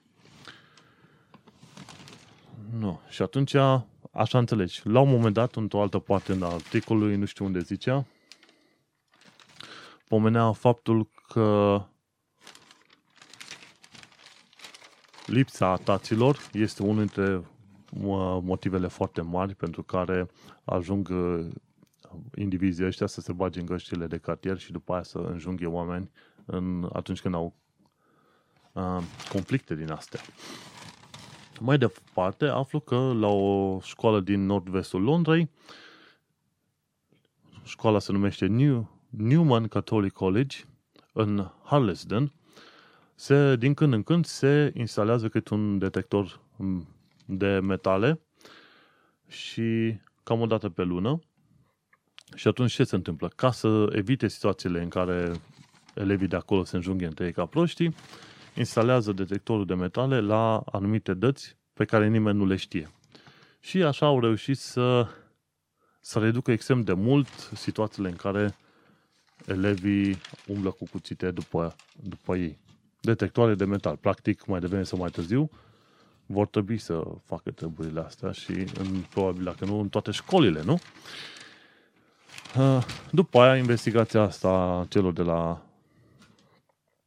Nu. 2.80 3.00
Și 3.10 3.22
atunci, 3.22 3.56
așa 4.12 4.38
înțelegi. 4.38 4.82
La 4.84 5.00
un 5.00 5.10
moment 5.10 5.34
dat, 5.34 5.56
într-o 5.56 5.82
altă 5.82 6.00
parte 6.00 6.32
în 6.32 6.44
articolului, 6.44 7.16
nu 7.16 7.26
știu 7.26 7.46
unde 7.46 7.60
zicea, 7.60 8.06
pomenea 10.08 10.52
faptul 10.52 11.08
că 11.28 11.82
lipsa 15.26 15.76
taților 15.76 16.38
este 16.54 16.84
unul 16.84 17.06
dintre 17.06 17.44
motivele 18.42 18.88
foarte 18.88 19.22
mari 19.22 19.56
pentru 19.56 19.84
care 19.84 20.30
ajung 20.64 21.10
uh, 21.10 21.46
indivizii 22.36 22.86
ăștia 22.86 23.08
să 23.08 23.22
se 23.22 23.34
bage 23.34 23.60
în 23.60 23.66
găștile 23.66 24.08
de 24.08 24.18
cartier 24.18 24.58
și 24.58 24.72
după 24.72 24.94
aia 24.94 25.04
să 25.04 25.18
înjunghe 25.18 25.66
oameni 25.66 26.12
în, 26.46 26.90
atunci 26.94 27.22
când 27.22 27.34
au 27.34 27.56
uh, 28.74 29.04
conflicte 29.30 29.76
din 29.76 29.92
astea. 29.92 30.20
Mai 31.60 31.78
departe, 31.78 32.46
aflu 32.46 32.80
că 32.80 32.96
la 32.96 33.28
o 33.28 33.80
școală 33.82 34.20
din 34.20 34.46
nord-vestul 34.46 35.02
Londrei, 35.02 35.50
școala 37.64 38.00
se 38.00 38.12
numește 38.12 38.46
New, 38.46 39.02
Newman 39.10 39.68
Catholic 39.68 40.14
College, 40.14 40.58
în 41.14 41.52
Harlesden, 41.64 42.32
se, 43.16 43.56
din 43.56 43.74
când 43.74 43.94
în 43.94 44.04
când 44.04 44.26
se 44.26 44.72
instalează 44.76 45.30
cât 45.30 45.50
un 45.50 45.78
detector 45.78 46.40
de 47.26 47.60
metale 47.60 48.22
și 49.28 50.00
cam 50.24 50.42
o 50.42 50.46
dată 50.46 50.70
pe 50.70 50.84
lună. 50.84 51.20
Și 52.36 52.48
atunci 52.48 52.74
ce 52.74 52.84
se 52.84 52.96
întâmplă? 52.96 53.32
Ca 53.36 53.52
să 53.52 53.88
evite 53.92 54.28
situațiile 54.28 54.82
în 54.82 54.90
care 54.90 55.32
elevii 55.94 56.28
de 56.28 56.36
acolo 56.36 56.64
se 56.64 56.76
înjunghe 56.76 57.06
între 57.06 57.26
ei 57.26 57.34
ca 57.34 57.46
proștii, 57.46 57.96
instalează 58.56 59.12
detectorul 59.12 59.66
de 59.66 59.74
metale 59.74 60.20
la 60.20 60.64
anumite 60.72 61.14
dăți 61.14 61.58
pe 61.74 61.86
care 61.86 62.08
nimeni 62.08 62.38
nu 62.38 62.46
le 62.46 62.56
știe. 62.56 62.90
Și 63.60 63.84
așa 63.84 64.06
au 64.06 64.20
reușit 64.20 64.58
să, 64.58 65.08
să 66.00 66.20
reducă 66.20 66.52
extrem 66.52 66.82
de 66.82 66.94
mult 66.94 67.28
situațiile 67.54 68.10
în 68.10 68.16
care 68.16 68.56
elevii 69.46 70.18
umblă 70.48 70.72
cu 70.72 70.86
cuțite 70.92 71.32
după, 71.32 71.76
după 72.04 72.36
ei. 72.36 72.58
Detectoare 73.02 73.56
de 73.56 73.66
metal. 73.66 73.96
Practic, 73.96 74.46
mai 74.46 74.60
devreme 74.60 74.84
sau 74.84 75.00
mai 75.00 75.10
târziu, 75.10 75.50
vor 76.26 76.48
trebui 76.48 76.78
să 76.78 77.04
facă 77.26 77.52
treburile 77.52 78.00
astea 78.00 78.32
și 78.32 78.52
în, 78.52 79.04
probabil, 79.10 79.44
dacă 79.44 79.66
nu, 79.66 79.80
în 79.80 79.90
toate 79.90 80.12
școlile, 80.12 80.62
nu? 80.64 80.80
După 83.12 83.40
aia, 83.40 83.58
investigația 83.58 84.22
asta 84.22 84.86
celor 84.90 85.14
de 85.14 85.22
la 85.22 85.62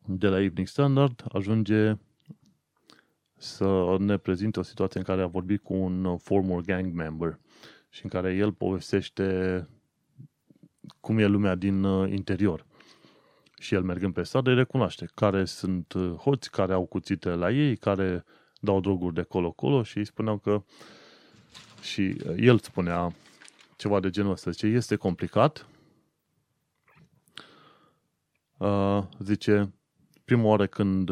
de 0.04 0.26
la 0.28 0.40
Evening 0.40 0.66
Standard 0.66 1.24
ajunge 1.32 1.96
să 3.36 3.96
ne 3.98 4.16
prezinte 4.16 4.58
o 4.58 4.62
situație 4.62 5.00
în 5.00 5.06
care 5.06 5.22
a 5.22 5.26
vorbit 5.26 5.62
cu 5.62 5.74
un 5.74 6.16
former 6.16 6.60
gang 6.60 6.92
member 6.92 7.38
și 7.88 8.04
în 8.04 8.10
care 8.10 8.34
el 8.34 8.52
povestește 8.52 9.68
cum 11.00 11.18
e 11.18 11.26
lumea 11.26 11.54
din 11.54 11.84
uh, 11.84 12.10
interior. 12.10 12.66
Și 13.58 13.74
el 13.74 13.82
mergând 13.82 14.14
pe 14.14 14.22
stradă 14.22 14.50
îi 14.50 14.56
recunoaște 14.56 15.08
care 15.14 15.44
sunt 15.44 15.92
uh, 15.92 16.12
hoți, 16.12 16.50
care 16.50 16.72
au 16.72 16.86
cuțite 16.86 17.28
la 17.28 17.50
ei, 17.50 17.76
care 17.76 18.24
dau 18.60 18.80
droguri 18.80 19.14
de 19.14 19.22
colo-colo 19.22 19.82
și 19.82 19.98
îi 19.98 20.04
spuneau 20.04 20.38
că 20.38 20.62
și 21.82 22.00
uh, 22.00 22.34
el 22.36 22.58
spunea 22.58 23.14
ceva 23.80 24.00
de 24.00 24.10
genul 24.10 24.32
ăsta. 24.32 24.50
Zice, 24.50 24.66
este 24.66 24.96
complicat. 24.96 25.66
Uh, 28.56 29.02
zice, 29.18 29.74
prima 30.24 30.44
oară 30.44 30.66
când 30.66 31.10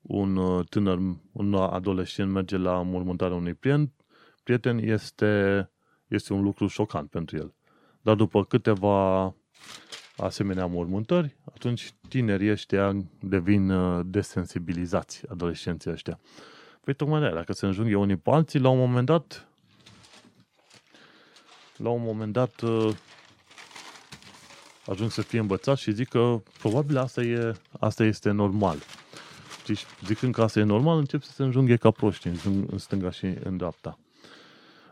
un 0.00 0.62
tânăr, 0.68 0.98
un 1.32 1.54
adolescent 1.54 2.30
merge 2.30 2.56
la 2.56 2.82
mormântarea 2.82 3.36
unui 3.36 3.54
prieten, 3.54 3.92
prieten 4.42 4.78
este, 4.78 5.70
este 6.06 6.32
un 6.32 6.42
lucru 6.42 6.66
șocant 6.66 7.10
pentru 7.10 7.36
el. 7.36 7.54
Dar 8.00 8.14
după 8.14 8.44
câteva 8.44 9.34
asemenea 10.16 10.66
mormântări, 10.66 11.36
atunci 11.44 11.92
tinerii 12.08 12.50
ăștia 12.50 12.96
devin 13.20 13.70
uh, 13.70 14.04
desensibilizați, 14.06 15.22
adolescenții 15.28 15.90
ăștia. 15.90 16.20
Păi 16.80 16.94
tocmai 16.94 17.20
de 17.20 17.26
aia, 17.26 17.34
dacă 17.34 17.52
se 17.52 17.66
înjunghe 17.66 17.94
unii 17.94 18.16
pe 18.16 18.30
alții, 18.30 18.60
la 18.60 18.68
un 18.68 18.78
moment 18.78 19.06
dat, 19.06 19.49
la 21.82 21.88
un 21.88 22.02
moment 22.02 22.32
dat 22.32 22.60
uh, 22.60 22.94
ajung 24.86 25.10
să 25.10 25.22
fie 25.22 25.38
învățați 25.38 25.82
și 25.82 25.92
zic 25.92 26.08
că 26.08 26.42
probabil 26.58 26.96
asta, 26.96 27.22
e, 27.22 27.56
asta 27.80 28.04
este 28.04 28.30
normal. 28.30 28.76
Și 29.64 29.84
zicând 30.04 30.34
că 30.34 30.42
asta 30.42 30.58
e 30.58 30.62
normal, 30.62 30.98
încep 30.98 31.22
să 31.22 31.32
se 31.32 31.42
înjunghe 31.42 31.76
ca 31.76 31.90
proști 31.90 32.28
în 32.70 32.78
stânga 32.78 33.10
și 33.10 33.26
în 33.42 33.56
dreapta. 33.56 33.98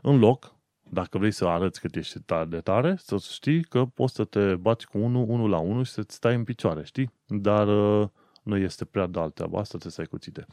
În 0.02 0.18
loc 0.18 0.56
dacă 0.90 1.18
vrei 1.18 1.30
să 1.30 1.44
arăți 1.44 1.80
cât 1.80 1.96
ești 1.96 2.20
tare 2.20 2.44
de 2.44 2.60
tare, 2.60 2.96
să 3.02 3.16
știi 3.30 3.62
că 3.64 3.84
poți 3.84 4.14
să 4.14 4.24
te 4.24 4.54
bați 4.54 4.86
cu 4.86 4.98
unul, 4.98 5.24
unul 5.28 5.50
la 5.50 5.58
unul 5.58 5.84
și 5.84 5.92
să-ți 5.92 6.14
stai 6.14 6.34
în 6.34 6.44
picioare, 6.44 6.84
știi? 6.84 7.10
Dar 7.26 7.68
uh, 8.00 8.08
nu 8.42 8.56
este 8.56 8.84
prea 8.84 9.06
de 9.06 9.20
treaba 9.34 9.58
asta, 9.60 9.78
să 9.80 9.88
stai 9.88 10.04
cuțite. 10.04 10.46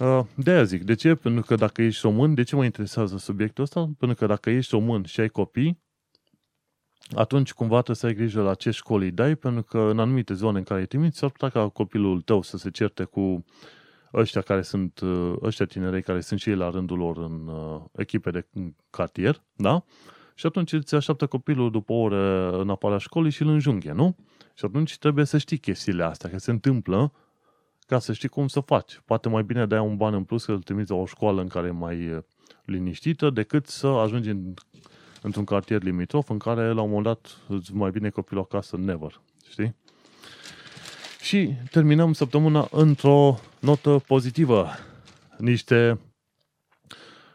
Uh, 0.00 0.20
de 0.34 0.50
aia 0.50 0.62
zic, 0.62 0.82
de 0.82 0.94
ce? 0.94 1.14
Pentru 1.14 1.42
că 1.42 1.54
dacă 1.54 1.82
ești 1.82 2.00
român, 2.02 2.34
de 2.34 2.42
ce 2.42 2.56
mă 2.56 2.64
interesează 2.64 3.16
subiectul 3.18 3.64
ăsta? 3.64 3.90
Pentru 3.98 4.16
că 4.16 4.26
dacă 4.26 4.50
ești 4.50 4.74
român 4.74 5.04
și 5.04 5.20
ai 5.20 5.28
copii, 5.28 5.82
atunci 7.14 7.52
cumva 7.52 7.74
trebuie 7.74 7.96
să 7.96 8.06
ai 8.06 8.14
grijă 8.14 8.42
la 8.42 8.54
ce 8.54 8.70
școli 8.70 9.04
îi 9.04 9.10
dai, 9.10 9.34
pentru 9.34 9.62
că 9.62 9.78
în 9.78 9.98
anumite 9.98 10.34
zone 10.34 10.58
în 10.58 10.64
care 10.64 10.80
îi 10.80 10.86
trimiți, 10.86 11.18
s-ar 11.18 11.30
putea 11.30 11.48
ca 11.48 11.68
copilul 11.68 12.20
tău 12.20 12.42
să 12.42 12.56
se 12.56 12.70
certe 12.70 13.04
cu 13.04 13.44
ăștia 14.14 14.40
care 14.40 14.62
sunt, 14.62 15.00
uh, 15.00 15.34
ăștia 15.42 15.66
tinerei 15.66 16.02
care 16.02 16.20
sunt 16.20 16.40
și 16.40 16.48
ei 16.48 16.56
la 16.56 16.70
rândul 16.70 16.98
lor 16.98 17.16
în 17.16 17.48
uh, 17.48 17.80
echipe 17.92 18.30
de 18.30 18.46
cartier, 18.90 19.42
da? 19.54 19.84
Și 20.34 20.46
atunci 20.46 20.72
îți 20.72 20.94
așteaptă 20.94 21.26
copilul 21.26 21.70
după 21.70 21.92
o 21.92 21.96
oră 21.96 22.50
în 22.60 22.70
aparea 22.70 22.98
școlii 22.98 23.30
și 23.30 23.42
îl 23.42 23.48
înjunghe, 23.48 23.92
nu? 23.92 24.16
Și 24.54 24.64
atunci 24.64 24.98
trebuie 24.98 25.24
să 25.24 25.38
știi 25.38 25.58
chestiile 25.58 26.02
astea, 26.04 26.30
că 26.30 26.38
se 26.38 26.50
întâmplă 26.50 27.12
ca 27.86 27.98
să 27.98 28.12
știi 28.12 28.28
cum 28.28 28.48
să 28.48 28.60
faci. 28.60 29.00
Poate 29.04 29.28
mai 29.28 29.42
bine 29.42 29.66
dai 29.66 29.78
un 29.78 29.96
ban 29.96 30.14
în 30.14 30.24
plus 30.24 30.44
că 30.44 30.52
îl 30.52 30.62
trimiți 30.62 30.90
la 30.90 30.96
o 30.96 31.06
școală 31.06 31.40
în 31.40 31.48
care 31.48 31.66
e 31.66 31.70
mai 31.70 32.12
uh, 32.12 32.22
liniștită 32.64 33.30
decât 33.30 33.66
să 33.66 33.86
ajungi 33.86 34.28
în, 34.28 34.54
într-un 35.22 35.44
cartier 35.44 35.82
limitrof 35.82 36.28
în 36.28 36.38
care 36.38 36.72
la 36.72 36.80
un 36.80 36.88
moment 36.88 37.04
dat 37.04 37.36
îți 37.48 37.74
mai 37.74 37.90
bine 37.90 38.10
copilul 38.10 38.42
acasă 38.42 38.76
never. 38.76 39.20
Știi? 39.50 39.74
Și 41.20 41.54
terminăm 41.70 42.12
săptămâna 42.12 42.68
într-o 42.70 43.38
notă 43.60 44.02
pozitivă. 44.06 44.68
Niște 45.38 46.00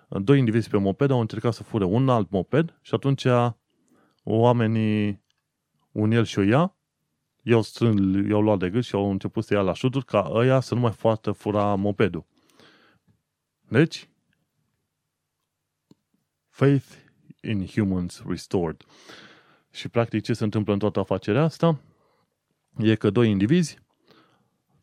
doi 0.07 0.37
indivizi 0.39 0.69
pe 0.69 0.77
moped 0.77 1.11
au 1.11 1.19
încercat 1.19 1.53
să 1.53 1.63
fure 1.63 1.83
un 1.83 2.09
alt 2.09 2.29
moped 2.29 2.79
și 2.81 2.93
atunci 2.93 3.25
oamenii, 4.23 5.23
un 5.91 6.11
el 6.11 6.25
și 6.25 6.39
o 6.39 6.43
ea, 6.43 6.75
i-au, 7.41 7.61
strând, 7.61 8.29
i-au 8.29 8.41
luat 8.41 8.59
de 8.59 8.69
gât 8.69 8.83
și 8.83 8.95
au 8.95 9.11
început 9.11 9.43
să 9.43 9.53
ia 9.53 9.61
la 9.61 9.73
șuturi 9.73 10.05
ca 10.05 10.29
ăia 10.31 10.59
să 10.59 10.73
nu 10.73 10.79
mai 10.79 10.91
poată 10.91 11.31
fura 11.31 11.75
mopedul. 11.75 12.25
Deci, 13.69 14.09
faith 16.49 16.85
in 17.41 17.65
humans 17.65 18.23
restored. 18.27 18.85
Și 19.71 19.89
practic 19.89 20.23
ce 20.23 20.33
se 20.33 20.43
întâmplă 20.43 20.73
în 20.73 20.79
toată 20.79 20.99
afacerea 20.99 21.43
asta 21.43 21.79
e 22.77 22.95
că 22.95 23.09
doi 23.09 23.29
indivizi 23.29 23.79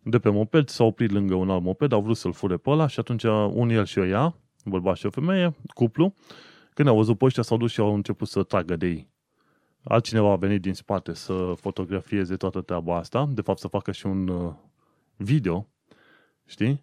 de 0.02 0.18
pe 0.18 0.28
moped 0.28 0.68
s-au 0.68 0.86
oprit 0.86 1.11
lângă 1.11 1.34
un 1.34 1.50
alt 1.50 1.62
moped, 1.62 1.92
au 1.92 2.02
vrut 2.02 2.16
să-l 2.16 2.32
fure 2.32 2.56
pe 2.56 2.70
ăla 2.70 2.86
și 2.86 3.00
atunci 3.00 3.22
un 3.52 3.68
el 3.68 3.84
și 3.84 3.98
o 3.98 4.04
ea, 4.04 4.36
bărbat 4.64 4.96
și 4.96 5.06
o 5.06 5.11
femeie, 5.11 5.56
cuplu, 5.74 6.14
când 6.74 6.88
au 6.88 6.96
văzut 6.96 7.18
pe 7.18 7.24
ăștia 7.24 7.42
s-au 7.42 7.56
dus 7.56 7.70
și 7.70 7.80
au 7.80 7.94
început 7.94 8.28
să 8.28 8.42
tragă 8.42 8.76
de 8.76 8.86
ei. 8.86 9.09
Altcineva 9.89 10.30
a 10.30 10.36
venit 10.36 10.61
din 10.61 10.74
spate 10.74 11.12
să 11.12 11.53
fotografieze 11.61 12.36
toată 12.36 12.61
treaba 12.61 12.97
asta, 12.97 13.28
de 13.32 13.41
fapt 13.41 13.59
să 13.59 13.68
facă 13.68 13.93
și 13.93 14.07
un 14.07 14.28
uh, 14.28 14.55
video, 15.16 15.68
știi? 16.47 16.82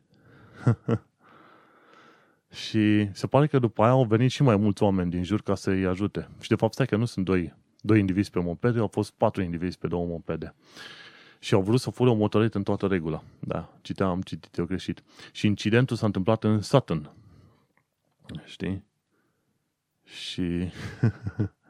și 2.66 3.14
se 3.14 3.28
pare 3.28 3.48
că 3.48 3.60
după 3.60 3.84
aia 3.84 3.92
au 3.92 4.04
venit 4.04 4.32
și 4.32 4.44
mai 4.44 4.56
mulți 4.56 4.84
oameni 4.84 5.10
din 5.10 5.24
jur 5.24 5.42
ca 5.42 5.56
să-i 5.56 5.86
ajute. 5.86 6.30
Și 6.40 6.50
de 6.50 6.56
fapt 6.56 6.74
stai 6.74 6.86
că 6.86 6.96
nu 6.96 7.06
sunt 7.06 7.26
doi, 7.26 7.54
doi 7.82 8.00
indivizi 8.00 8.30
pe 8.30 8.40
mopede, 8.40 8.80
au 8.80 8.88
fost 8.88 9.12
patru 9.12 9.42
indivizi 9.42 9.78
pe 9.78 9.88
două 9.88 10.06
mopede. 10.06 10.56
Și 11.40 11.54
au 11.54 11.62
vrut 11.62 11.80
să 11.80 11.90
fure 11.90 12.10
o 12.10 12.16
motoretă 12.16 12.58
în 12.58 12.64
toată 12.64 12.88
regula. 12.88 13.24
Da, 13.40 13.74
citeam, 13.82 14.10
am 14.10 14.22
citit 14.22 14.58
eu 14.58 14.66
greșit. 14.66 15.04
Și 15.32 15.46
incidentul 15.46 15.96
s-a 15.96 16.06
întâmplat 16.06 16.44
în 16.44 16.62
Sutton. 16.62 17.12
Știi? 18.46 18.84
Și... 20.04 20.70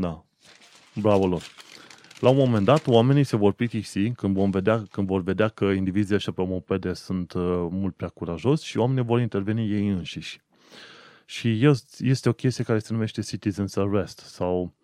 da. 0.00 0.24
Bravo 0.94 1.26
lor. 1.26 1.42
La 2.20 2.28
un 2.28 2.36
moment 2.36 2.64
dat, 2.64 2.86
oamenii 2.86 3.24
se 3.24 3.36
vor 3.36 3.52
plictisi 3.52 4.10
când, 4.10 4.34
vom 4.34 4.50
vedea, 4.50 4.82
când 4.90 5.06
vor 5.06 5.22
vedea 5.22 5.48
că 5.48 5.64
indivizii 5.64 6.14
ăștia 6.14 6.32
pe 6.32 6.44
mopede 6.44 6.92
sunt 6.92 7.32
uh, 7.32 7.42
mult 7.70 7.94
prea 7.96 8.08
curajos 8.08 8.62
și 8.62 8.78
oamenii 8.78 9.04
vor 9.04 9.20
interveni 9.20 9.72
ei 9.72 9.88
înșiși. 9.88 10.40
Și 11.24 11.66
este 11.98 12.28
o 12.28 12.32
chestie 12.32 12.64
care 12.64 12.78
se 12.78 12.92
numește 12.92 13.20
citizen's 13.22 13.74
arrest 13.74 14.18
sau 14.18 14.74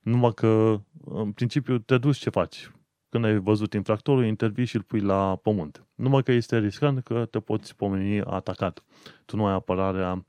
numai 0.00 0.32
că, 0.34 0.80
în 1.04 1.32
principiu, 1.32 1.78
te 1.78 1.98
duci 1.98 2.16
ce 2.16 2.30
faci. 2.30 2.70
Când 3.08 3.24
ai 3.24 3.38
văzut 3.38 3.72
infractorul, 3.72 4.24
intervii 4.24 4.64
și 4.64 4.76
îl 4.76 4.82
pui 4.82 5.00
la 5.00 5.36
pământ. 5.42 5.86
Numai 5.94 6.22
că 6.22 6.32
este 6.32 6.58
riscant 6.58 7.02
că 7.02 7.26
te 7.30 7.40
poți 7.40 7.76
pomeni 7.76 8.20
atacat. 8.20 8.82
Tu 9.24 9.36
nu 9.36 9.46
ai 9.46 9.52
apărarea 9.54 10.24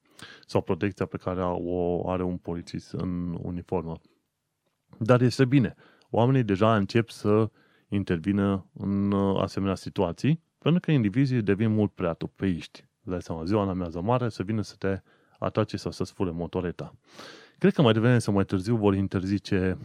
sau 0.45 0.61
protecția 0.61 1.05
pe 1.05 1.17
care 1.17 1.41
o 1.43 2.09
are 2.09 2.23
un 2.23 2.37
polițist 2.37 2.91
în 2.91 3.37
uniformă. 3.41 3.99
Dar 4.97 5.21
este 5.21 5.45
bine. 5.45 5.75
Oamenii 6.09 6.43
deja 6.43 6.75
încep 6.75 7.09
să 7.09 7.49
intervină 7.87 8.65
în 8.73 9.13
asemenea 9.37 9.75
situații, 9.75 10.41
pentru 10.57 10.79
că 10.79 10.91
indivizii 10.91 11.41
devin 11.41 11.73
mult 11.73 11.91
prea 11.91 12.13
tupeiști. 12.13 12.85
Dai 13.01 13.21
seama, 13.21 13.43
ziua 13.43 13.63
în 13.63 13.69
amiază 13.69 14.01
mare 14.01 14.29
să 14.29 14.43
vină 14.43 14.61
să 14.61 14.75
te 14.77 15.01
atace 15.39 15.77
sau 15.77 15.91
să-ți 15.91 16.13
fure 16.13 16.31
motoreta. 16.31 16.95
Cred 17.57 17.73
că 17.73 17.81
mai 17.81 17.93
devreme 17.93 18.19
sau 18.19 18.33
mai 18.33 18.45
târziu 18.45 18.75
vor 18.75 18.95
interzice 18.95 19.77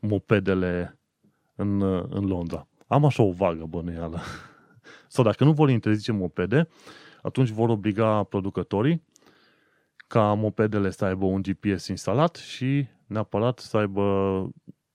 mopedele 0.00 0.98
în, 1.54 1.82
în 2.10 2.26
Londra. 2.26 2.68
Am 2.86 3.04
așa 3.04 3.22
o 3.22 3.32
vagă 3.32 3.64
bănuială. 3.64 4.20
sau 5.08 5.24
dacă 5.24 5.44
nu 5.44 5.52
vor 5.52 5.70
interzice 5.70 6.12
mopede, 6.12 6.68
atunci 7.22 7.48
vor 7.48 7.68
obliga 7.68 8.22
producătorii 8.22 9.02
ca 10.06 10.32
mopedele 10.32 10.90
să 10.90 11.04
aibă 11.04 11.24
un 11.24 11.42
GPS 11.42 11.86
instalat 11.86 12.36
și 12.36 12.86
neapărat 13.06 13.58
să 13.58 13.76
aibă 13.76 14.48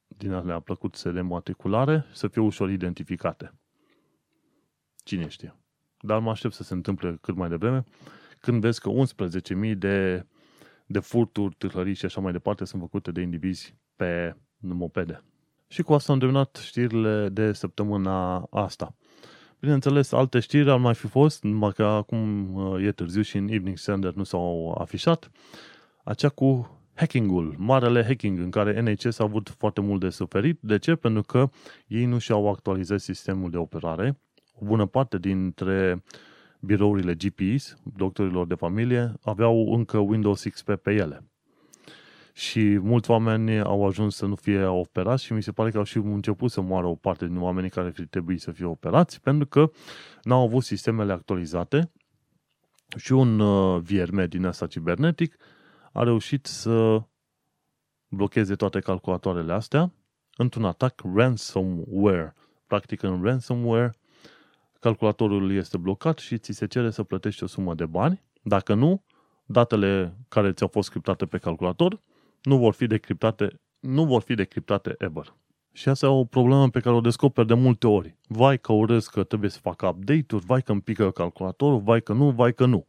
din 0.08 0.32
alea 0.32 0.60
plăcut 0.60 1.04
de 1.04 1.22
matriculare, 1.22 2.06
să 2.14 2.28
fie 2.28 2.42
ușor 2.42 2.70
identificate. 2.70 3.54
Cine 5.04 5.28
știe. 5.28 5.56
Dar 6.00 6.20
mă 6.20 6.30
aștept 6.30 6.54
să 6.54 6.64
se 6.64 6.74
întâmple 6.74 7.18
cât 7.22 7.36
mai 7.36 7.50
devreme, 7.50 7.84
când 8.40 8.62
vezi 8.62 8.82
că 8.82 8.90
11.000 9.64 9.78
de 9.78 10.26
de 10.92 11.00
furturi, 11.00 11.56
tâlhării 11.58 11.94
și 11.94 12.06
așa 12.06 12.22
mai 12.22 12.32
departe 12.32 12.66
sunt 12.66 12.82
făcute 12.82 13.12
de 13.12 13.22
indivizi 13.22 13.76
pe 13.96 14.36
mopede. 14.58 15.24
Și 15.68 15.82
cu 15.82 15.94
asta 15.94 16.12
am 16.14 16.20
terminat 16.20 16.56
știrile 16.56 17.30
de 17.30 17.54
săptămâna 17.54 18.48
asta. 18.52 18.96
Bineînțeles, 19.62 20.12
alte 20.12 20.40
știri 20.40 20.72
ar 20.72 20.78
mai 20.78 20.96
fi 20.96 21.08
fost, 21.08 21.44
numai 21.44 21.72
că 21.72 21.84
acum 21.84 22.54
uh, 22.56 22.86
e 22.86 22.92
târziu 22.92 23.22
și 23.22 23.38
în 23.38 23.48
Evening 23.48 23.78
Standard 23.78 24.16
nu 24.16 24.24
s-au 24.24 24.76
afișat. 24.80 25.32
Acea 26.04 26.30
cu 26.30 26.80
hacking-ul, 26.96 27.56
marele 27.58 28.04
hacking 28.04 28.40
în 28.40 28.50
care 28.50 28.82
NHS 28.82 29.20
a 29.20 29.24
avut 29.24 29.56
foarte 29.58 29.82
mult 29.82 30.00
de 30.00 30.10
suferit. 30.10 30.60
De 30.62 30.78
ce? 30.78 30.96
Pentru 30.96 31.22
că 31.22 31.50
ei 31.88 32.06
nu 32.06 32.18
și-au 32.18 32.50
actualizat 32.50 33.00
sistemul 33.00 33.50
de 33.50 33.58
operare. 33.58 34.20
O 34.54 34.66
bună 34.66 34.86
parte 34.86 35.18
dintre 35.18 35.94
uh, 35.94 36.02
birourile 36.62 37.14
GPs, 37.14 37.76
doctorilor 37.84 38.48
de 38.48 38.56
familie, 38.56 39.14
aveau 39.22 39.74
încă 39.74 39.98
Windows 39.98 40.44
XP 40.44 40.76
pe 40.76 40.92
ele. 40.92 41.31
Și 42.34 42.80
mulți 42.82 43.12
oameni 43.12 43.60
au 43.60 43.86
ajuns 43.86 44.16
să 44.16 44.26
nu 44.26 44.36
fie 44.36 44.66
operați 44.66 45.24
și 45.24 45.34
mi 45.34 45.44
se 45.44 45.52
pare 45.52 45.72
că 45.72 45.78
au 45.78 45.84
și 45.84 45.98
început 45.98 46.52
să 46.52 46.62
moară 46.62 46.88
o 46.88 46.96
parte 46.96 47.28
din 47.28 47.42
oamenii 47.42 47.70
care 47.70 47.94
ar 47.98 48.06
trebui 48.10 48.38
să 48.38 48.52
fie 48.52 48.66
operați 48.66 49.22
pentru 49.22 49.48
că 49.48 49.72
n-au 50.24 50.44
avut 50.44 50.64
sistemele 50.64 51.12
actualizate 51.12 51.92
și 52.98 53.12
un 53.12 53.40
uh, 53.40 53.82
vierme 53.82 54.28
din 54.28 54.46
asta 54.46 54.68
cibernetic 54.68 55.38
a 55.92 56.04
reușit 56.04 56.46
să 56.46 57.02
blocheze 58.08 58.56
toate 58.56 58.80
calculatoarele 58.80 59.54
astea 59.54 59.94
într-un 60.38 60.66
atac 60.66 61.02
ransomware. 61.16 62.34
Practic 62.68 63.02
în 63.04 63.24
ransomware 63.24 63.96
calculatorul 64.80 65.52
este 65.52 65.78
blocat 65.78 66.18
și 66.18 66.38
ți 66.38 66.52
se 66.52 66.68
cere 66.68 66.90
să 66.90 67.04
plătești 67.04 67.44
o 67.44 67.48
sumă 67.48 67.74
de 67.74 67.86
bani. 67.86 68.24
Dacă 68.42 68.74
nu, 68.74 69.04
datele 69.46 70.18
care 70.28 70.52
ți-au 70.52 70.70
fost 70.70 70.90
criptate 70.90 71.26
pe 71.26 71.38
calculator 71.38 72.02
nu 72.42 72.58
vor 72.58 72.74
fi 72.74 72.88
decriptate, 72.88 73.62
nu 73.80 74.06
vor 74.06 74.22
fi 74.22 74.34
decriptate 74.34 74.96
ever. 74.98 75.36
Și 75.74 75.90
asta 75.90 76.06
e 76.06 76.10
o 76.10 76.24
problemă 76.24 76.70
pe 76.70 76.80
care 76.80 76.96
o 76.96 77.02
descoperi 77.02 77.48
de 77.48 77.54
multe 77.54 77.88
ori. 77.88 78.16
Vai 78.28 78.60
că 78.60 78.72
urăz 78.74 79.08
că 79.08 79.24
trebuie 79.24 79.50
să 79.50 79.60
fac 79.60 79.82
update-uri, 79.82 80.46
vai 80.46 80.62
că 80.62 80.72
îmi 80.72 80.82
pică 80.82 81.12
calculatorul, 81.12 81.80
vai 81.80 82.02
că 82.02 82.14
nu, 82.14 82.30
vai 82.30 82.54
că 82.54 82.66
nu. 82.66 82.86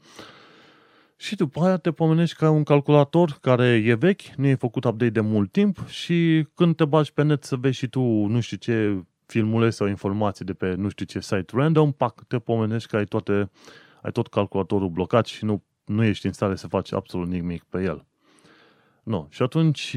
Și 1.16 1.36
după 1.36 1.64
aia 1.64 1.76
te 1.76 1.92
pomenești 1.92 2.36
că 2.36 2.44
ai 2.44 2.50
un 2.50 2.62
calculator 2.62 3.38
care 3.40 3.82
e 3.84 3.94
vechi, 3.94 4.22
nu 4.36 4.46
e 4.46 4.54
făcut 4.54 4.84
update 4.84 5.10
de 5.10 5.20
mult 5.20 5.52
timp 5.52 5.86
și 5.86 6.46
când 6.54 6.76
te 6.76 6.84
bagi 6.84 7.12
pe 7.12 7.22
net 7.22 7.44
să 7.44 7.56
vezi 7.56 7.76
și 7.76 7.86
tu 7.86 8.00
nu 8.02 8.40
știu 8.40 8.56
ce 8.56 9.04
filmuleți 9.26 9.76
sau 9.76 9.86
informații 9.86 10.44
de 10.44 10.52
pe 10.52 10.74
nu 10.74 10.88
știu 10.88 11.04
ce 11.04 11.20
site 11.20 11.52
random, 11.52 11.92
pac, 11.92 12.24
te 12.24 12.38
pomenești 12.38 12.88
că 12.88 12.96
ai, 12.96 13.04
toate, 13.04 13.50
ai 14.02 14.10
tot 14.12 14.28
calculatorul 14.28 14.88
blocat 14.88 15.26
și 15.26 15.44
nu, 15.44 15.64
nu 15.84 16.04
ești 16.04 16.26
în 16.26 16.32
stare 16.32 16.56
să 16.56 16.68
faci 16.68 16.92
absolut 16.92 17.28
nimic 17.28 17.64
pe 17.64 17.82
el. 17.82 18.06
Nu. 19.02 19.26
Și 19.30 19.42
atunci 19.42 19.96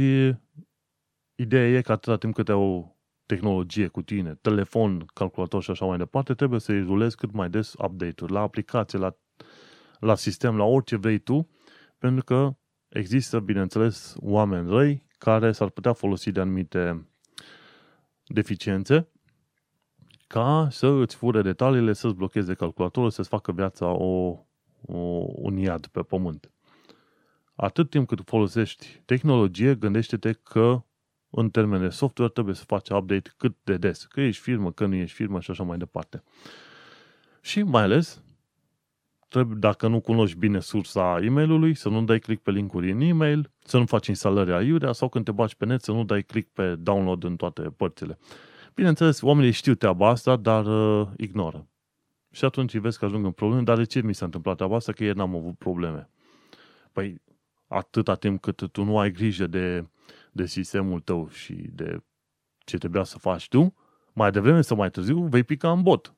ideea 1.35 1.69
e 1.69 1.81
că 1.81 1.91
atâta 1.91 2.17
timp 2.17 2.33
cât 2.33 2.49
ai 2.49 2.55
o 2.55 2.95
tehnologie 3.25 3.87
cu 3.87 4.01
tine, 4.01 4.35
telefon, 4.35 5.05
calculator 5.13 5.63
și 5.63 5.71
așa 5.71 5.85
mai 5.85 5.97
departe, 5.97 6.33
trebuie 6.33 6.59
să-i 6.59 6.83
rulezi 6.83 7.15
cât 7.15 7.31
mai 7.31 7.49
des 7.49 7.73
update-uri 7.73 8.31
la 8.31 8.39
aplicație, 8.39 8.99
la, 8.99 9.15
la 9.99 10.15
sistem, 10.15 10.57
la 10.57 10.63
orice 10.63 10.95
vrei 10.95 11.17
tu, 11.17 11.49
pentru 11.97 12.23
că 12.23 12.55
există, 12.87 13.39
bineînțeles, 13.39 14.15
oameni 14.19 14.69
răi 14.69 15.07
care 15.17 15.51
s-ar 15.51 15.69
putea 15.69 15.93
folosi 15.93 16.31
de 16.31 16.39
anumite 16.39 17.07
deficiențe 18.27 19.09
ca 20.27 20.67
să 20.71 20.87
îți 20.87 21.15
fure 21.15 21.41
detaliile, 21.41 21.93
să-ți 21.93 22.15
blocheze 22.15 22.53
calculatorul, 22.53 23.09
să-ți 23.09 23.29
facă 23.29 23.51
viața 23.51 23.87
o, 23.87 24.39
o, 24.81 24.97
un 25.27 25.57
iad 25.57 25.87
pe 25.87 26.01
pământ. 26.01 26.51
Atât 27.55 27.89
timp 27.89 28.07
cât 28.07 28.19
folosești 28.25 29.01
tehnologie, 29.05 29.75
gândește-te 29.75 30.31
că 30.31 30.83
în 31.29 31.49
termen 31.49 31.79
de 31.79 31.89
software 31.89 32.31
trebuie 32.31 32.55
să 32.55 32.63
faci 32.67 32.89
update 32.89 33.33
cât 33.37 33.55
de 33.63 33.77
des. 33.77 34.05
Că 34.05 34.21
ești 34.21 34.41
firmă, 34.41 34.71
că 34.71 34.85
nu 34.85 34.95
ești 34.95 35.15
firmă 35.15 35.39
și 35.39 35.51
așa 35.51 35.63
mai 35.63 35.77
departe. 35.77 36.23
Și 37.41 37.63
mai 37.63 37.83
ales, 37.83 38.23
trebuie, 39.27 39.57
dacă 39.59 39.87
nu 39.87 39.99
cunoști 39.99 40.37
bine 40.37 40.59
sursa 40.59 41.19
e 41.21 41.29
mail 41.29 41.73
să 41.73 41.89
nu 41.89 42.03
dai 42.03 42.19
click 42.19 42.43
pe 42.43 42.51
linkuri 42.51 42.91
în 42.91 42.99
e-mail, 42.99 43.51
să 43.63 43.77
nu 43.77 43.85
faci 43.85 44.07
instalări 44.07 44.51
aiurea 44.51 44.91
sau 44.91 45.09
când 45.09 45.25
te 45.25 45.31
bagi 45.31 45.55
pe 45.57 45.65
net 45.65 45.81
să 45.81 45.91
nu 45.91 46.03
dai 46.03 46.23
click 46.23 46.53
pe 46.53 46.75
download 46.75 47.23
în 47.23 47.35
toate 47.35 47.61
părțile. 47.61 48.17
Bineînțeles, 48.73 49.21
oamenii 49.21 49.51
știu 49.51 49.73
treaba 49.73 50.09
asta, 50.09 50.35
dar 50.35 50.65
uh, 50.65 51.07
ignoră. 51.17 51.67
Și 52.31 52.45
atunci 52.45 52.73
îi 52.73 52.79
vezi 52.79 52.99
că 52.99 53.05
ajung 53.05 53.25
în 53.25 53.31
probleme, 53.31 53.63
dar 53.63 53.77
de 53.77 53.83
ce 53.83 54.01
mi 54.01 54.15
s-a 54.15 54.25
întâmplat 54.25 54.55
treaba 54.55 54.75
asta? 54.75 54.91
Că 54.91 55.03
ieri 55.03 55.17
n-am 55.17 55.35
avut 55.35 55.57
probleme. 55.57 56.09
Păi, 56.91 57.21
atâta 57.67 58.15
timp 58.15 58.41
cât 58.41 58.71
tu 58.71 58.83
nu 58.83 58.99
ai 58.99 59.11
grijă 59.11 59.47
de, 59.47 59.87
de 60.31 60.45
sistemul 60.45 60.99
tău 60.99 61.29
și 61.29 61.53
de 61.53 62.03
ce 62.57 62.77
trebuia 62.77 63.03
să 63.03 63.17
faci 63.17 63.47
tu, 63.47 63.75
mai 64.13 64.31
devreme 64.31 64.61
sau 64.61 64.77
mai 64.77 64.89
târziu 64.89 65.27
vei 65.27 65.43
pica 65.43 65.71
în 65.71 65.81
bot. 65.81 66.15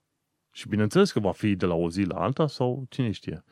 Și 0.52 0.68
bineînțeles 0.68 1.12
că 1.12 1.20
va 1.20 1.32
fi 1.32 1.56
de 1.56 1.66
la 1.66 1.74
o 1.74 1.89
zi 1.89 2.04
la 2.04 2.20
alta 2.20 2.48
sau 2.48 2.86
cine 2.89 3.12
știe, 3.12 3.43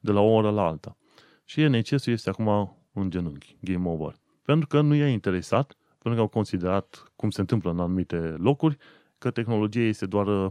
de 0.00 0.12
la 0.12 0.20
o 0.20 0.32
oră 0.32 0.50
la 0.50 0.62
alta. 0.62 0.96
Și 1.44 1.62
NHS-ul 1.62 2.12
este 2.12 2.30
acum 2.30 2.76
în 2.92 3.10
genunchi, 3.10 3.56
game 3.60 3.88
over. 3.88 4.14
Pentru 4.42 4.66
că 4.66 4.80
nu 4.80 4.94
e 4.94 5.06
interesat 5.06 5.76
pentru 6.02 6.14
că 6.14 6.20
au 6.20 6.28
considerat, 6.28 7.12
cum 7.16 7.30
se 7.30 7.40
întâmplă 7.40 7.70
în 7.70 7.80
anumite 7.80 8.16
locuri, 8.16 8.76
că 9.18 9.30
tehnologia 9.30 9.80
este 9.80 10.06
doar 10.06 10.26
uh, 10.26 10.50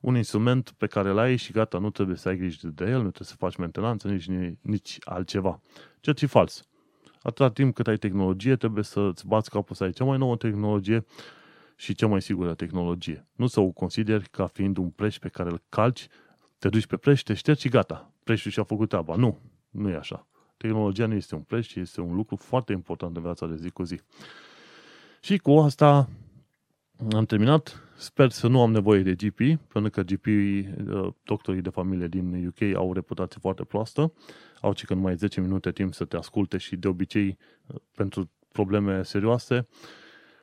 un 0.00 0.16
instrument 0.16 0.70
pe 0.70 0.86
care 0.86 1.08
îl 1.08 1.18
ai 1.18 1.36
și 1.36 1.52
gata, 1.52 1.78
nu 1.78 1.90
trebuie 1.90 2.16
să 2.16 2.28
ai 2.28 2.36
grijă 2.36 2.68
de 2.68 2.84
el, 2.84 2.90
nu 2.90 3.10
trebuie 3.10 3.28
să 3.28 3.34
faci 3.34 3.56
mentenanță, 3.56 4.08
nici, 4.08 4.56
nici 4.60 4.96
altceva. 5.04 5.60
Ceea 6.00 6.14
ce 6.14 6.24
e 6.24 6.28
fals. 6.28 6.64
Atâta 7.22 7.50
timp 7.50 7.74
cât 7.74 7.86
ai 7.86 7.96
tehnologie, 7.96 8.56
trebuie 8.56 8.84
să-ți 8.84 9.26
bați 9.26 9.50
capul 9.50 9.76
să 9.76 9.84
ai 9.84 9.92
cea 9.92 10.04
mai 10.04 10.18
nouă 10.18 10.36
tehnologie 10.36 11.04
și 11.76 11.94
cea 11.94 12.06
mai 12.06 12.22
sigură 12.22 12.54
tehnologie. 12.54 13.26
Nu 13.32 13.46
să 13.46 13.60
o 13.60 13.70
consideri 13.70 14.28
ca 14.28 14.46
fiind 14.46 14.76
un 14.76 14.90
preș 14.90 15.18
pe 15.18 15.28
care 15.28 15.50
îl 15.50 15.62
calci, 15.68 16.08
te 16.58 16.68
duci 16.68 16.86
pe 16.86 16.96
preș, 16.96 17.20
te 17.20 17.34
ștergi 17.34 17.60
și 17.60 17.68
gata. 17.68 18.12
Preșul 18.24 18.50
și-a 18.50 18.62
făcut 18.62 18.88
treaba. 18.88 19.14
Nu, 19.14 19.38
nu 19.70 19.90
e 19.90 19.96
așa. 19.96 20.26
Tehnologia 20.56 21.06
nu 21.06 21.14
este 21.14 21.34
un 21.34 21.40
preț, 21.40 21.66
ci 21.66 21.74
este 21.74 22.00
un 22.00 22.14
lucru 22.14 22.36
foarte 22.36 22.72
important 22.72 23.16
în 23.16 23.22
viața 23.22 23.46
de 23.46 23.56
zi 23.56 23.70
cu 23.70 23.82
zi. 23.82 24.00
Și 25.20 25.38
cu 25.38 25.50
asta 25.50 26.08
am 27.14 27.24
terminat. 27.24 27.82
Sper 27.96 28.30
să 28.30 28.48
nu 28.48 28.60
am 28.60 28.72
nevoie 28.72 29.02
de 29.02 29.14
GP, 29.14 29.38
pentru 29.72 29.90
că 29.90 30.02
GP, 30.02 30.26
uh, 30.26 31.12
doctorii 31.22 31.60
de 31.60 31.70
familie 31.70 32.06
din 32.06 32.46
UK 32.46 32.76
au 32.76 32.88
o 32.88 32.92
reputație 32.92 33.38
foarte 33.40 33.64
proastă. 33.64 34.12
Au 34.60 34.72
ci 34.72 34.84
că 34.84 34.94
numai 34.94 35.16
10 35.16 35.40
minute 35.40 35.72
timp 35.72 35.94
să 35.94 36.04
te 36.04 36.16
asculte 36.16 36.58
și 36.58 36.76
de 36.76 36.88
obicei 36.88 37.38
uh, 37.66 37.76
pentru 37.94 38.30
probleme 38.52 39.02
serioase 39.02 39.66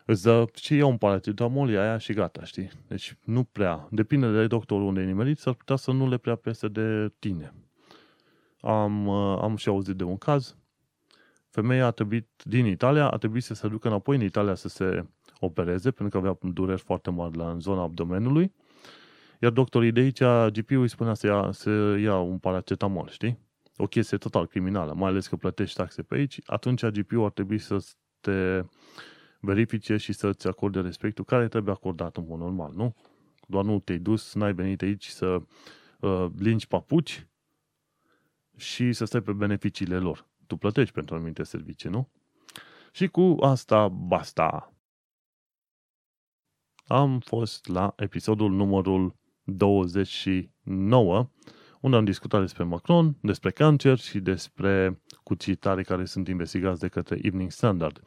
îți 0.06 0.24
dă 0.24 0.46
și 0.54 0.76
iau 0.76 0.90
un 0.90 0.98
paracetamol, 0.98 1.68
aia 1.68 1.98
și 1.98 2.14
gata, 2.14 2.44
știi? 2.44 2.70
Deci 2.88 3.18
nu 3.24 3.44
prea. 3.44 3.88
Depinde 3.92 4.32
de 4.32 4.48
doctorul 4.48 4.86
unde 4.86 5.00
ai 5.00 5.06
nimerit, 5.06 5.40
s-ar 5.40 5.54
putea 5.54 5.76
să 5.76 5.92
nu 5.92 6.10
le 6.10 6.18
prea 6.18 6.36
peste 6.36 6.68
de 6.68 7.14
tine. 7.20 7.54
Am, 8.62 9.08
uh, 9.08 9.40
am 9.42 9.56
și 9.56 9.68
auzit 9.68 9.96
de 9.96 10.04
un 10.04 10.18
caz. 10.18 10.56
Femeia 11.50 11.86
a 11.86 11.92
trebuit, 11.92 12.28
din 12.44 12.66
Italia, 12.66 13.10
a 13.10 13.18
trebuit 13.18 13.44
să 13.44 13.54
se 13.54 13.68
ducă 13.68 13.88
înapoi 13.88 14.16
în 14.16 14.22
Italia 14.22 14.56
să 14.56 14.68
se 14.68 15.06
opereze, 15.40 15.92
pentru 15.92 16.20
că 16.20 16.28
avea 16.28 16.52
dureri 16.52 16.82
foarte 16.82 17.10
mari 17.10 17.38
la, 17.38 17.50
în 17.52 17.60
zona 17.60 17.82
abdomenului. 17.82 18.54
Iar 19.42 19.52
doctorii 19.52 19.92
de 19.92 20.00
aici, 20.00 20.22
GP-ul 20.52 20.82
îi 20.82 20.90
spunea 20.90 21.14
să 21.14 21.28
ia, 21.28 21.52
să 21.52 21.98
ia 22.00 22.18
un 22.18 22.38
paracetamol, 22.38 23.08
știi? 23.10 23.40
O 23.78 23.88
chestie 23.88 24.18
total 24.18 24.46
criminală, 24.46 24.94
mai 24.94 25.10
ales 25.10 25.28
că 25.28 25.36
plătești 25.36 25.76
taxe 25.78 26.02
pe 26.02 26.16
aici, 26.16 26.40
atunci 26.46 26.86
GP-ul 26.86 27.26
ar 27.26 27.32
trebui 27.32 27.58
să 27.58 27.86
te 28.20 28.62
verifice 29.40 29.98
și 29.98 30.14
să-ți 30.14 30.48
acorde 30.48 30.80
respectul 30.80 31.24
care 31.24 31.48
trebuie 31.48 31.74
acordat 31.74 32.18
în 32.18 32.26
mod 32.28 32.40
normal, 32.40 32.72
nu? 32.76 32.96
Doar 33.48 33.64
nu 33.64 33.80
te-ai 33.80 33.98
dus, 33.98 34.34
n-ai 34.34 34.54
venit 34.54 34.82
aici 34.82 35.08
să 35.08 35.42
uh, 36.00 36.26
lingi 36.38 36.68
papuci 36.68 37.28
și 38.56 38.94
să 38.94 39.06
stai 39.06 39.22
pe 39.22 39.34
beneficiile 39.34 39.98
lor. 39.98 40.28
Tu 40.48 40.56
plătești 40.56 40.94
pentru 40.94 41.16
anumite 41.16 41.44
servicii, 41.44 41.90
nu? 41.90 42.10
Și 42.92 43.08
cu 43.08 43.38
asta 43.40 43.88
basta. 43.88 44.77
Am 46.88 47.20
fost 47.20 47.68
la 47.68 47.94
episodul 47.98 48.52
numărul 48.52 49.16
29, 49.44 51.30
unde 51.82 51.98
am 51.98 52.06
discutat 52.06 52.42
despre 52.42 52.64
Macron, 52.64 53.18
despre 53.22 53.52
cancer 53.52 53.98
și 53.98 54.20
despre 54.20 55.02
cucitare 55.24 55.84
care 55.84 56.06
sunt 56.06 56.28
investigați 56.28 56.80
de 56.80 56.88
către 56.88 57.20
Evening 57.22 57.52
Standard. 57.52 58.02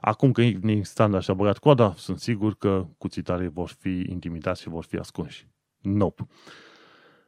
Acum 0.00 0.32
că 0.32 0.42
Evening 0.42 0.84
Standard 0.84 1.22
și-a 1.22 1.34
băgat 1.34 1.58
coada, 1.58 1.94
sunt 1.96 2.18
sigur 2.18 2.54
că 2.54 2.86
cuțitarii 2.98 3.48
vor 3.48 3.68
fi 3.68 4.04
intimidați 4.08 4.60
și 4.60 4.68
vor 4.68 4.84
fi 4.84 4.96
ascunși. 4.96 5.48
Nope. 5.80 6.26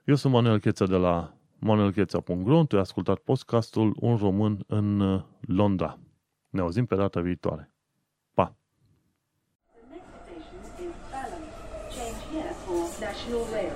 Eu 0.05 0.15
sunt 0.15 0.33
Manuel 0.33 0.59
Cheța 0.59 0.87
de 0.87 0.97
la 0.97 1.39
manuelcheța.ro, 1.59 2.65
tu 2.65 2.77
ai 2.77 2.83
ascultat 2.83 3.19
podcastul 3.19 3.97
Un 4.01 4.17
român 4.17 4.65
în 4.67 5.01
uh, 5.01 5.23
Londra. 5.41 5.99
Ne 6.51 6.61
auzim 6.61 6.87
pe 6.87 6.95
data 6.95 7.21
viitoare. 7.21 7.74
National 13.27 13.47
Rail 13.47 13.71
Service. 13.71 13.74